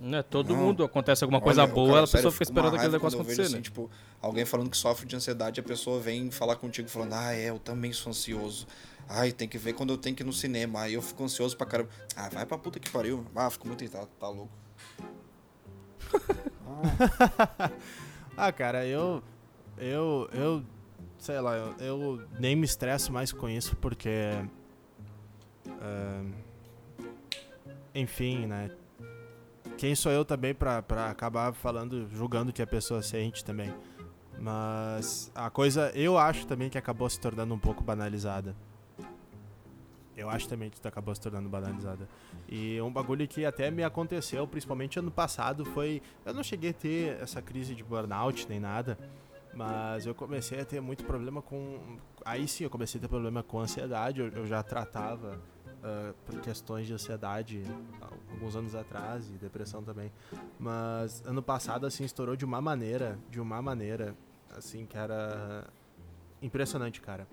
Né? 0.00 0.22
Todo 0.22 0.54
Não. 0.54 0.62
mundo 0.62 0.82
acontece 0.82 1.22
alguma 1.22 1.42
coisa 1.42 1.62
Olha, 1.64 1.72
boa, 1.74 1.88
cara, 1.92 2.04
a 2.04 2.06
sério, 2.06 2.12
pessoa 2.12 2.28
eu 2.28 2.32
fica 2.32 2.44
esperando 2.44 2.74
aquele 2.76 2.92
negócio 2.92 3.18
vejo, 3.18 3.28
acontecer, 3.30 3.42
né? 3.52 3.58
assim, 3.58 3.60
tipo, 3.62 3.90
alguém 4.22 4.46
falando 4.46 4.70
que 4.70 4.76
sofre 4.78 5.06
de 5.06 5.14
ansiedade, 5.14 5.60
a 5.60 5.62
pessoa 5.62 6.00
vem 6.00 6.30
falar 6.30 6.56
contigo 6.56 6.88
falando: 6.88 7.12
"Ah, 7.12 7.34
é, 7.34 7.50
eu 7.50 7.58
também 7.58 7.92
sou 7.92 8.08
ansioso". 8.10 8.66
Ai, 9.06 9.30
tem 9.30 9.46
que 9.46 9.58
ver 9.58 9.74
quando 9.74 9.90
eu 9.92 9.98
tenho 9.98 10.16
que 10.16 10.22
ir 10.22 10.26
no 10.26 10.32
cinema. 10.32 10.82
Aí 10.82 10.94
eu 10.94 11.02
fico 11.02 11.22
ansioso 11.22 11.54
pra 11.56 11.66
caramba. 11.66 11.90
Ah, 12.16 12.28
vai 12.30 12.46
pra 12.46 12.56
puta 12.56 12.78
que 12.80 12.88
pariu. 12.88 13.26
Ah, 13.34 13.50
fico 13.50 13.66
muito 13.66 13.82
irritado, 13.82 14.08
tá 14.18 14.28
louco. 14.28 14.50
Ah, 18.36 18.52
cara, 18.52 18.86
eu. 18.86 19.22
Eu. 19.76 20.28
Eu. 20.32 20.62
Sei 21.18 21.38
lá, 21.40 21.54
eu, 21.56 21.74
eu 21.80 22.22
nem 22.38 22.56
me 22.56 22.64
estresso 22.64 23.12
mais 23.12 23.32
com 23.32 23.48
isso 23.50 23.76
porque. 23.76 24.30
ah, 25.82 26.22
enfim, 27.94 28.46
né? 28.46 28.70
Quem 29.80 29.94
sou 29.94 30.12
eu 30.12 30.26
também 30.26 30.54
pra 30.54 30.84
acabar 31.08 31.54
falando, 31.54 32.06
julgando 32.12 32.52
que 32.52 32.60
a 32.60 32.66
pessoa 32.66 33.00
sente 33.00 33.42
também. 33.42 33.72
Mas 34.38 35.32
a 35.34 35.48
coisa, 35.48 35.90
eu 35.94 36.18
acho 36.18 36.46
também 36.46 36.68
que 36.68 36.76
acabou 36.76 37.08
se 37.08 37.18
tornando 37.18 37.54
um 37.54 37.58
pouco 37.58 37.82
banalizada. 37.82 38.54
Eu 40.14 40.28
acho 40.28 40.46
também 40.46 40.68
que 40.68 40.86
acabou 40.86 41.14
se 41.14 41.20
tornando 41.22 41.48
banalizada. 41.48 42.06
E 42.46 42.78
um 42.82 42.92
bagulho 42.92 43.26
que 43.26 43.46
até 43.46 43.70
me 43.70 43.82
aconteceu, 43.82 44.46
principalmente 44.46 44.98
ano 44.98 45.10
passado, 45.10 45.64
foi. 45.64 46.02
Eu 46.26 46.34
não 46.34 46.42
cheguei 46.42 46.72
a 46.72 46.74
ter 46.74 47.18
essa 47.18 47.40
crise 47.40 47.74
de 47.74 47.82
burnout 47.82 48.46
nem 48.50 48.60
nada, 48.60 48.98
mas 49.54 50.04
eu 50.04 50.14
comecei 50.14 50.60
a 50.60 50.64
ter 50.66 50.82
muito 50.82 51.04
problema 51.06 51.40
com. 51.40 51.96
Aí 52.22 52.46
sim 52.46 52.64
eu 52.64 52.70
comecei 52.70 52.98
a 52.98 53.00
ter 53.00 53.08
problema 53.08 53.42
com 53.42 53.58
ansiedade. 53.58 54.20
Eu, 54.20 54.28
eu 54.28 54.46
já 54.46 54.62
tratava 54.62 55.40
ah, 55.82 56.12
por 56.26 56.38
questões 56.40 56.86
de 56.86 56.92
ansiedade 56.92 57.62
alguns 58.32 58.56
anos 58.56 58.74
atrás 58.74 59.28
e 59.28 59.32
depressão 59.32 59.82
também. 59.82 60.12
Mas 60.58 61.22
ano 61.26 61.42
passado, 61.42 61.86
assim, 61.86 62.04
estourou 62.04 62.36
de 62.36 62.44
uma 62.44 62.60
maneira, 62.60 63.18
de 63.30 63.40
uma 63.40 63.60
maneira, 63.60 64.14
assim, 64.56 64.86
que 64.86 64.96
era 64.96 65.66
impressionante, 66.42 67.00
cara. 67.00 67.26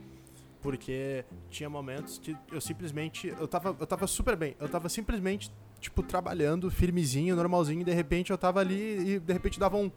Porque 0.62 1.24
tinha 1.50 1.70
momentos 1.70 2.18
que 2.18 2.36
eu 2.52 2.60
simplesmente. 2.60 3.28
Eu 3.28 3.48
tava, 3.48 3.76
eu 3.80 3.88
tava 3.88 4.08
super 4.08 4.36
bem. 4.36 4.56
Eu 4.60 4.68
tava 4.68 4.90
simplesmente, 4.90 5.52
tipo, 5.80 6.02
trabalhando, 6.04 6.70
firmezinho, 6.70 7.36
normalzinho, 7.36 7.82
e 7.82 7.84
de 7.84 7.94
repente 7.94 8.32
eu 8.32 8.38
tava 8.38 8.60
ali 8.60 9.16
e 9.16 9.20
de 9.20 9.34
repente 9.34 9.60
dava 9.60 9.78
um. 9.78 9.92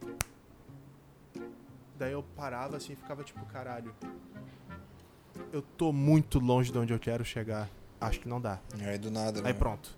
Daí 1.97 2.13
eu 2.13 2.23
parava 2.35 2.77
assim 2.77 2.93
e 2.93 2.95
ficava 2.95 3.23
tipo, 3.23 3.45
caralho. 3.47 3.93
Eu 5.51 5.61
tô 5.61 5.91
muito 5.91 6.39
longe 6.39 6.71
de 6.71 6.77
onde 6.77 6.93
eu 6.93 6.99
quero 6.99 7.25
chegar. 7.25 7.69
Acho 7.99 8.19
que 8.19 8.27
não 8.27 8.41
dá. 8.41 8.59
Aí 8.83 8.97
do 8.97 9.11
nada, 9.11 9.41
né? 9.41 9.49
Aí 9.49 9.53
pronto. 9.53 9.95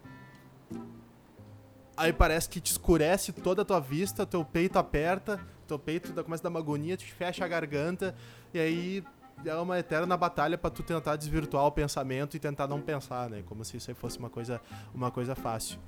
Aí 1.95 2.11
parece 2.11 2.49
que 2.49 2.59
te 2.59 2.71
escurece 2.71 3.31
toda 3.31 3.61
a 3.61 3.65
tua 3.65 3.79
vista, 3.79 4.25
teu 4.25 4.43
peito 4.43 4.79
aperta, 4.79 5.39
teu 5.67 5.77
peito 5.77 6.11
começa 6.23 6.41
a 6.41 6.45
dar 6.45 6.49
uma 6.49 6.59
agonia, 6.59 6.97
te 6.97 7.11
fecha 7.13 7.45
a 7.45 7.47
garganta, 7.47 8.15
e 8.53 8.59
aí 8.59 9.03
é 9.45 9.55
uma 9.55 9.77
eterna 9.77 10.17
batalha 10.17 10.57
pra 10.57 10.69
tu 10.71 10.81
tentar 10.81 11.15
desvirtuar 11.15 11.65
o 11.65 11.71
pensamento 11.71 12.35
e 12.35 12.39
tentar 12.39 12.67
não 12.67 12.81
pensar, 12.81 13.29
né? 13.29 13.43
Como 13.45 13.63
se 13.63 13.77
isso 13.77 13.91
aí 13.91 13.95
fosse 13.95 14.17
uma 14.17 14.29
coisa, 14.29 14.59
uma 14.93 15.11
coisa 15.11 15.35
fácil. 15.35 15.79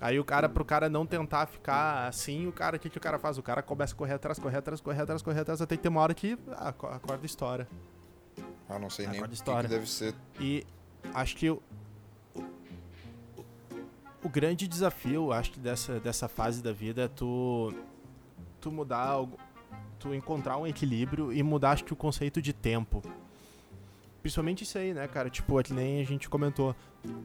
Aí 0.00 0.18
o 0.18 0.24
cara, 0.24 0.48
pro 0.48 0.64
cara 0.64 0.88
não 0.88 1.04
tentar 1.04 1.44
ficar 1.46 2.08
assim, 2.08 2.46
o 2.46 2.52
cara, 2.52 2.76
o 2.76 2.80
que, 2.80 2.88
que 2.88 2.96
o 2.96 3.00
cara 3.00 3.18
faz? 3.18 3.36
O 3.36 3.42
cara 3.42 3.60
começa 3.62 3.92
a 3.92 3.96
correr 3.96 4.14
atrás, 4.14 4.38
correr 4.38 4.56
atrás, 4.56 4.80
correr 4.80 5.02
atrás, 5.02 5.20
correr 5.22 5.40
atrás, 5.40 5.60
até 5.60 5.76
que 5.76 5.82
tem 5.82 5.90
uma 5.90 6.00
hora 6.00 6.14
que 6.14 6.38
ah, 6.52 6.68
a 6.68 6.96
a 6.96 6.98
corda 6.98 7.26
estoura. 7.26 7.68
Ah, 8.66 8.78
não 8.78 8.88
sei 8.88 9.04
Ah, 9.04 9.10
nem 9.10 9.20
o 9.20 9.24
que, 9.24 9.28
que 9.28 9.34
história. 9.34 9.68
deve 9.68 9.86
ser. 9.86 10.14
E 10.38 10.64
acho 11.12 11.36
que 11.36 11.54
o 14.22 14.28
grande 14.28 14.68
desafio, 14.68 15.32
acho 15.32 15.52
que 15.52 15.60
dessa, 15.60 15.98
dessa 16.00 16.28
fase 16.28 16.62
da 16.62 16.72
vida 16.72 17.02
é 17.02 17.08
tu, 17.08 17.72
tu 18.60 18.70
mudar 18.70 18.98
algo, 18.98 19.38
tu 19.98 20.14
encontrar 20.14 20.56
um 20.58 20.66
equilíbrio 20.66 21.32
e 21.32 21.42
mudar, 21.42 21.72
acho 21.72 21.84
que 21.84 21.92
o 21.92 21.96
conceito 21.96 22.40
de 22.40 22.52
tempo. 22.52 23.02
Principalmente 24.20 24.64
isso 24.64 24.76
aí, 24.76 24.92
né, 24.92 25.08
cara? 25.08 25.30
Tipo, 25.30 25.58
é 25.58 25.62
nem 25.70 26.00
a 26.00 26.04
gente 26.04 26.28
comentou. 26.28 26.76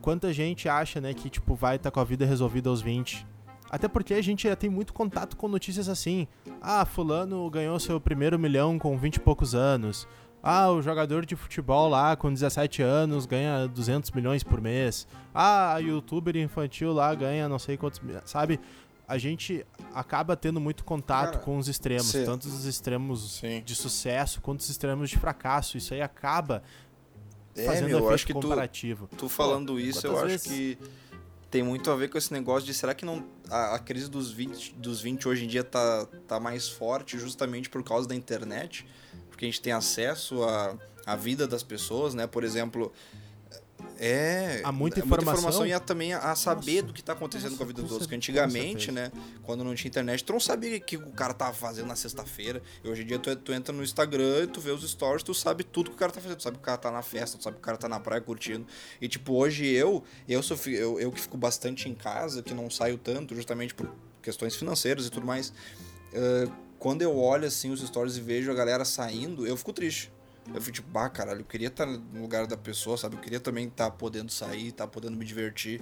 Quanta 0.01 0.31
gente 0.31 0.69
acha, 0.69 1.01
né, 1.01 1.13
que, 1.13 1.29
tipo, 1.29 1.53
vai 1.53 1.75
estar 1.75 1.91
com 1.91 1.99
a 1.99 2.03
vida 2.05 2.25
resolvida 2.25 2.69
aos 2.69 2.81
20. 2.81 3.27
Até 3.69 3.87
porque 3.87 4.13
a 4.13 4.21
gente 4.21 4.47
já 4.47 4.55
tem 4.55 4.69
muito 4.69 4.93
contato 4.93 5.35
com 5.35 5.49
notícias 5.49 5.89
assim. 5.89 6.27
Ah, 6.61 6.85
fulano 6.85 7.49
ganhou 7.49 7.77
seu 7.79 7.99
primeiro 7.99 8.39
milhão 8.39 8.79
com 8.79 8.97
20 8.97 9.15
e 9.15 9.19
poucos 9.19 9.53
anos. 9.53 10.07
Ah, 10.47 10.69
o 10.69 10.79
jogador 10.79 11.25
de 11.25 11.35
futebol 11.35 11.89
lá 11.89 12.15
com 12.15 12.31
17 12.31 12.81
anos 12.83 13.25
ganha 13.25 13.67
200 13.67 14.11
milhões 14.11 14.43
por 14.43 14.61
mês. 14.61 15.07
Ah, 15.33 15.73
a 15.73 15.79
youtuber 15.79 16.35
infantil 16.37 16.93
lá 16.93 17.13
ganha 17.15 17.49
não 17.49 17.57
sei 17.57 17.77
quantos, 17.77 17.99
sabe? 18.25 18.59
A 19.07 19.17
gente 19.17 19.65
acaba 19.93 20.35
tendo 20.35 20.59
muito 20.59 20.83
contato 20.83 21.33
Cara, 21.33 21.43
com 21.43 21.57
os 21.57 21.67
extremos, 21.67 22.05
sim. 22.07 22.23
tanto 22.25 22.47
os 22.47 22.65
extremos 22.65 23.39
Sim. 23.39 23.61
de 23.65 23.75
sucesso 23.75 24.39
quanto 24.41 24.59
os 24.59 24.69
extremos 24.69 25.09
de 25.09 25.17
fracasso. 25.17 25.77
Isso 25.77 25.93
aí 25.95 26.01
acaba 26.01 26.61
É, 27.55 27.65
fazendo 27.65 27.87
meu, 27.87 27.99
eu 27.99 28.05
efeito 28.05 28.27
que 28.27 28.33
tu, 28.33 28.41
comparativo. 28.41 29.09
tu 29.17 29.27
falando 29.29 29.79
isso, 29.79 30.05
eu 30.05 30.11
quantas 30.13 30.31
acho 30.33 30.49
vezes- 30.49 30.77
que 30.77 30.77
tem 31.51 31.63
muito 31.63 31.89
a 31.89 31.95
ver 31.95 32.09
com 32.09 32.17
esse 32.17 32.33
negócio 32.33 32.65
de 32.67 32.73
será 32.73 32.93
que 32.93 33.05
não 33.05 33.23
a, 33.49 33.75
a 33.75 33.79
crise 33.79 34.09
dos 34.09 34.31
20, 34.31 34.73
dos 34.73 35.01
20 35.01 35.27
hoje 35.27 35.45
em 35.45 35.47
dia 35.47 35.63
tá, 35.63 36.07
tá 36.27 36.39
mais 36.39 36.67
forte 36.67 37.17
justamente 37.17 37.69
por 37.69 37.83
causa 37.83 38.07
da 38.07 38.13
internet? 38.15 38.85
Porque 39.35 39.45
a 39.45 39.49
gente 39.49 39.61
tem 39.61 39.73
acesso 39.73 40.41
à, 40.43 40.77
à 41.05 41.15
vida 41.17 41.45
das 41.45 41.61
pessoas, 41.61 42.13
né? 42.13 42.25
Por 42.25 42.41
exemplo, 42.45 42.89
é 43.99 44.61
Há 44.63 44.71
muita 44.71 45.01
é 45.01 45.03
informação. 45.03 45.65
e 45.67 45.73
há 45.73 45.79
também 45.79 46.13
a, 46.13 46.33
saber 46.35 46.75
Nossa, 46.75 46.87
do 46.87 46.93
que 46.93 47.03
tá 47.03 47.11
acontecendo 47.11 47.51
nossa, 47.51 47.57
com 47.57 47.63
a 47.63 47.67
vida 47.67 47.81
dos 47.81 47.91
outros. 47.91 48.07
cer- 48.09 48.19
Que 48.19 48.31
com 48.31 48.39
antigamente, 48.39 48.91
né, 48.91 49.11
quando 49.43 49.61
não 49.63 49.75
tinha 49.75 49.89
internet, 49.89 50.23
tu 50.23 50.31
não 50.31 50.39
sabia 50.39 50.77
o 50.77 50.81
que 50.81 50.95
o 50.95 51.11
cara 51.11 51.33
tava 51.33 51.53
fazendo 51.53 51.87
na 51.87 51.97
sexta-feira. 51.97 52.61
E 52.81 52.87
hoje 52.89 53.03
em 53.03 53.05
dia 53.05 53.19
tu, 53.19 53.35
tu 53.35 53.51
entra 53.51 53.73
no 53.73 53.83
Instagram 53.83 54.43
e 54.43 54.47
tu 54.47 54.61
vê 54.61 54.71
os 54.71 54.89
stories, 54.89 55.21
tu 55.21 55.33
sabe 55.33 55.65
tudo 55.65 55.89
que 55.89 55.95
o 55.97 55.99
cara 55.99 56.11
tá 56.13 56.21
fazendo. 56.21 56.37
Tu 56.37 56.43
sabe 56.43 56.55
que 56.57 56.63
o 56.63 56.65
cara 56.65 56.77
tá 56.77 56.89
na 56.91 57.01
festa, 57.01 57.37
tu 57.37 57.43
sabe 57.43 57.55
que 57.57 57.61
o 57.61 57.65
cara 57.65 57.77
tá 57.77 57.89
na 57.89 57.99
praia 57.99 58.21
curtindo. 58.21 58.65
E 59.01 59.07
tipo, 59.09 59.33
hoje 59.33 59.65
eu, 59.65 60.01
eu, 60.29 60.41
sou, 60.41 60.57
eu, 60.67 60.97
eu 60.99 61.11
que 61.11 61.19
fico 61.19 61.37
bastante 61.37 61.89
em 61.89 61.93
casa, 61.93 62.41
que 62.41 62.53
não 62.53 62.69
saio 62.69 62.97
tanto, 62.97 63.35
justamente 63.35 63.73
por 63.75 63.89
questões 64.21 64.55
financeiras 64.55 65.05
e 65.05 65.09
tudo 65.09 65.25
mais. 65.25 65.53
eh, 66.13 66.47
quando 66.85 67.01
eu 67.01 67.17
olho 67.17 67.47
assim 67.47 67.71
os 67.71 67.81
stories 67.81 68.15
e 68.15 68.21
vejo 68.21 68.51
a 68.51 68.53
galera 68.53 68.85
saindo, 68.85 69.47
eu 69.47 69.57
fico 69.57 69.73
triste. 69.73 70.13
Eu 70.53 70.61
fico 70.61 70.71
tipo, 70.71 70.87
bah, 70.87 71.09
caralho, 71.09 71.41
eu 71.41 71.45
queria 71.45 71.69
estar 71.69 71.87
no 71.87 72.21
lugar 72.21 72.45
da 72.45 72.55
pessoa, 72.55 72.95
sabe? 72.95 73.15
Eu 73.15 73.21
queria 73.21 73.39
também 73.39 73.65
estar 73.65 73.89
podendo 73.89 74.31
sair, 74.31 74.67
estar 74.67 74.85
podendo 74.85 75.17
me 75.17 75.25
divertir. 75.25 75.81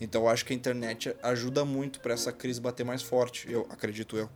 Então 0.00 0.22
eu 0.22 0.28
acho 0.28 0.44
que 0.46 0.52
a 0.52 0.56
internet 0.56 1.12
ajuda 1.24 1.64
muito 1.64 1.98
pra 1.98 2.14
essa 2.14 2.30
crise 2.30 2.60
bater 2.60 2.86
mais 2.86 3.02
forte, 3.02 3.50
eu 3.50 3.66
acredito 3.68 4.16
eu. 4.16 4.30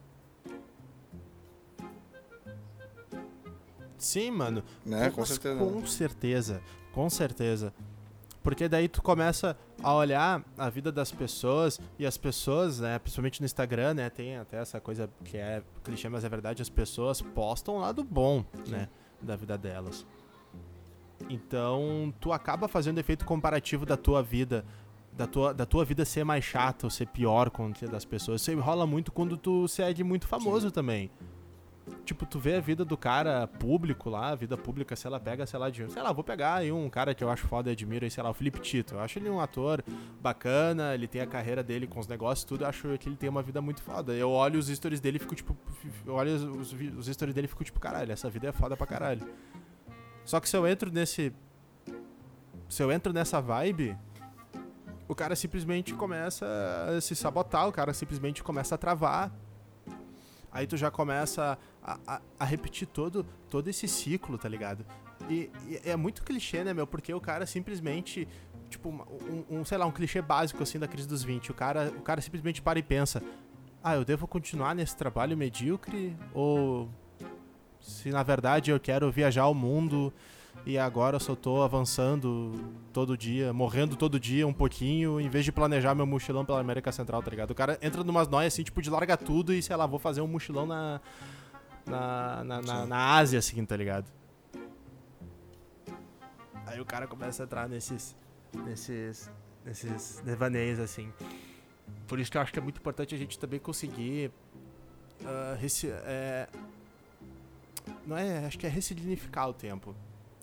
Sim, 3.96 4.32
mano. 4.32 4.64
Né? 4.84 5.10
Com 5.10 5.24
certeza. 5.24 5.56
Com 5.56 5.86
certeza, 5.86 6.62
com 6.90 7.08
certeza. 7.08 7.72
Porque 8.48 8.66
daí 8.66 8.88
tu 8.88 9.02
começa 9.02 9.54
a 9.82 9.92
olhar 9.92 10.42
a 10.56 10.70
vida 10.70 10.90
das 10.90 11.12
pessoas 11.12 11.78
e 11.98 12.06
as 12.06 12.16
pessoas, 12.16 12.80
né, 12.80 12.98
principalmente 12.98 13.42
no 13.42 13.44
Instagram, 13.44 13.92
né, 13.92 14.08
tem 14.08 14.38
até 14.38 14.56
essa 14.56 14.80
coisa 14.80 15.10
que 15.22 15.36
é 15.36 15.62
clichê, 15.84 16.08
mas 16.08 16.24
é 16.24 16.30
verdade, 16.30 16.62
as 16.62 16.70
pessoas 16.70 17.20
postam 17.20 17.76
o 17.76 17.80
lado 17.80 18.02
bom, 18.02 18.42
né, 18.66 18.88
da 19.20 19.36
vida 19.36 19.58
delas. 19.58 20.06
Então, 21.28 22.10
tu 22.18 22.32
acaba 22.32 22.68
fazendo 22.68 22.96
efeito 22.96 23.26
comparativo 23.26 23.84
da 23.84 23.98
tua 23.98 24.22
vida, 24.22 24.64
da 25.12 25.26
tua, 25.26 25.52
da 25.52 25.66
tua 25.66 25.84
vida 25.84 26.06
ser 26.06 26.24
mais 26.24 26.42
chata 26.42 26.86
ou 26.86 26.90
ser 26.90 27.08
pior 27.08 27.50
com 27.50 27.66
a 27.66 27.86
das 27.86 28.06
pessoas. 28.06 28.40
Isso 28.40 28.58
rola 28.60 28.86
muito 28.86 29.12
quando 29.12 29.36
tu 29.36 29.68
segue 29.68 30.02
muito 30.02 30.26
famoso 30.26 30.70
também. 30.70 31.10
Tipo, 32.04 32.24
tu 32.24 32.38
vê 32.38 32.56
a 32.56 32.60
vida 32.60 32.84
do 32.84 32.96
cara 32.96 33.46
público 33.46 34.08
lá, 34.08 34.30
a 34.30 34.34
vida 34.34 34.56
pública, 34.56 34.96
se 34.96 35.06
ela 35.06 35.20
pega, 35.20 35.46
sei 35.46 35.58
lá, 35.58 35.70
de. 35.70 35.90
Sei 35.90 36.02
lá, 36.02 36.12
vou 36.12 36.24
pegar 36.24 36.54
aí 36.54 36.72
um 36.72 36.88
cara 36.88 37.14
que 37.14 37.22
eu 37.22 37.30
acho 37.30 37.46
foda 37.46 37.70
e 37.70 37.72
admiro 37.72 38.04
aí, 38.04 38.10
sei 38.10 38.22
lá, 38.22 38.30
o 38.30 38.34
Felipe 38.34 38.58
Tito. 38.60 38.94
Eu 38.94 39.00
acho 39.00 39.18
ele 39.18 39.28
um 39.28 39.40
ator 39.40 39.84
bacana, 40.20 40.94
ele 40.94 41.06
tem 41.06 41.20
a 41.20 41.26
carreira 41.26 41.62
dele 41.62 41.86
com 41.86 42.00
os 42.00 42.06
negócios 42.06 42.44
tudo, 42.44 42.64
eu 42.64 42.68
acho 42.68 42.96
que 42.98 43.08
ele 43.08 43.16
tem 43.16 43.28
uma 43.28 43.42
vida 43.42 43.60
muito 43.60 43.82
foda. 43.82 44.12
Eu 44.14 44.30
olho 44.30 44.58
os 44.58 44.68
stories 44.68 45.00
dele 45.00 45.16
e 45.16 45.20
fico 45.20 45.34
tipo. 45.34 45.56
Eu 46.06 46.14
olho 46.14 46.34
os, 46.34 46.72
os, 46.72 47.06
stories 47.06 47.34
dele 47.34 47.46
e 47.46 47.48
fico 47.48 47.64
tipo, 47.64 47.78
caralho, 47.78 48.10
essa 48.10 48.30
vida 48.30 48.48
é 48.48 48.52
foda 48.52 48.76
pra 48.76 48.86
caralho. 48.86 49.26
Só 50.24 50.40
que 50.40 50.48
se 50.48 50.56
eu 50.56 50.66
entro 50.66 50.90
nesse. 50.90 51.32
Se 52.68 52.82
eu 52.82 52.92
entro 52.92 53.12
nessa 53.12 53.40
vibe, 53.40 53.96
o 55.08 55.14
cara 55.14 55.34
simplesmente 55.34 55.94
começa 55.94 56.46
a 56.88 57.00
se 57.00 57.16
sabotar, 57.16 57.66
o 57.66 57.72
cara 57.72 57.94
simplesmente 57.94 58.42
começa 58.42 58.74
a 58.74 58.78
travar. 58.78 59.32
Aí 60.58 60.66
tu 60.66 60.76
já 60.76 60.90
começa 60.90 61.56
a, 61.80 61.98
a- 62.04 62.20
a 62.40 62.44
repetir 62.44 62.88
todo, 62.88 63.24
todo 63.48 63.68
esse 63.68 63.86
ciclo, 63.86 64.36
tá 64.36 64.48
ligado? 64.48 64.84
E, 65.30 65.50
e 65.68 65.80
é 65.84 65.94
muito 65.94 66.24
clichê, 66.24 66.64
né, 66.64 66.74
meu? 66.74 66.84
Porque 66.86 67.14
o 67.14 67.20
cara 67.20 67.46
simplesmente. 67.46 68.26
Tipo, 68.68 68.88
um, 68.90 69.60
um, 69.60 69.64
sei 69.64 69.78
lá, 69.78 69.86
um 69.86 69.92
clichê 69.92 70.20
básico 70.20 70.62
assim 70.62 70.78
da 70.78 70.88
crise 70.88 71.06
dos 71.06 71.22
20. 71.22 71.52
O 71.52 71.54
cara, 71.54 71.92
o 71.96 72.02
cara 72.02 72.20
simplesmente 72.20 72.60
para 72.60 72.76
e 72.78 72.82
pensa: 72.82 73.22
Ah, 73.82 73.94
eu 73.94 74.04
devo 74.04 74.26
continuar 74.26 74.74
nesse 74.74 74.96
trabalho 74.96 75.36
medíocre? 75.36 76.16
Ou 76.34 76.88
se 77.80 78.10
na 78.10 78.24
verdade 78.24 78.72
eu 78.72 78.80
quero 78.80 79.10
viajar 79.12 79.42
ao 79.42 79.54
mundo 79.54 80.12
e 80.66 80.76
agora 80.78 81.16
eu 81.16 81.20
só 81.20 81.34
tô 81.34 81.62
avançando 81.62 82.52
todo 82.92 83.16
dia, 83.16 83.52
morrendo 83.52 83.96
todo 83.96 84.20
dia 84.20 84.46
um 84.46 84.52
pouquinho, 84.52 85.18
em 85.20 85.28
vez 85.28 85.44
de 85.44 85.50
planejar 85.52 85.94
meu 85.94 86.06
mochilão 86.06 86.44
pela 86.44 86.60
América 86.60 86.92
Central, 86.92 87.22
tá 87.22 87.30
ligado? 87.30 87.50
O 87.52 87.54
cara 87.54 87.78
entra 87.80 88.04
numas 88.04 88.28
noias 88.28 88.52
assim, 88.52 88.62
tipo, 88.62 88.82
de 88.82 88.90
larga 88.90 89.16
tudo 89.16 89.54
e, 89.54 89.62
sei 89.62 89.74
lá, 89.76 89.86
vou 89.86 89.98
fazer 89.98 90.20
um 90.20 90.26
mochilão 90.26 90.66
na. 90.66 91.00
Na, 91.86 92.44
na, 92.44 92.60
na, 92.60 92.86
na 92.86 93.16
Ásia, 93.16 93.38
assim, 93.38 93.64
tá 93.64 93.74
ligado? 93.74 94.04
Aí 96.66 96.78
o 96.78 96.84
cara 96.84 97.06
começa 97.06 97.42
a 97.42 97.44
entrar 97.44 97.66
nesses. 97.66 98.14
nesses. 98.64 99.30
nesses 99.64 100.20
devaneios, 100.20 100.78
assim. 100.78 101.10
Por 102.06 102.18
isso 102.20 102.30
que 102.30 102.36
eu 102.36 102.42
acho 102.42 102.52
que 102.52 102.58
é 102.58 102.62
muito 102.62 102.78
importante 102.78 103.14
a 103.14 103.18
gente 103.18 103.38
também 103.38 103.58
conseguir. 103.58 104.30
reci- 105.58 105.90
é, 105.90 106.46
não 108.06 108.18
é, 108.18 108.44
acho 108.44 108.58
que 108.58 108.66
é 108.66 108.68
ressignificar 108.68 109.46
o 109.48 109.54
tempo. 109.54 109.94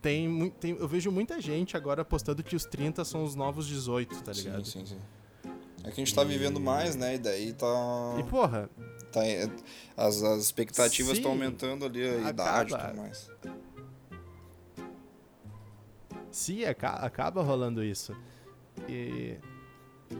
Tem, 0.05 0.51
tem, 0.59 0.77
eu 0.77 0.87
vejo 0.87 1.11
muita 1.11 1.41
gente 1.41 1.75
agora 1.75 2.05
postando 2.05 2.43
que 2.43 2.55
os 2.55 2.63
30 2.63 3.03
são 3.03 3.23
os 3.23 3.33
novos 3.33 3.65
18, 3.65 4.21
tá 4.21 4.31
ligado? 4.33 4.63
Sim, 4.63 4.85
sim, 4.85 4.97
sim. 4.97 5.51
É 5.83 5.85
que 5.89 5.99
a 5.99 6.05
gente 6.05 6.13
tá 6.13 6.23
vivendo 6.23 6.59
mais, 6.59 6.95
né? 6.95 7.15
E 7.15 7.17
daí 7.17 7.53
tá. 7.53 7.65
E 8.19 8.23
porra, 8.23 8.69
tá 9.11 9.21
as, 9.97 10.21
as 10.21 10.43
expectativas 10.43 11.13
estão 11.17 11.31
aumentando 11.31 11.85
ali, 11.85 12.07
a 12.07 12.29
Acaba. 12.29 12.29
idade 12.29 12.73
e 12.75 12.77
tudo 12.77 12.97
mais. 12.97 13.31
sim, 16.29 16.63
aca- 16.65 16.97
acaba 17.03 17.41
rolando 17.41 17.83
isso. 17.83 18.15
E, 18.87 19.39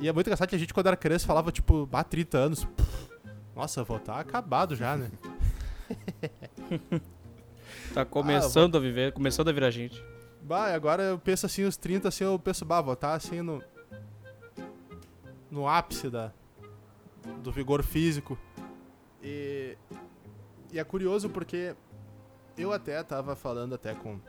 e 0.02 0.08
é 0.08 0.12
muito 0.12 0.26
engraçado 0.26 0.50
que 0.50 0.56
a 0.56 0.58
gente, 0.58 0.74
quando 0.74 0.88
era 0.88 0.98
criança, 0.98 1.28
falava, 1.28 1.52
tipo, 1.52 1.88
ah, 1.94 2.04
30 2.04 2.40
anos. 2.40 2.66
Pff, 2.66 3.10
Nossa, 3.56 3.82
eu 3.82 3.86
vou 3.86 3.98
estar 3.98 4.20
acabado 4.20 4.76
já, 4.76 4.98
né? 4.98 5.12
Tá 7.96 8.04
começando 8.04 8.76
a 8.76 8.80
viver, 8.82 9.14
começando 9.14 9.48
a 9.48 9.54
virar 9.54 9.72
gente. 9.72 10.04
Bah, 10.42 10.74
agora 10.74 11.02
eu 11.02 11.18
penso 11.18 11.46
assim, 11.46 11.64
os 11.64 11.78
30, 11.78 12.10
assim, 12.10 12.26
eu 12.26 12.38
penso, 12.38 12.66
bah, 12.66 12.82
vou 12.82 12.94
estar 12.94 13.14
assim 13.14 13.42
no. 13.42 13.64
No 15.50 15.66
ápice 15.66 16.10
da, 16.10 16.34
do 17.42 17.54
vigor 17.54 17.82
físico. 17.84 18.38
E. 19.24 19.78
E 20.74 20.78
é 20.78 20.84
curioso 20.84 21.30
porque 21.30 21.74
eu 22.58 22.74
até 22.74 23.02
tava 23.02 23.34
falando 23.34 23.76
até 23.76 23.94
com. 23.96 24.20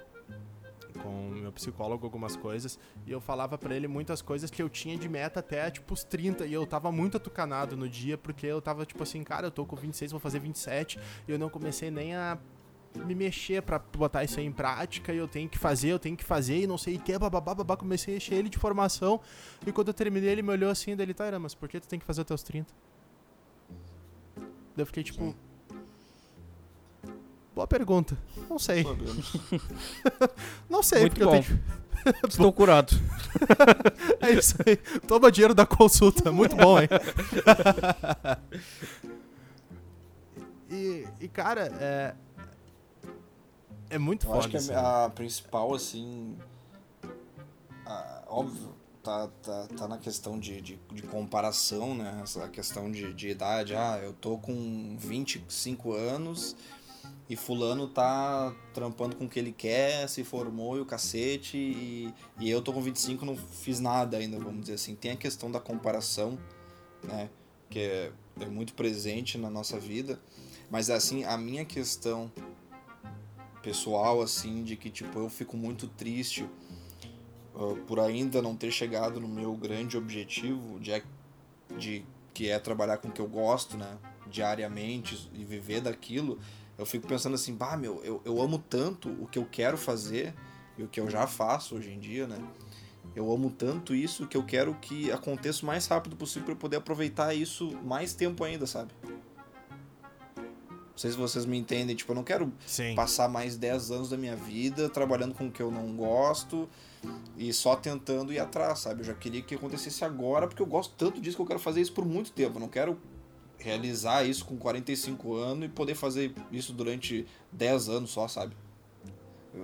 Com 1.02 1.30
meu 1.30 1.50
psicólogo 1.50 2.06
algumas 2.06 2.36
coisas. 2.36 2.78
E 3.04 3.10
eu 3.10 3.20
falava 3.20 3.58
pra 3.58 3.74
ele 3.74 3.88
muitas 3.88 4.22
coisas 4.22 4.48
que 4.48 4.62
eu 4.62 4.68
tinha 4.68 4.96
de 4.96 5.08
meta 5.08 5.40
até, 5.40 5.68
tipo, 5.72 5.92
os 5.92 6.04
30. 6.04 6.46
E 6.46 6.52
eu 6.52 6.64
tava 6.68 6.92
muito 6.92 7.16
atucanado 7.16 7.76
no 7.76 7.88
dia, 7.88 8.16
porque 8.16 8.46
eu 8.46 8.62
tava, 8.62 8.86
tipo 8.86 9.02
assim, 9.02 9.24
cara, 9.24 9.48
eu 9.48 9.50
tô 9.50 9.66
com 9.66 9.74
26, 9.74 10.12
vou 10.12 10.20
fazer 10.20 10.38
27. 10.38 11.00
E 11.26 11.32
eu 11.32 11.38
não 11.38 11.50
comecei 11.50 11.90
nem 11.90 12.14
a 12.14 12.38
me 13.04 13.14
mexer 13.14 13.62
pra 13.62 13.78
botar 13.78 14.24
isso 14.24 14.38
aí 14.38 14.46
em 14.46 14.52
prática 14.52 15.12
e 15.12 15.16
eu 15.16 15.28
tenho 15.28 15.48
que 15.48 15.58
fazer, 15.58 15.88
eu 15.88 15.98
tenho 15.98 16.16
que 16.16 16.24
fazer 16.24 16.62
e 16.62 16.66
não 16.66 16.78
sei 16.78 16.96
o 16.96 17.00
que, 17.00 17.18
bababá, 17.18 17.54
babá, 17.54 17.76
comecei 17.76 18.14
a 18.14 18.16
encher 18.16 18.34
ele 18.34 18.48
de 18.48 18.58
formação 18.58 19.20
e 19.66 19.72
quando 19.72 19.88
eu 19.88 19.94
terminei 19.94 20.30
ele 20.30 20.42
me 20.42 20.50
olhou 20.50 20.70
assim, 20.70 20.96
dele, 20.96 21.14
tá, 21.14 21.38
mas 21.38 21.54
por 21.54 21.68
que 21.68 21.80
tu 21.80 21.88
tem 21.88 21.98
que 21.98 22.04
fazer 22.04 22.22
até 22.22 22.34
os 22.34 22.42
30? 22.42 22.72
Daí 24.36 24.82
eu 24.82 24.86
fiquei 24.86 25.02
tipo... 25.02 25.34
Boa 27.54 27.66
pergunta. 27.66 28.18
Não 28.50 28.58
sei. 28.58 28.84
Não 30.68 30.82
sei, 30.82 31.00
Muito 31.00 31.12
porque 31.12 31.24
bom. 31.24 31.36
eu 31.36 31.42
tenho... 31.42 31.86
Estou 32.28 32.52
curado. 32.52 32.94
É 34.20 34.30
isso 34.30 34.56
aí. 34.66 34.76
Toma 35.06 35.30
dinheiro 35.30 35.54
da 35.54 35.66
consulta. 35.66 36.32
Muito 36.32 36.56
bom, 36.56 36.80
hein? 36.80 36.88
e, 40.70 41.06
e, 41.20 41.28
cara, 41.28 41.70
é... 41.78 42.14
É 43.90 43.98
muito 43.98 44.26
Eu 44.26 44.32
acho 44.32 44.42
foda 44.42 44.50
que 44.50 44.56
isso, 44.56 44.72
a, 44.72 44.74
né? 44.82 45.04
a 45.06 45.10
principal, 45.10 45.74
assim. 45.74 46.36
a- 47.84 48.22
óbvio, 48.28 48.74
tá, 49.02 49.28
tá, 49.42 49.68
tá 49.76 49.88
na 49.88 49.98
questão 49.98 50.38
de, 50.38 50.60
de, 50.60 50.80
de 50.92 51.02
comparação, 51.02 51.94
né? 51.94 52.20
Essa 52.22 52.48
questão 52.48 52.90
de, 52.90 53.12
de 53.14 53.28
idade. 53.28 53.74
Ah, 53.74 53.98
eu 54.02 54.12
tô 54.12 54.38
com 54.38 54.96
25 54.98 55.92
anos 55.92 56.56
e 57.28 57.36
Fulano 57.36 57.88
tá 57.88 58.54
trampando 58.72 59.16
com 59.16 59.24
o 59.24 59.28
que 59.28 59.38
ele 59.38 59.52
quer, 59.52 60.08
se 60.08 60.22
formou 60.24 60.76
e 60.76 60.80
o 60.80 60.86
cacete, 60.86 61.56
e, 61.56 62.14
e 62.38 62.48
eu 62.50 62.62
tô 62.62 62.72
com 62.72 62.80
25 62.80 63.24
não 63.24 63.36
fiz 63.36 63.80
nada 63.80 64.16
ainda, 64.16 64.38
vamos 64.38 64.60
dizer 64.62 64.74
assim. 64.74 64.94
Tem 64.94 65.12
a 65.12 65.16
questão 65.16 65.50
da 65.50 65.58
comparação, 65.60 66.38
né? 67.02 67.28
Que 67.70 67.80
é, 67.80 68.12
é 68.40 68.46
muito 68.46 68.74
presente 68.74 69.38
na 69.38 69.50
nossa 69.50 69.78
vida. 69.78 70.20
Mas, 70.70 70.90
assim, 70.90 71.24
a 71.24 71.36
minha 71.36 71.64
questão 71.64 72.30
pessoal, 73.66 74.22
assim, 74.22 74.62
de 74.62 74.76
que, 74.76 74.88
tipo, 74.88 75.18
eu 75.18 75.28
fico 75.28 75.56
muito 75.56 75.88
triste 75.88 76.48
uh, 77.52 77.74
por 77.88 77.98
ainda 77.98 78.40
não 78.40 78.54
ter 78.54 78.70
chegado 78.70 79.20
no 79.20 79.26
meu 79.26 79.56
grande 79.56 79.96
objetivo 79.96 80.78
de, 80.78 81.02
de 81.76 82.04
que 82.32 82.48
é 82.48 82.60
trabalhar 82.60 82.98
com 82.98 83.08
o 83.08 83.10
que 83.10 83.20
eu 83.20 83.26
gosto, 83.26 83.76
né? 83.76 83.98
Diariamente 84.30 85.28
e 85.34 85.44
viver 85.44 85.80
daquilo. 85.80 86.38
Eu 86.78 86.86
fico 86.86 87.08
pensando 87.08 87.34
assim, 87.34 87.56
bah, 87.56 87.76
meu, 87.76 88.00
eu, 88.04 88.22
eu 88.24 88.40
amo 88.40 88.56
tanto 88.56 89.08
o 89.20 89.26
que 89.26 89.36
eu 89.36 89.48
quero 89.50 89.76
fazer 89.76 90.32
e 90.78 90.84
o 90.84 90.88
que 90.88 91.00
eu 91.00 91.10
já 91.10 91.26
faço 91.26 91.74
hoje 91.74 91.90
em 91.90 91.98
dia, 91.98 92.28
né? 92.28 92.38
Eu 93.16 93.32
amo 93.32 93.50
tanto 93.50 93.96
isso 93.96 94.28
que 94.28 94.36
eu 94.36 94.44
quero 94.44 94.76
que 94.76 95.10
aconteça 95.10 95.64
o 95.64 95.66
mais 95.66 95.88
rápido 95.88 96.14
possível 96.14 96.44
para 96.44 96.52
eu 96.52 96.58
poder 96.58 96.76
aproveitar 96.76 97.34
isso 97.34 97.76
mais 97.82 98.14
tempo 98.14 98.44
ainda, 98.44 98.64
sabe? 98.64 98.92
Não 100.96 101.00
sei 101.00 101.10
se 101.10 101.16
vocês 101.18 101.44
me 101.44 101.58
entendem, 101.58 101.94
tipo, 101.94 102.10
eu 102.12 102.16
não 102.16 102.24
quero 102.24 102.50
Sim. 102.66 102.94
passar 102.94 103.28
mais 103.28 103.54
10 103.58 103.90
anos 103.90 104.08
da 104.08 104.16
minha 104.16 104.34
vida 104.34 104.88
trabalhando 104.88 105.34
com 105.34 105.48
o 105.48 105.52
que 105.52 105.60
eu 105.60 105.70
não 105.70 105.94
gosto 105.94 106.66
e 107.36 107.52
só 107.52 107.76
tentando 107.76 108.32
ir 108.32 108.38
atrás, 108.38 108.78
sabe? 108.78 109.02
Eu 109.02 109.04
já 109.04 109.12
queria 109.12 109.42
que 109.42 109.54
acontecesse 109.54 110.02
agora 110.06 110.48
porque 110.48 110.62
eu 110.62 110.66
gosto 110.66 110.94
tanto 110.96 111.20
disso 111.20 111.36
que 111.36 111.42
eu 111.42 111.46
quero 111.46 111.60
fazer 111.60 111.82
isso 111.82 111.92
por 111.92 112.06
muito 112.06 112.32
tempo. 112.32 112.56
Eu 112.56 112.60
não 112.60 112.68
quero 112.68 112.98
realizar 113.58 114.24
isso 114.24 114.46
com 114.46 114.56
45 114.56 115.34
anos 115.34 115.66
e 115.66 115.68
poder 115.68 115.94
fazer 115.94 116.34
isso 116.50 116.72
durante 116.72 117.26
10 117.52 117.90
anos 117.90 118.10
só, 118.10 118.26
sabe? 118.26 118.56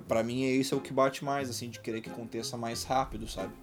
Para 0.07 0.23
mim 0.23 0.45
é 0.45 0.51
isso 0.51 0.75
é 0.75 0.79
o 0.79 0.83
que 0.83 0.93
bate 0.93 1.25
mais, 1.25 1.49
assim, 1.49 1.71
de 1.71 1.81
querer 1.81 2.03
que 2.03 2.11
aconteça 2.11 2.59
mais 2.59 2.85
rápido, 2.85 3.27
sabe? 3.27 3.55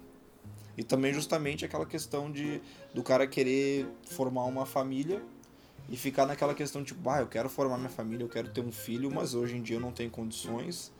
E 0.76 0.82
também 0.82 1.14
justamente 1.14 1.64
aquela 1.64 1.86
questão 1.86 2.32
de 2.32 2.60
do 2.92 3.04
cara 3.04 3.28
querer 3.28 3.86
formar 4.08 4.42
uma 4.46 4.66
família 4.66 5.22
e 5.90 5.96
ficar 5.96 6.24
naquela 6.24 6.54
questão 6.54 6.84
tipo, 6.84 7.10
ah, 7.10 7.20
eu 7.20 7.26
quero 7.26 7.48
formar 7.48 7.76
minha 7.76 7.90
família, 7.90 8.22
eu 8.22 8.28
quero 8.28 8.48
ter 8.48 8.60
um 8.60 8.70
filho, 8.70 9.10
mas 9.10 9.34
hoje 9.34 9.56
em 9.56 9.62
dia 9.62 9.76
eu 9.76 9.80
não 9.80 9.90
tenho 9.90 10.08
condições. 10.08 10.92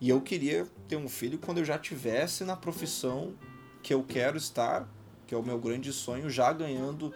E 0.00 0.08
eu 0.08 0.20
queria 0.20 0.66
ter 0.88 0.96
um 0.96 1.08
filho 1.08 1.38
quando 1.38 1.58
eu 1.58 1.64
já 1.64 1.76
tivesse 1.76 2.44
na 2.44 2.56
profissão 2.56 3.34
que 3.82 3.92
eu 3.92 4.02
quero 4.04 4.36
estar, 4.36 4.88
que 5.26 5.34
é 5.34 5.38
o 5.38 5.42
meu 5.42 5.58
grande 5.58 5.92
sonho, 5.92 6.30
já 6.30 6.52
ganhando 6.52 7.12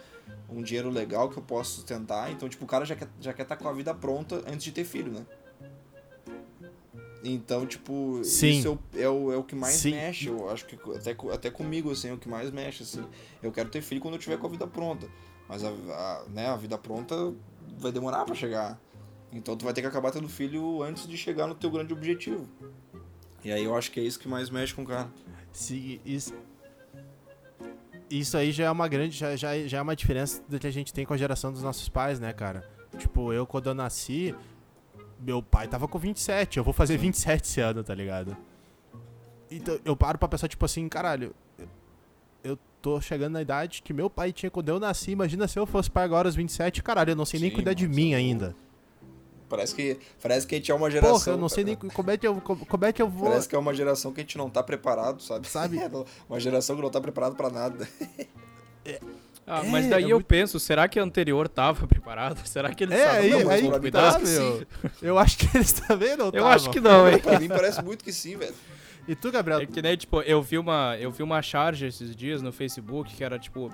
um 0.49 0.63
dinheiro 0.63 0.91
legal 0.91 1.29
que 1.29 1.37
eu 1.37 1.43
posso 1.43 1.77
sustentar. 1.77 2.31
Então, 2.33 2.49
tipo, 2.49 2.65
o 2.65 2.69
cara 2.69 2.85
já 2.85 2.97
quer, 2.97 3.09
já 3.21 3.33
quer 3.33 3.43
estar 3.43 3.57
com 3.57 3.69
a 3.69 3.73
vida 3.73 3.95
pronta 3.95 4.43
antes 4.47 4.65
de 4.65 4.73
ter 4.73 4.85
filho, 4.85 5.13
né? 5.13 5.25
Então, 7.23 7.67
tipo, 7.67 8.21
Sim. 8.25 8.51
isso 8.51 8.79
é 8.95 9.09
o, 9.09 9.33
é 9.33 9.37
o, 9.37 9.41
é 9.41 9.43
que 9.43 9.55
mais 9.55 9.75
Sim. 9.75 9.93
mexe. 9.93 10.29
Eu 10.29 10.49
acho 10.51 10.67
que 10.67 10.77
até, 10.93 11.17
até 11.33 11.51
comigo, 11.51 11.91
assim, 11.91 12.09
é 12.09 12.13
o 12.13 12.19
que 12.19 12.29
mais 12.29 12.51
mexe, 12.51 12.83
assim. 12.83 13.05
Eu 13.43 13.53
quero 13.53 13.69
ter 13.69 13.83
filho 13.83 14.01
quando 14.01 14.15
eu 14.15 14.21
tiver 14.21 14.39
com 14.39 14.47
a 14.47 14.51
vida 14.51 14.67
pronta. 14.67 15.09
Mas 15.49 15.63
a, 15.65 15.69
a, 15.69 16.25
né, 16.29 16.49
a 16.49 16.57
vida 16.57 16.77
pronta 16.77 17.33
vai 17.79 17.93
demorar 17.93 18.25
pra 18.25 18.35
chegar. 18.35 18.79
Então 19.33 19.57
tu 19.57 19.65
vai 19.65 19.75
ter 19.75 19.81
que 19.81 19.87
acabar 19.87 20.11
tendo 20.11 20.29
filho 20.29 20.83
antes 20.83 21.07
de 21.07 21.17
chegar 21.17 21.47
no 21.47 21.55
teu 21.55 21.71
grande 21.71 21.93
objetivo. 21.93 22.49
E 23.45 23.53
aí 23.53 23.65
eu 23.65 23.77
acho 23.77 23.91
que 23.91 24.01
é 24.01 24.03
isso 24.03 24.19
que 24.19 24.29
mais 24.29 24.51
mexe 24.51 24.75
com 24.75 24.83
o 24.83 24.87
cara. 24.87 25.09
Se, 25.53 26.01
isso, 26.05 26.35
isso 28.11 28.37
aí 28.37 28.53
já 28.53 28.65
é 28.65 28.71
uma 28.71 28.89
grande, 28.89 29.17
já, 29.17 29.37
já, 29.37 29.57
já 29.67 29.79
é 29.79 29.83
uma 29.83 29.97
diferença 29.97 30.43
do 30.49 30.59
que 30.59 30.67
a 30.67 30.71
gente 30.71 30.93
tem 30.93 31.05
com 31.05 31.15
a 31.15 31.17
geração 31.17 31.53
dos 31.53 31.63
nossos 31.63 31.89
pais, 31.89 32.19
né, 32.19 32.33
cara? 32.33 32.69
Tipo, 32.99 33.33
eu 33.33 33.47
quando 33.47 33.69
eu 33.69 33.75
nasci, 33.75 34.35
meu 35.21 35.43
pai 35.43 35.69
tava 35.69 35.87
com 35.87 35.99
27, 35.99 36.59
eu 36.59 36.65
vou 36.65 36.73
fazer 36.73 36.97
27 36.97 37.45
esse 37.45 37.61
ano, 37.61 37.85
tá 37.85 37.95
ligado? 37.95 38.37
Então 39.51 39.79
eu 39.85 39.97
paro 39.97 40.19
pra 40.19 40.29
pensar, 40.29 40.49
tipo 40.49 40.65
assim, 40.65 40.89
caralho, 40.89 41.35
tô 42.83 43.01
chegando 43.01 43.33
na 43.33 43.43
idade 43.43 43.83
que 43.83 43.93
meu 43.93 44.09
pai 44.09 44.33
tinha 44.33 44.51
quando 44.51 44.69
eu 44.69 44.79
nasci, 44.79 45.11
imagina 45.11 45.49
se 45.49 45.59
eu 45.59 45.67
fosse 45.67 45.91
pai 45.91 46.05
agora 46.05 46.29
aos 46.29 46.37
27, 46.37 46.83
caralho, 46.83 47.11
eu 47.13 47.17
não 47.17 47.25
sei 47.25 47.41
nem 47.41 47.51
Sim, 47.51 47.55
cuidar 47.57 47.73
de 47.75 47.89
mim 47.89 48.13
é 48.13 48.17
ainda. 48.17 48.55
Parece 49.49 49.75
que, 49.77 49.97
parece 50.21 50.45
que 50.47 50.57
a 50.57 50.59
gente 50.59 50.73
é 50.73 50.75
uma 50.75 50.91
geração. 50.91 51.19
Porra, 51.19 51.31
eu 51.33 51.37
não 51.39 51.49
sei 51.49 51.63
nem 51.63 51.77
como 51.77 52.11
é 52.11 52.17
que 52.17 52.27
eu, 52.27 52.41
como, 52.41 52.67
como 52.67 52.85
é 52.85 52.93
que 52.93 53.01
eu 53.01 53.09
vou... 53.09 53.29
Parece 53.29 53.49
que 53.49 53.55
é 53.55 53.59
uma 53.59 53.73
geração 53.73 54.13
que 54.13 54.21
a 54.21 54.25
gente 54.25 54.37
não 54.37 54.51
tá 54.51 54.61
preparado, 54.63 55.23
sabe? 55.23 55.47
Sabe? 55.49 55.79
uma 56.29 56.41
geração 56.41 56.75
que 56.75 56.83
não 56.83 56.91
tá 56.91 57.01
preparado 57.01 57.37
pra 57.37 57.49
nada. 57.49 57.89
Ah, 59.47 59.65
É, 59.65 59.69
mas 59.69 59.89
daí 59.89 60.03
é 60.03 60.07
eu 60.07 60.17
muito- 60.17 60.27
penso, 60.27 60.59
será 60.59 60.89
que 60.89 60.99
a 60.99 61.03
anterior 61.05 61.49
tava 61.49 61.87
preparado? 61.89 62.45
Será 62.45 62.75
que 62.75 62.83
eles 62.83 62.97
É, 62.99 63.01
estavam 63.05 63.21
aí, 63.23 63.31
com 63.31 63.49
mas 63.49 63.63
aí 63.65 63.71
que 63.71 63.79
cuidado? 63.79 64.25
tá. 64.25 64.91
Eu 65.01 65.17
acho 65.19 65.39
que 65.39 65.57
eles 65.57 65.73
também 65.73 66.17
não 66.17 66.27
Eu 66.27 66.33
tavam. 66.33 66.49
acho 66.49 66.71
que 66.71 66.81
não, 66.81 67.09
hein? 67.09 67.19
pra 67.21 67.39
mim 67.39 67.47
parece 67.49 67.83
muito 67.85 68.03
que 68.05 68.13
sim, 68.13 68.37
velho. 68.37 68.55
E 69.09 69.15
tu, 69.15 69.31
Gabriel? 69.31 69.61
É 69.61 69.67
que 69.67 69.81
nem, 69.81 69.97
tipo, 69.97 70.21
eu 70.23 70.43
vi 70.43 70.59
uma, 70.59 70.97
eu 70.99 71.11
vi 71.11 71.23
uma 71.23 71.41
charge 71.43 71.87
esses 71.87 72.15
dias 72.17 72.43
no 72.43 72.53
Facebook 72.53 73.15
que 73.15 73.23
era, 73.23 73.39
tipo, 73.39 73.71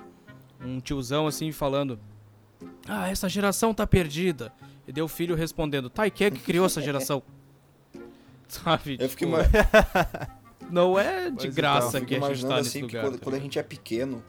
um 0.60 0.78
tiozão 0.80 1.26
assim 1.26 1.50
falando: 1.52 1.98
Ah, 2.86 3.08
essa 3.10 3.28
geração 3.28 3.72
tá 3.72 3.86
perdida. 3.86 4.52
E 4.86 4.92
deu 4.92 5.04
o 5.06 5.08
filho 5.08 5.34
respondendo: 5.34 5.88
Tá, 5.88 6.06
e 6.06 6.10
quem 6.10 6.26
é 6.26 6.30
que 6.30 6.40
criou 6.40 6.66
essa 6.66 6.82
geração? 6.82 7.22
Sabe? 8.48 8.98
Eu 9.00 9.08
tipo, 9.08 9.24
ima- 9.24 9.38
Não 10.70 10.98
é 10.98 11.24
de 11.30 11.36
Pois 11.36 11.44
então, 11.44 11.54
graça 11.54 11.92
fico 11.98 12.06
que 12.06 12.14
a 12.14 12.18
gente 12.18 12.26
imaginando 12.26 12.54
tá 12.54 12.56
nesse 12.62 12.68
assim 12.68 12.78
que 12.86 12.96
lugar. 12.96 13.02
quando, 13.04 13.18
tá 13.18 13.24
quando 13.24 13.34
a 13.34 13.38
gente 13.38 13.58
é 13.58 13.62
pequeno 13.62 14.22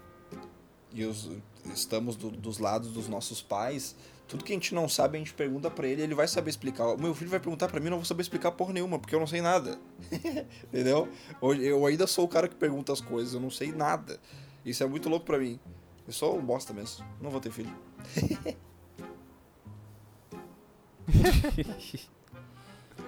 e 0.94 1.06
os- 1.06 1.30
estamos 1.74 2.16
do- 2.16 2.32
dos 2.32 2.58
lados 2.58 2.92
dos 2.92 3.08
nossos 3.08 3.42
pais, 3.42 3.96
tudo 4.34 4.44
que 4.44 4.52
a 4.52 4.56
gente 4.56 4.74
não 4.74 4.90
sabe 4.90 5.16
a 5.16 5.20
gente 5.20 5.32
pergunta 5.32 5.70
pra 5.70 5.88
ele, 5.88 6.02
ele 6.02 6.16
vai 6.16 6.28
saber 6.28 6.50
explicar. 6.50 6.88
O 6.88 6.98
meu 6.98 7.14
filho 7.14 7.30
vai 7.30 7.40
perguntar 7.40 7.68
pra 7.68 7.80
mim, 7.80 7.86
eu 7.86 7.92
não 7.92 8.00
vou 8.00 8.06
saber 8.06 8.24
explicar 8.24 8.52
porra 8.52 8.74
nenhuma, 8.74 8.98
porque 8.98 9.14
eu 9.14 9.20
não 9.20 9.28
sei 9.28 9.42
nada. 9.42 9.78
Entendeu? 10.74 11.08
Eu 11.40 11.86
ainda 11.86 12.08
sou 12.08 12.26
o 12.26 12.28
cara 12.28 12.48
que 12.48 12.56
pergunta 12.56 12.92
as 12.92 13.00
coisas, 13.00 13.36
eu 13.36 13.40
não 13.40 13.52
sei 13.52 13.72
nada. 13.72 14.20
Isso 14.66 14.84
é 14.84 14.88
muito 14.88 15.08
louco 15.08 15.24
pra 15.24 15.38
mim. 15.38 15.60
Eu 16.08 16.12
sou 16.12 16.36
um 16.36 16.44
bosta 16.44 16.74
mesmo. 16.74 17.06
Não 17.22 17.30
vou 17.30 17.40
ter 17.40 17.52
filho. 17.52 17.70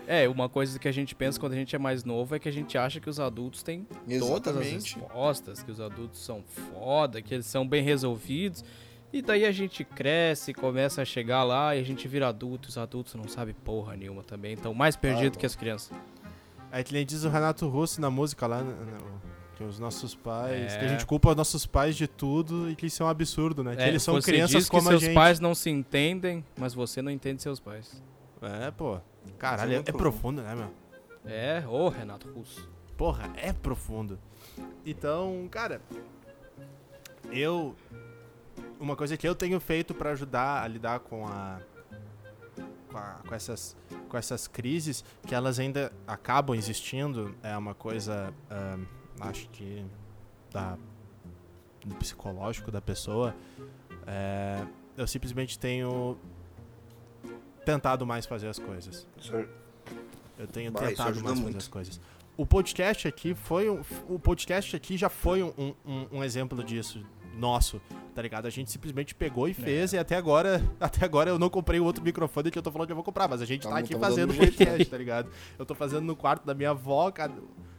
É, 0.08 0.30
uma 0.30 0.48
coisa 0.48 0.78
que 0.78 0.88
a 0.88 0.92
gente 0.92 1.16
pensa 1.16 1.40
quando 1.40 1.54
a 1.54 1.56
gente 1.56 1.76
é 1.76 1.80
mais 1.80 2.04
novo 2.04 2.36
é 2.36 2.40
que 2.40 2.48
a 2.48 2.52
gente 2.52 2.78
acha 2.78 3.00
que 3.00 3.10
os 3.10 3.20
adultos 3.20 3.64
têm 3.64 3.86
todas 3.86 4.12
as 4.12 4.68
Exatamente. 4.68 5.00
respostas, 5.00 5.64
que 5.64 5.72
os 5.72 5.80
adultos 5.80 6.24
são 6.24 6.44
foda, 6.44 7.24
que 7.24 7.34
eles 7.34 7.48
são 7.48 7.68
bem 7.68 7.82
resolvidos. 7.82 8.64
E 9.16 9.22
daí 9.22 9.46
a 9.46 9.52
gente 9.54 9.86
cresce, 9.86 10.54
começa 10.54 11.02
a 11.02 11.06
chegar 11.06 11.42
lá 11.44 11.74
e 11.74 11.80
a 11.80 11.84
gente 11.84 12.06
vira 12.06 12.28
adulto, 12.28 12.68
os 12.68 12.78
adultos 12.78 13.16
não 13.16 13.30
sabem 13.30 13.54
porra 13.64 13.96
nenhuma 13.96 14.22
também, 14.22 14.56
estão 14.56 14.74
mais 14.74 14.98
perdidos 14.98 15.38
não. 15.38 15.40
que 15.40 15.46
as 15.46 15.56
crianças. 15.56 15.98
É 16.70 16.84
que 16.84 16.92
nem 16.92 17.06
diz 17.06 17.24
o 17.24 17.30
Renato 17.30 17.66
Russo 17.70 18.02
na 18.02 18.10
música 18.10 18.46
lá, 18.46 18.62
né, 18.62 18.74
né, 18.74 18.98
que 19.56 19.64
os 19.64 19.80
nossos 19.80 20.14
pais. 20.14 20.74
É. 20.74 20.80
Que 20.80 20.84
a 20.84 20.88
gente 20.90 21.06
culpa 21.06 21.30
os 21.30 21.36
nossos 21.38 21.66
pais 21.66 21.96
de 21.96 22.10
tudo 22.10 22.70
e 22.70 22.76
que 22.76 22.88
isso 22.88 23.04
é 23.04 23.06
um 23.06 23.10
absurdo, 23.10 23.64
né? 23.64 23.78
Que 23.78 23.84
É, 23.84 23.88
eles 23.88 24.04
são 24.04 24.16
você 24.16 24.30
crianças 24.30 24.58
diz 24.58 24.66
que 24.66 24.72
como 24.72 24.90
a 24.90 24.92
seus 24.92 25.04
gente. 25.04 25.14
pais 25.14 25.40
não 25.40 25.56
se 25.56 25.70
entendem, 25.70 26.44
mas 26.58 26.74
você 26.74 27.02
não 27.02 27.10
entende 27.10 27.42
seus 27.42 27.58
pais. 27.58 28.04
É, 28.42 28.70
pô. 28.70 29.00
Caralho, 29.38 29.76
é, 29.76 29.78
é 29.78 29.80
é 29.80 29.94
profundo, 29.94 30.42
né, 30.42 30.54
meu? 30.54 30.72
É, 31.26 31.64
ô 31.66 31.88
Renato 31.88 32.30
Russo. 32.34 32.70
Porra, 32.98 33.32
é 33.38 33.54
profundo. 33.54 34.20
Então, 34.86 35.48
cara, 35.50 35.82
eu. 37.32 37.76
Uma 38.86 38.96
coisa 38.96 39.18
que 39.18 39.28
eu 39.28 39.34
tenho 39.34 39.60
feito 39.60 39.96
pra 39.96 40.12
ajudar 40.12 40.62
a 40.62 40.68
lidar 40.68 41.00
com 41.00 41.28
a. 41.28 41.60
Com, 42.88 42.98
a- 43.00 43.20
com 43.28 43.34
essas, 43.34 43.76
com 44.08 44.16
essas 44.16 44.48
crises, 44.48 45.04
que 45.26 45.34
elas 45.34 45.58
ainda 45.58 45.92
acabam 46.06 46.56
existindo, 46.56 47.36
é 47.42 47.58
uma 47.58 47.74
coisa, 47.74 48.32
ahn, 48.48 48.86
acho 49.22 49.50
que, 49.50 49.84
da, 50.52 50.78
do 51.84 51.96
psicológico 51.96 52.70
da 52.70 52.80
pessoa. 52.80 53.36
É, 54.06 54.64
eu 54.96 55.08
simplesmente 55.08 55.58
tenho 55.58 56.16
tentado 57.66 58.06
mais 58.06 58.28
fazer 58.28 58.50
as 58.50 58.60
coisas. 58.60 59.08
Eu 60.38 60.46
tenho 60.48 60.72
isso 60.72 60.78
tentado 60.78 61.20
mais 61.24 61.24
fazer 61.32 61.42
muito. 61.42 61.58
as 61.58 61.68
coisas. 61.68 62.00
O 62.38 62.46
podcast 62.46 63.08
aqui 63.08 63.34
foi 63.34 63.68
um, 63.68 63.82
o 64.08 64.20
podcast 64.20 64.76
aqui 64.76 64.96
já 64.96 65.10
foi 65.10 65.42
um, 65.42 65.74
um, 65.84 66.08
um 66.20 66.24
exemplo 66.24 66.64
disso 66.64 67.04
nosso, 67.38 67.82
tá 68.14 68.22
ligado? 68.22 68.46
A 68.46 68.50
gente 68.50 68.72
simplesmente 68.72 69.14
pegou 69.14 69.48
e 69.48 69.54
fez 69.54 69.94
e 69.94 69.98
até 69.98 70.16
agora, 70.16 70.62
até 70.80 71.04
agora 71.06 71.30
eu 71.30 71.38
não 71.40 71.50
comprei 71.50 71.80
o 71.80 71.84
outro 71.84 72.04
microfone 72.04 72.50
que 72.52 72.58
eu 72.58 72.64
tô 72.64 72.72
falando 72.72 72.88
que 72.88 72.92
eu 72.92 72.96
vou 72.96 73.04
comprar, 73.04 73.28
mas 73.28 73.42
a 73.42 73.46
gente 73.46 73.64
tá 73.64 73.70
Tamo- 73.70 73.80
aqui 73.80 73.90
tamo 73.92 74.04
fazendo 74.04 74.34
jeito. 74.34 74.58
podcast, 74.58 74.86
tá 74.86 74.98
ligado? 74.98 75.30
Eu 75.60 75.66
tô 75.66 75.76
fazendo 75.76 76.02
no 76.06 76.16
quarto 76.16 76.46
da 76.46 76.54
minha 76.54 76.72
avó, 76.72 77.12
cara. 77.12 77.34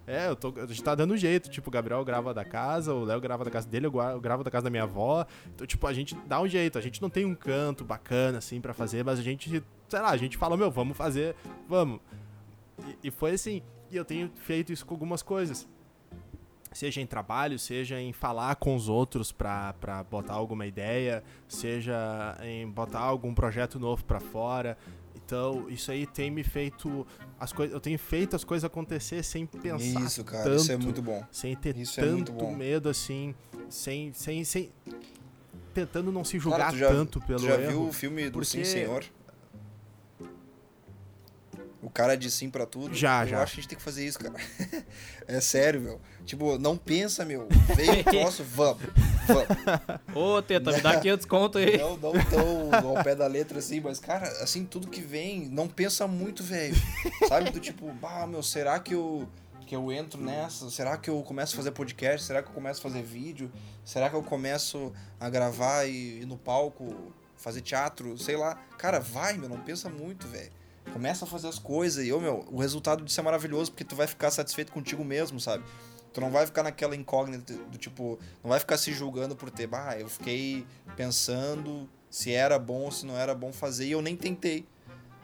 É, 0.09 0.29
eu 0.29 0.37
tô, 0.37 0.55
a 0.57 0.66
gente 0.66 0.85
tá 0.85 0.95
dando 0.95 1.16
jeito. 1.16 1.51
Tipo, 1.51 1.69
o 1.69 1.73
Gabriel 1.73 2.05
grava 2.05 2.33
da 2.33 2.45
casa, 2.45 2.95
o 2.95 3.03
Léo 3.05 3.21
grava 3.21 3.45
da 3.45 3.51
casa 3.51 3.66
dele, 3.66 3.87
eu 3.87 3.90
gra- 3.90 4.12
eu 4.12 4.21
gravo 4.21 4.45
da 4.45 4.51
casa 4.53 4.64
da 4.64 4.71
minha 4.71 4.85
avó. 4.85 5.27
Então, 5.53 5.66
tipo, 5.66 5.85
a 5.85 5.92
gente 5.92 6.14
dá 6.29 6.40
um 6.40 6.47
jeito. 6.47 6.79
A 6.79 6.81
gente 6.81 7.03
não 7.03 7.11
tem 7.11 7.25
um 7.25 7.35
canto 7.35 7.85
bacana, 7.85 8.38
assim, 8.38 8.61
pra 8.61 8.73
fazer, 8.73 9.05
mas 9.05 9.19
a 9.19 9.23
gente, 9.23 9.62
sei 9.88 10.01
lá, 10.01 10.11
a 10.11 10.16
gente 10.16 10.37
fala, 10.37 10.57
meu, 10.57 10.71
vamos 10.71 10.97
fazer, 10.97 11.35
vamos. 11.69 11.99
E, 13.03 13.09
e 13.09 13.11
foi 13.11 13.33
assim. 13.33 13.62
E 13.90 13.97
eu 13.97 14.05
tenho 14.05 14.31
feito 14.37 14.73
isso 14.73 14.87
com 14.87 14.95
algumas 14.95 15.23
coisas. 15.23 15.66
Seja 16.76 17.00
em 17.00 17.06
trabalho, 17.06 17.58
seja 17.58 17.98
em 17.98 18.12
falar 18.12 18.54
com 18.56 18.76
os 18.76 18.86
outros 18.86 19.32
pra, 19.32 19.72
pra 19.80 20.04
botar 20.04 20.34
alguma 20.34 20.66
ideia, 20.66 21.24
seja 21.48 22.36
em 22.42 22.68
botar 22.68 22.98
algum 23.00 23.32
projeto 23.34 23.78
novo 23.80 24.04
pra 24.04 24.20
fora. 24.20 24.76
Então, 25.14 25.66
isso 25.70 25.90
aí 25.90 26.06
tem 26.06 26.30
me 26.30 26.44
feito. 26.44 27.06
As 27.40 27.50
coisas, 27.50 27.72
eu 27.72 27.80
tenho 27.80 27.98
feito 27.98 28.36
as 28.36 28.44
coisas 28.44 28.64
acontecer 28.66 29.22
sem 29.22 29.46
pensar 29.46 30.00
Isso, 30.02 30.22
cara, 30.22 30.44
tanto, 30.44 30.56
isso 30.60 30.72
é 30.72 30.76
muito 30.76 31.00
bom. 31.00 31.24
sem 31.32 31.56
ter 31.56 31.76
isso 31.78 31.98
é 31.98 32.04
tanto 32.04 32.32
bom. 32.32 32.54
medo 32.54 32.90
assim, 32.90 33.34
sem, 33.70 34.12
sem, 34.12 34.44
sem 34.44 34.70
tentando 35.72 36.12
não 36.12 36.24
se 36.24 36.38
julgar 36.38 36.58
Cara, 36.66 36.76
já, 36.76 36.88
tanto 36.88 37.20
pelo 37.22 37.40
tu 37.40 37.46
já 37.46 37.54
erro. 37.58 37.70
viu 37.70 37.88
o 37.88 37.92
filme 37.92 38.24
do 38.26 38.32
porque- 38.32 38.44
Sim 38.46 38.64
Senhor? 38.64 39.02
O 41.87 41.90
cara 41.90 42.16
de 42.16 42.29
sim 42.33 42.51
pra 42.51 42.66
tudo. 42.66 42.92
Já, 42.96 43.22
eu 43.22 43.29
já. 43.29 43.42
acho 43.44 43.55
que 43.55 43.61
a 43.61 43.62
gente 43.62 43.68
tem 43.68 43.79
que 43.79 43.85
fazer 43.85 44.05
isso, 44.05 44.18
cara. 44.18 44.35
é 45.29 45.40
sério, 45.40 45.81
meu. 45.81 46.01
Tipo, 46.25 46.59
não 46.59 46.77
pensa, 46.77 47.25
meu. 47.25 47.46
Veio 47.77 48.01
o 48.03 48.03
troço, 48.03 48.42
vamos. 48.42 48.83
Vamos. 49.29 49.46
Ô, 50.12 50.42
Teta, 50.42 50.72
me 50.72 50.81
dá 50.81 50.99
500 50.99 51.27
conto 51.27 51.59
aí. 51.59 51.79
Não, 51.79 51.96
não 51.96 52.12
tão 52.25 52.96
ao 52.96 53.05
pé 53.05 53.14
da 53.14 53.29
letra 53.29 53.61
assim, 53.61 53.79
mas, 53.79 54.01
cara, 54.01 54.27
assim, 54.42 54.64
tudo 54.64 54.88
que 54.88 55.01
vem, 55.01 55.49
não 55.49 55.68
pensa 55.68 56.09
muito, 56.09 56.42
velho. 56.42 56.75
Sabe? 57.29 57.51
Do 57.53 57.61
tipo, 57.61 57.88
bah, 57.92 58.27
meu, 58.27 58.42
será 58.42 58.81
que 58.81 58.92
eu, 58.92 59.29
que 59.64 59.77
eu 59.77 59.92
entro 59.92 60.20
nessa? 60.20 60.68
Será 60.70 60.96
que 60.96 61.09
eu 61.09 61.22
começo 61.22 61.55
a 61.55 61.57
fazer 61.57 61.70
podcast? 61.70 62.27
Será 62.27 62.42
que 62.42 62.49
eu 62.49 62.53
começo 62.53 62.81
a 62.81 62.83
fazer 62.83 63.03
vídeo? 63.05 63.49
Será 63.85 64.11
que 64.11 64.16
eu 64.16 64.25
começo 64.25 64.92
a 65.20 65.31
gravar 65.31 65.85
e 65.85 66.22
ir 66.22 66.27
no 66.27 66.37
palco, 66.37 67.12
fazer 67.37 67.61
teatro? 67.61 68.18
Sei 68.18 68.37
lá. 68.37 68.57
Cara, 68.77 68.99
vai, 68.99 69.35
meu, 69.38 69.49
não 69.49 69.61
pensa 69.61 69.88
muito, 69.88 70.27
velho. 70.27 70.51
Começa 70.92 71.25
a 71.25 71.29
fazer 71.29 71.49
as 71.49 71.59
coisas 71.59 72.05
e, 72.05 72.12
ô, 72.12 72.20
meu, 72.20 72.46
o 72.51 72.61
resultado 72.61 73.05
disso 73.05 73.20
é 73.20 73.22
maravilhoso 73.22 73.70
porque 73.70 73.85
tu 73.85 73.94
vai 73.94 74.07
ficar 74.07 74.31
satisfeito 74.31 74.72
contigo 74.72 75.05
mesmo, 75.05 75.38
sabe? 75.38 75.64
Tu 76.12 76.20
não 76.20 76.31
vai 76.31 76.46
ficar 76.46 76.62
naquela 76.62 76.96
incógnita 76.96 77.55
do 77.55 77.77
tipo, 77.77 78.18
não 78.42 78.49
vai 78.49 78.59
ficar 78.59 78.79
se 78.79 78.92
julgando 78.92 79.37
por 79.37 79.51
ter, 79.51 79.66
bah, 79.66 79.99
eu 79.99 80.09
fiquei 80.09 80.66
pensando 80.96 81.88
se 82.09 82.33
era 82.33 82.59
bom 82.59 82.85
ou 82.85 82.90
se 82.90 83.05
não 83.05 83.16
era 83.18 83.35
bom 83.35 83.53
fazer 83.53 83.87
e 83.87 83.92
eu 83.92 84.01
nem 84.01 84.16
tentei. 84.16 84.66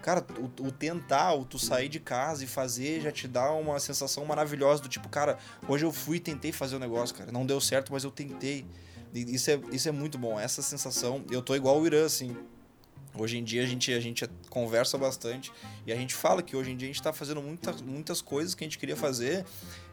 Cara, 0.02 0.26
o, 0.38 0.66
o 0.66 0.72
tentar, 0.72 1.32
o 1.34 1.44
tu 1.44 1.58
sair 1.58 1.88
de 1.88 2.00
casa 2.00 2.42
e 2.42 2.46
fazer 2.46 3.00
já 3.00 3.12
te 3.12 3.28
dá 3.28 3.52
uma 3.52 3.78
sensação 3.78 4.24
maravilhosa 4.24 4.82
do 4.82 4.88
tipo, 4.88 5.08
cara, 5.08 5.38
hoje 5.68 5.86
eu 5.86 5.92
fui 5.92 6.16
e 6.16 6.20
tentei 6.20 6.50
fazer 6.50 6.74
o 6.74 6.78
negócio, 6.78 7.14
cara. 7.14 7.30
Não 7.30 7.46
deu 7.46 7.60
certo, 7.60 7.92
mas 7.92 8.02
eu 8.02 8.10
tentei. 8.10 8.66
Isso 9.14 9.50
é, 9.50 9.60
isso 9.70 9.88
é 9.88 9.92
muito 9.92 10.18
bom, 10.18 10.38
essa 10.40 10.60
sensação. 10.60 11.24
Eu 11.30 11.40
tô 11.40 11.54
igual 11.54 11.80
o 11.80 11.86
Irã, 11.86 12.04
assim. 12.04 12.36
Hoje 13.14 13.36
em 13.36 13.44
dia 13.44 13.62
a 13.62 13.66
gente, 13.66 13.92
a 13.92 14.00
gente 14.00 14.26
conversa 14.48 14.96
bastante 14.96 15.52
e 15.86 15.92
a 15.92 15.96
gente 15.96 16.14
fala 16.14 16.42
que 16.42 16.56
hoje 16.56 16.70
em 16.70 16.76
dia 16.76 16.88
a 16.88 16.92
gente 16.92 17.02
tá 17.02 17.12
fazendo 17.12 17.42
muita, 17.42 17.72
muitas 17.84 18.22
coisas 18.22 18.54
que 18.54 18.64
a 18.64 18.66
gente 18.66 18.78
queria 18.78 18.96
fazer 18.96 19.44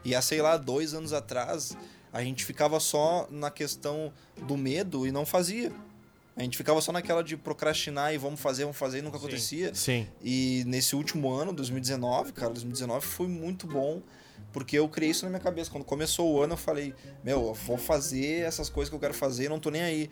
e 0.04 0.14
há, 0.14 0.22
sei 0.22 0.40
lá, 0.40 0.56
dois 0.56 0.94
anos 0.94 1.12
atrás 1.12 1.76
a 2.12 2.22
gente 2.22 2.44
ficava 2.44 2.80
só 2.80 3.28
na 3.30 3.50
questão 3.50 4.12
do 4.46 4.56
medo 4.56 5.06
e 5.06 5.12
não 5.12 5.24
fazia. 5.24 5.72
A 6.36 6.42
gente 6.42 6.56
ficava 6.56 6.80
só 6.80 6.90
naquela 6.92 7.22
de 7.22 7.36
procrastinar 7.36 8.14
e 8.14 8.18
vamos 8.18 8.40
fazer, 8.40 8.62
vamos 8.62 8.78
fazer 8.78 8.98
e 8.98 9.02
nunca 9.02 9.18
Sim. 9.18 9.24
acontecia. 9.24 9.74
Sim. 9.74 10.08
E 10.22 10.64
nesse 10.66 10.96
último 10.96 11.30
ano, 11.30 11.52
2019, 11.52 12.32
cara, 12.32 12.52
2019 12.52 13.04
foi 13.06 13.28
muito 13.28 13.66
bom, 13.66 14.00
porque 14.52 14.78
eu 14.78 14.88
criei 14.88 15.10
isso 15.10 15.24
na 15.24 15.30
minha 15.30 15.40
cabeça. 15.40 15.70
Quando 15.70 15.84
começou 15.84 16.32
o 16.32 16.42
ano, 16.42 16.54
eu 16.54 16.56
falei, 16.56 16.94
meu, 17.22 17.48
eu 17.48 17.54
vou 17.54 17.76
fazer 17.76 18.42
essas 18.42 18.70
coisas 18.70 18.88
que 18.88 18.96
eu 18.96 19.00
quero 19.00 19.12
fazer, 19.12 19.50
não 19.50 19.60
tô 19.60 19.70
nem 19.70 19.82
aí. 19.82 20.10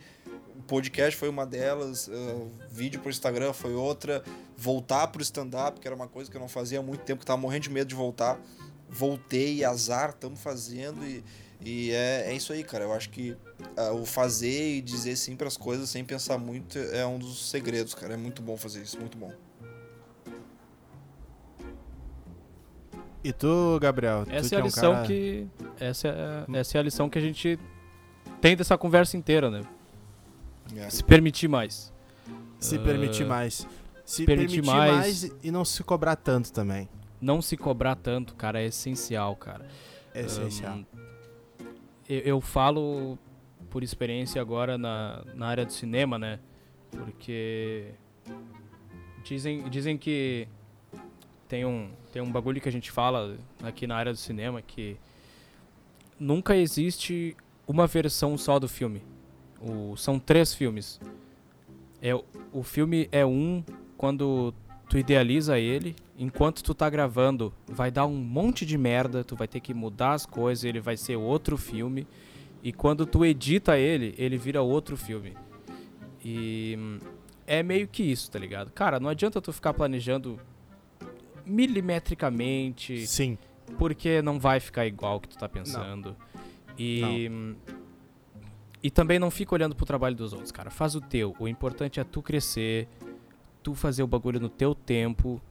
O 0.59 0.63
podcast 0.63 1.17
foi 1.17 1.29
uma 1.29 1.45
delas, 1.45 2.09
uh, 2.09 2.51
vídeo 2.69 2.99
pro 2.99 3.09
Instagram 3.09 3.53
foi 3.53 3.73
outra, 3.73 4.21
voltar 4.57 5.07
pro 5.07 5.21
stand-up, 5.21 5.79
que 5.79 5.87
era 5.87 5.95
uma 5.95 6.07
coisa 6.07 6.29
que 6.29 6.35
eu 6.35 6.41
não 6.41 6.49
fazia 6.49 6.79
há 6.79 6.83
muito 6.83 7.01
tempo, 7.05 7.21
que 7.21 7.25
tava 7.25 7.39
morrendo 7.39 7.63
de 7.63 7.69
medo 7.69 7.87
de 7.87 7.95
voltar. 7.95 8.37
Voltei, 8.89 9.63
azar, 9.63 10.09
estamos 10.09 10.41
fazendo 10.41 11.05
e, 11.05 11.23
e 11.61 11.91
é, 11.91 12.25
é 12.27 12.33
isso 12.33 12.51
aí, 12.51 12.61
cara. 12.61 12.83
Eu 12.83 12.91
acho 12.91 13.09
que 13.09 13.31
uh, 13.31 13.93
o 13.93 14.05
fazer 14.05 14.77
e 14.77 14.81
dizer 14.81 15.15
sim 15.15 15.35
para 15.37 15.47
as 15.47 15.55
coisas 15.55 15.89
sem 15.89 16.03
pensar 16.03 16.37
muito 16.37 16.77
é 16.77 17.05
um 17.05 17.17
dos 17.17 17.49
segredos, 17.49 17.95
cara. 17.95 18.15
É 18.15 18.17
muito 18.17 18.41
bom 18.41 18.57
fazer 18.57 18.81
isso, 18.81 18.99
muito 18.99 19.17
bom. 19.17 19.31
E 23.23 23.31
tu, 23.31 23.79
Gabriel? 23.81 24.25
tu 24.25 24.31
Essa 24.31 24.49
que 24.49 24.55
é 24.55 24.57
a 24.57 24.61
um 24.61 24.65
lição 24.65 24.93
cara- 24.93 25.07
que. 25.07 25.47
Essa 25.79 26.07
é, 26.09 26.57
essa 26.59 26.77
é 26.77 26.79
a 26.79 26.83
lição 26.83 27.09
que 27.09 27.17
a 27.17 27.21
gente 27.21 27.57
tem 28.41 28.57
dessa 28.57 28.77
conversa 28.77 29.15
inteira, 29.15 29.49
né? 29.49 29.61
É. 30.75 30.89
Se 30.89 31.03
permitir 31.03 31.47
mais. 31.47 31.91
Se 32.59 32.75
Ah, 32.75 32.79
permitir 32.79 33.25
mais. 33.25 33.67
Se 34.05 34.25
permitir 34.25 34.61
permitir, 34.61 34.65
mais- 34.65 35.23
mais... 35.23 35.35
e 35.43 35.51
não 35.51 35.63
se 35.63 35.83
cobrar 35.83 36.15
tanto 36.15 36.51
também. 36.51 36.89
Não 37.21 37.41
se 37.41 37.55
cobrar 37.57 37.95
tanto, 37.95 38.35
cara, 38.35 38.61
é 38.61 38.65
essencial, 38.65 39.35
cara. 39.35 39.67
É 40.13 40.21
essencial. 40.21 40.73
Ahn, 40.75 40.83
eu, 42.07 42.19
eu 42.19 42.41
falo 42.41 43.17
por 43.69 43.83
experiência 43.83 44.41
agora 44.41 44.77
na, 44.77 45.23
na 45.35 45.47
área 45.47 45.65
do 45.65 45.71
cinema, 45.71 46.17
né? 46.17 46.39
Porque 46.89 47.91
dizem, 49.23 49.69
dizem 49.69 49.97
que 49.97 50.47
tem 51.47 51.65
um, 51.65 51.89
tem 52.11 52.21
um 52.21 52.31
bagulho 52.31 52.59
que 52.59 52.69
a 52.69 52.71
gente 52.71 52.89
fala 52.89 53.37
aqui 53.61 53.85
na 53.85 53.95
área 53.95 54.11
do 54.11 54.17
cinema 54.17 54.61
que 54.61 54.97
nunca 56.19 56.55
existe 56.55 57.35
uma 57.67 57.85
versão 57.85 58.37
só 58.37 58.57
do 58.57 58.67
filme. 58.67 59.03
O, 59.61 59.95
são 59.97 60.17
três 60.19 60.53
filmes. 60.53 60.99
É, 62.01 62.13
o- 62.15 62.63
filme 62.63 63.09
é 63.11 63.25
um 63.25 63.63
quando 63.97 64.53
tu 64.89 64.97
idealiza 64.97 65.59
ele, 65.59 65.95
enquanto 66.17 66.63
tu 66.63 66.73
tá 66.73 66.89
gravando, 66.89 67.53
vai 67.67 67.91
dar 67.91 68.05
um 68.05 68.15
monte 68.15 68.65
de 68.65 68.77
merda, 68.77 69.23
tu 69.23 69.35
vai 69.35 69.47
ter 69.47 69.59
que 69.59 69.73
mudar 69.73 70.13
as 70.13 70.25
coisas, 70.25 70.63
ele 70.63 70.79
vai 70.79 70.95
ser 70.97 71.15
outro 71.17 71.57
filme. 71.57 72.07
E 72.63 72.71
quando 72.73 73.05
tu 73.05 73.23
edita 73.25 73.77
ele, 73.77 74.15
ele 74.17 74.37
vira 74.37 74.61
outro 74.61 74.97
filme. 74.97 75.33
E 76.23 76.77
é 77.45 77.61
meio 77.63 77.87
que 77.87 78.03
isso, 78.03 78.29
tá 78.31 78.39
ligado? 78.39 78.71
Cara, 78.71 78.99
não 78.99 79.09
adianta 79.09 79.39
tu 79.41 79.51
ficar 79.53 79.73
planejando 79.73 80.39
milimetricamente, 81.45 83.05
Sim. 83.07 83.37
porque 83.77 84.21
não 84.21 84.39
vai 84.39 84.59
ficar 84.59 84.85
igual 84.85 85.17
o 85.17 85.19
que 85.19 85.29
tu 85.29 85.37
tá 85.37 85.47
pensando. 85.49 86.15
E 86.77 87.27
hum, 87.31 87.55
e 88.81 88.89
também 88.89 89.19
não 89.19 89.29
fica 89.29 89.53
olhando 89.55 89.75
pro 89.75 89.85
trabalho 89.85 90.15
dos 90.15 90.31
outros, 90.33 90.51
cara. 90.51 90.69
Faz 90.69 90.95
o 90.95 91.01
teu. 91.01 91.35
O 91.39 91.47
importante 91.47 91.99
é 91.99 92.03
tu 92.03 92.21
crescer, 92.21 92.87
tu 93.61 93.73
fazer 93.75 94.03
o 94.03 94.07
bagulho 94.07 94.39
no 94.39 94.49
teu 94.49 94.73
tempo 94.73 95.41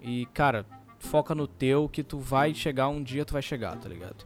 e, 0.00 0.26
cara, 0.34 0.66
foca 0.98 1.34
no 1.34 1.46
teu 1.46 1.88
que 1.88 2.02
tu 2.02 2.18
vai 2.18 2.52
chegar 2.54 2.88
um 2.88 3.02
dia 3.02 3.24
tu 3.24 3.32
vai 3.32 3.42
chegar, 3.42 3.76
tá 3.76 3.88
ligado? 3.88 4.24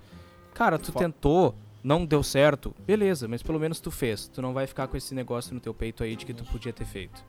Cara, 0.54 0.78
tu 0.78 0.90
Fo- 0.90 0.98
tentou, 0.98 1.54
não 1.84 2.06
deu 2.06 2.22
certo, 2.22 2.74
beleza, 2.86 3.28
mas 3.28 3.42
pelo 3.42 3.60
menos 3.60 3.78
tu 3.78 3.90
fez. 3.90 4.26
Tu 4.28 4.40
não 4.40 4.54
vai 4.54 4.66
ficar 4.66 4.88
com 4.88 4.96
esse 4.96 5.14
negócio 5.14 5.52
no 5.54 5.60
teu 5.60 5.74
peito 5.74 6.02
aí 6.02 6.16
de 6.16 6.24
que 6.24 6.32
tu 6.32 6.44
podia 6.44 6.72
ter 6.72 6.86
feito. 6.86 7.22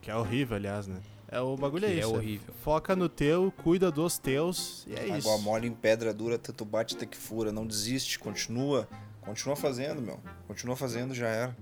Que 0.00 0.10
é 0.10 0.16
horrível, 0.16 0.56
aliás, 0.56 0.86
né? 0.88 0.96
É 1.28 1.40
o 1.40 1.56
bagulho 1.56 1.86
Que 1.86 1.92
é 1.92 1.96
é 1.96 2.00
isso. 2.00 2.12
horrível. 2.14 2.52
Foca 2.62 2.94
no 2.96 3.08
teu, 3.08 3.52
cuida 3.62 3.90
dos 3.90 4.18
teus 4.18 4.84
e 4.86 4.94
é 4.94 5.16
isso. 5.16 5.28
Água 5.30 5.38
mole 5.42 5.66
em 5.68 5.72
pedra 5.72 6.12
dura, 6.12 6.36
tanto 6.38 6.64
bate 6.64 6.94
até 6.96 7.06
que 7.06 7.16
fura. 7.16 7.50
Não 7.52 7.64
desiste, 7.66 8.18
continua. 8.18 8.86
Continua 9.22 9.56
fazendo, 9.56 10.02
meu. 10.02 10.20
Continua 10.46 10.76
fazendo, 10.76 11.14
já 11.14 11.28
era. 11.28 11.56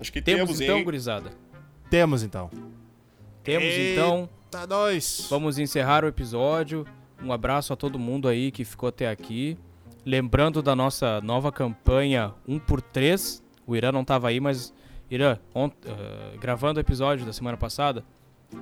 Acho 0.00 0.12
que 0.12 0.22
Temos, 0.22 0.44
temos, 0.46 0.60
então, 0.60 0.78
hein? 0.78 0.84
gurizada. 0.84 1.30
Temos 1.90 2.22
então. 2.22 2.50
Temos 3.42 3.64
Eita, 3.64 4.00
então. 4.00 4.28
nós. 4.68 5.26
Vamos 5.28 5.58
encerrar 5.58 6.04
o 6.04 6.08
episódio. 6.08 6.86
Um 7.22 7.32
abraço 7.32 7.72
a 7.72 7.76
todo 7.76 7.98
mundo 7.98 8.28
aí 8.28 8.50
que 8.50 8.64
ficou 8.64 8.88
até 8.88 9.08
aqui. 9.08 9.58
Lembrando 10.06 10.62
da 10.62 10.74
nossa 10.74 11.20
nova 11.20 11.52
campanha 11.52 12.32
1x3. 12.48 13.42
O 13.66 13.76
Irã 13.76 13.92
não 13.92 14.04
tava 14.04 14.28
aí, 14.28 14.40
mas 14.40 14.72
Irã, 15.10 15.38
ont- 15.54 15.74
eh, 15.84 16.36
gravando 16.40 16.78
o 16.78 16.80
episódio 16.80 17.26
da 17.26 17.32
semana 17.32 17.56
passada, 17.58 18.04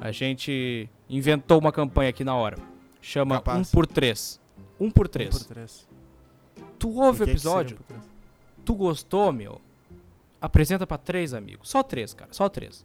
a 0.01 0.11
gente 0.11 0.89
inventou 1.09 1.59
uma 1.61 1.71
campanha 1.71 2.11
aqui 2.11 2.25
na 2.25 2.35
hora. 2.35 2.57
Chama 3.01 3.37
Capaz. 3.37 3.71
1x3. 3.71 4.41
1x3. 4.81 4.81
Um 4.81 4.91
por 4.91 5.09
três. 5.09 5.88
Tu 6.79 6.89
ouve 6.91 7.25
O 7.25 7.29
episódio, 7.29 7.79
tu 8.65 8.75
gostou, 8.75 9.33
meu? 9.33 9.61
Apresenta 10.41 10.87
pra 10.87 10.97
três 10.99 11.35
amigos. 11.35 11.69
Só 11.71 11.83
três, 11.83 12.15
cara. 12.15 12.33
Só 12.33 12.49
três. 12.49 12.85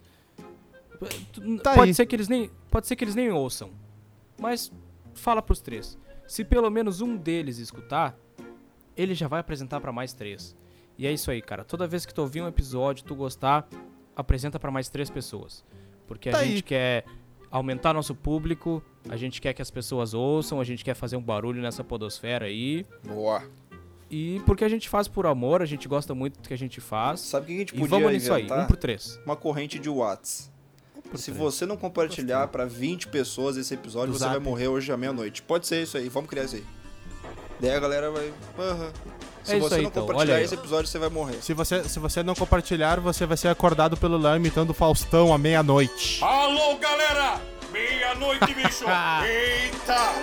Tá 1.62 1.74
pode 1.76 1.90
aí. 1.90 1.94
ser 1.94 2.06
que 2.06 2.16
eles 2.16 2.28
nem, 2.28 2.50
pode 2.72 2.88
ser 2.88 2.96
que 2.96 3.04
eles 3.04 3.16
nem 3.16 3.32
ouçam. 3.32 3.72
Mas 4.40 4.72
fala 5.14 5.42
pros 5.42 5.62
três. 5.62 5.98
Se 6.28 6.44
pelo 6.44 6.70
menos 6.70 7.02
um 7.02 7.16
deles 7.16 7.58
escutar, 7.58 8.18
ele 8.96 9.14
já 9.14 9.28
vai 9.28 9.40
apresentar 9.40 9.80
pra 9.82 9.92
mais 9.92 10.14
três. 10.14 10.56
E 10.98 11.06
é 11.06 11.12
isso 11.12 11.30
aí, 11.30 11.42
cara. 11.42 11.64
Toda 11.64 11.88
vez 11.88 12.06
que 12.06 12.14
tu 12.14 12.22
ouvir 12.22 12.42
um 12.42 12.48
episódio, 12.48 13.04
tu 13.04 13.16
gostar, 13.16 13.68
apresenta 14.16 14.60
pra 14.60 14.72
mais 14.72 14.90
três 14.90 15.10
pessoas. 15.10 15.64
Porque 16.08 16.30
a 16.30 16.34
Tá 16.34 16.38
aí. 16.40 16.50
gente 16.52 16.64
quer 16.64 17.04
aumentar 17.52 17.94
nosso 17.94 18.16
público, 18.16 18.82
a 19.10 19.16
gente 19.18 19.40
quer 19.42 19.54
que 19.54 19.62
as 19.62 19.70
pessoas 19.70 20.14
ouçam, 20.14 20.60
a 20.60 20.64
gente 20.64 20.84
quer 20.84 20.94
fazer 20.96 21.18
um 21.18 21.22
barulho 21.22 21.62
nessa 21.62 21.84
podosfera 21.84 22.46
aí. 22.46 22.86
Boa. 23.06 23.44
E 24.16 24.40
porque 24.46 24.64
a 24.64 24.70
gente 24.70 24.88
faz 24.88 25.08
por 25.08 25.26
amor, 25.26 25.64
a 25.64 25.66
gente 25.66 25.88
gosta 25.88 26.14
muito 26.14 26.40
do 26.40 26.48
que 26.48 26.54
a 26.54 26.58
gente 26.58 26.80
faz. 26.80 27.20
Sabe 27.22 27.46
o 27.46 27.48
que 27.48 27.54
a 27.56 27.58
gente 27.58 27.70
E 27.70 27.80
podia 27.80 27.88
vamos 27.90 28.12
nisso 28.12 28.32
aí, 28.32 28.44
um 28.52 28.68
por 28.68 28.78
três. 28.78 29.20
Uma 29.26 29.36
corrente 29.36 29.80
de 29.80 29.90
Whats. 29.90 30.52
por 31.10 31.18
Se 31.18 31.32
três. 31.32 31.38
você 31.40 31.66
não 31.66 31.76
compartilhar 31.76 32.48
pra 32.50 32.66
20 32.66 33.08
pessoas 33.08 33.58
esse 33.58 33.74
episódio, 33.74 34.14
Do 34.14 34.20
você 34.20 34.26
vai 34.26 34.36
Zap. 34.36 34.46
morrer 34.46 34.68
hoje 34.68 34.92
à 34.92 34.98
meia-noite. 34.98 35.42
Pode 35.42 35.66
ser 35.66 35.82
isso 35.82 35.98
aí, 35.98 36.10
vamos 36.10 36.30
criar 36.30 36.44
isso 36.44 36.58
aí. 36.58 36.64
Daí 37.60 37.72
a 37.72 37.80
galera 37.80 38.12
vai. 38.12 38.32
Aham. 38.60 38.92
Se 39.44 39.54
É 39.54 39.58
isso 39.58 39.68
você 39.68 39.76
aí, 39.76 39.82
não 39.82 39.90
então, 39.90 40.06
compartilhar 40.06 40.36
olha 40.36 40.44
esse 40.44 40.54
episódio, 40.54 40.88
você 40.88 41.00
vai 41.00 41.10
morrer. 41.10 41.42
Se 41.42 41.54
você, 41.56 41.84
se 41.90 41.98
você 42.00 42.22
não 42.22 42.36
compartilhar, 42.36 43.00
você 43.00 43.26
vai 43.26 43.36
ser 43.36 43.48
acordado 43.48 43.98
pelo 43.98 44.18
Léo 44.18 44.36
imitando 44.36 44.70
o 44.70 44.74
Faustão 44.76 45.34
à 45.34 45.38
meia-noite. 45.40 46.24
Alô, 46.24 46.78
galera! 46.78 47.42
Meia-noite, 47.72 48.54
bicho! 48.54 48.86
Eita! 49.26 50.14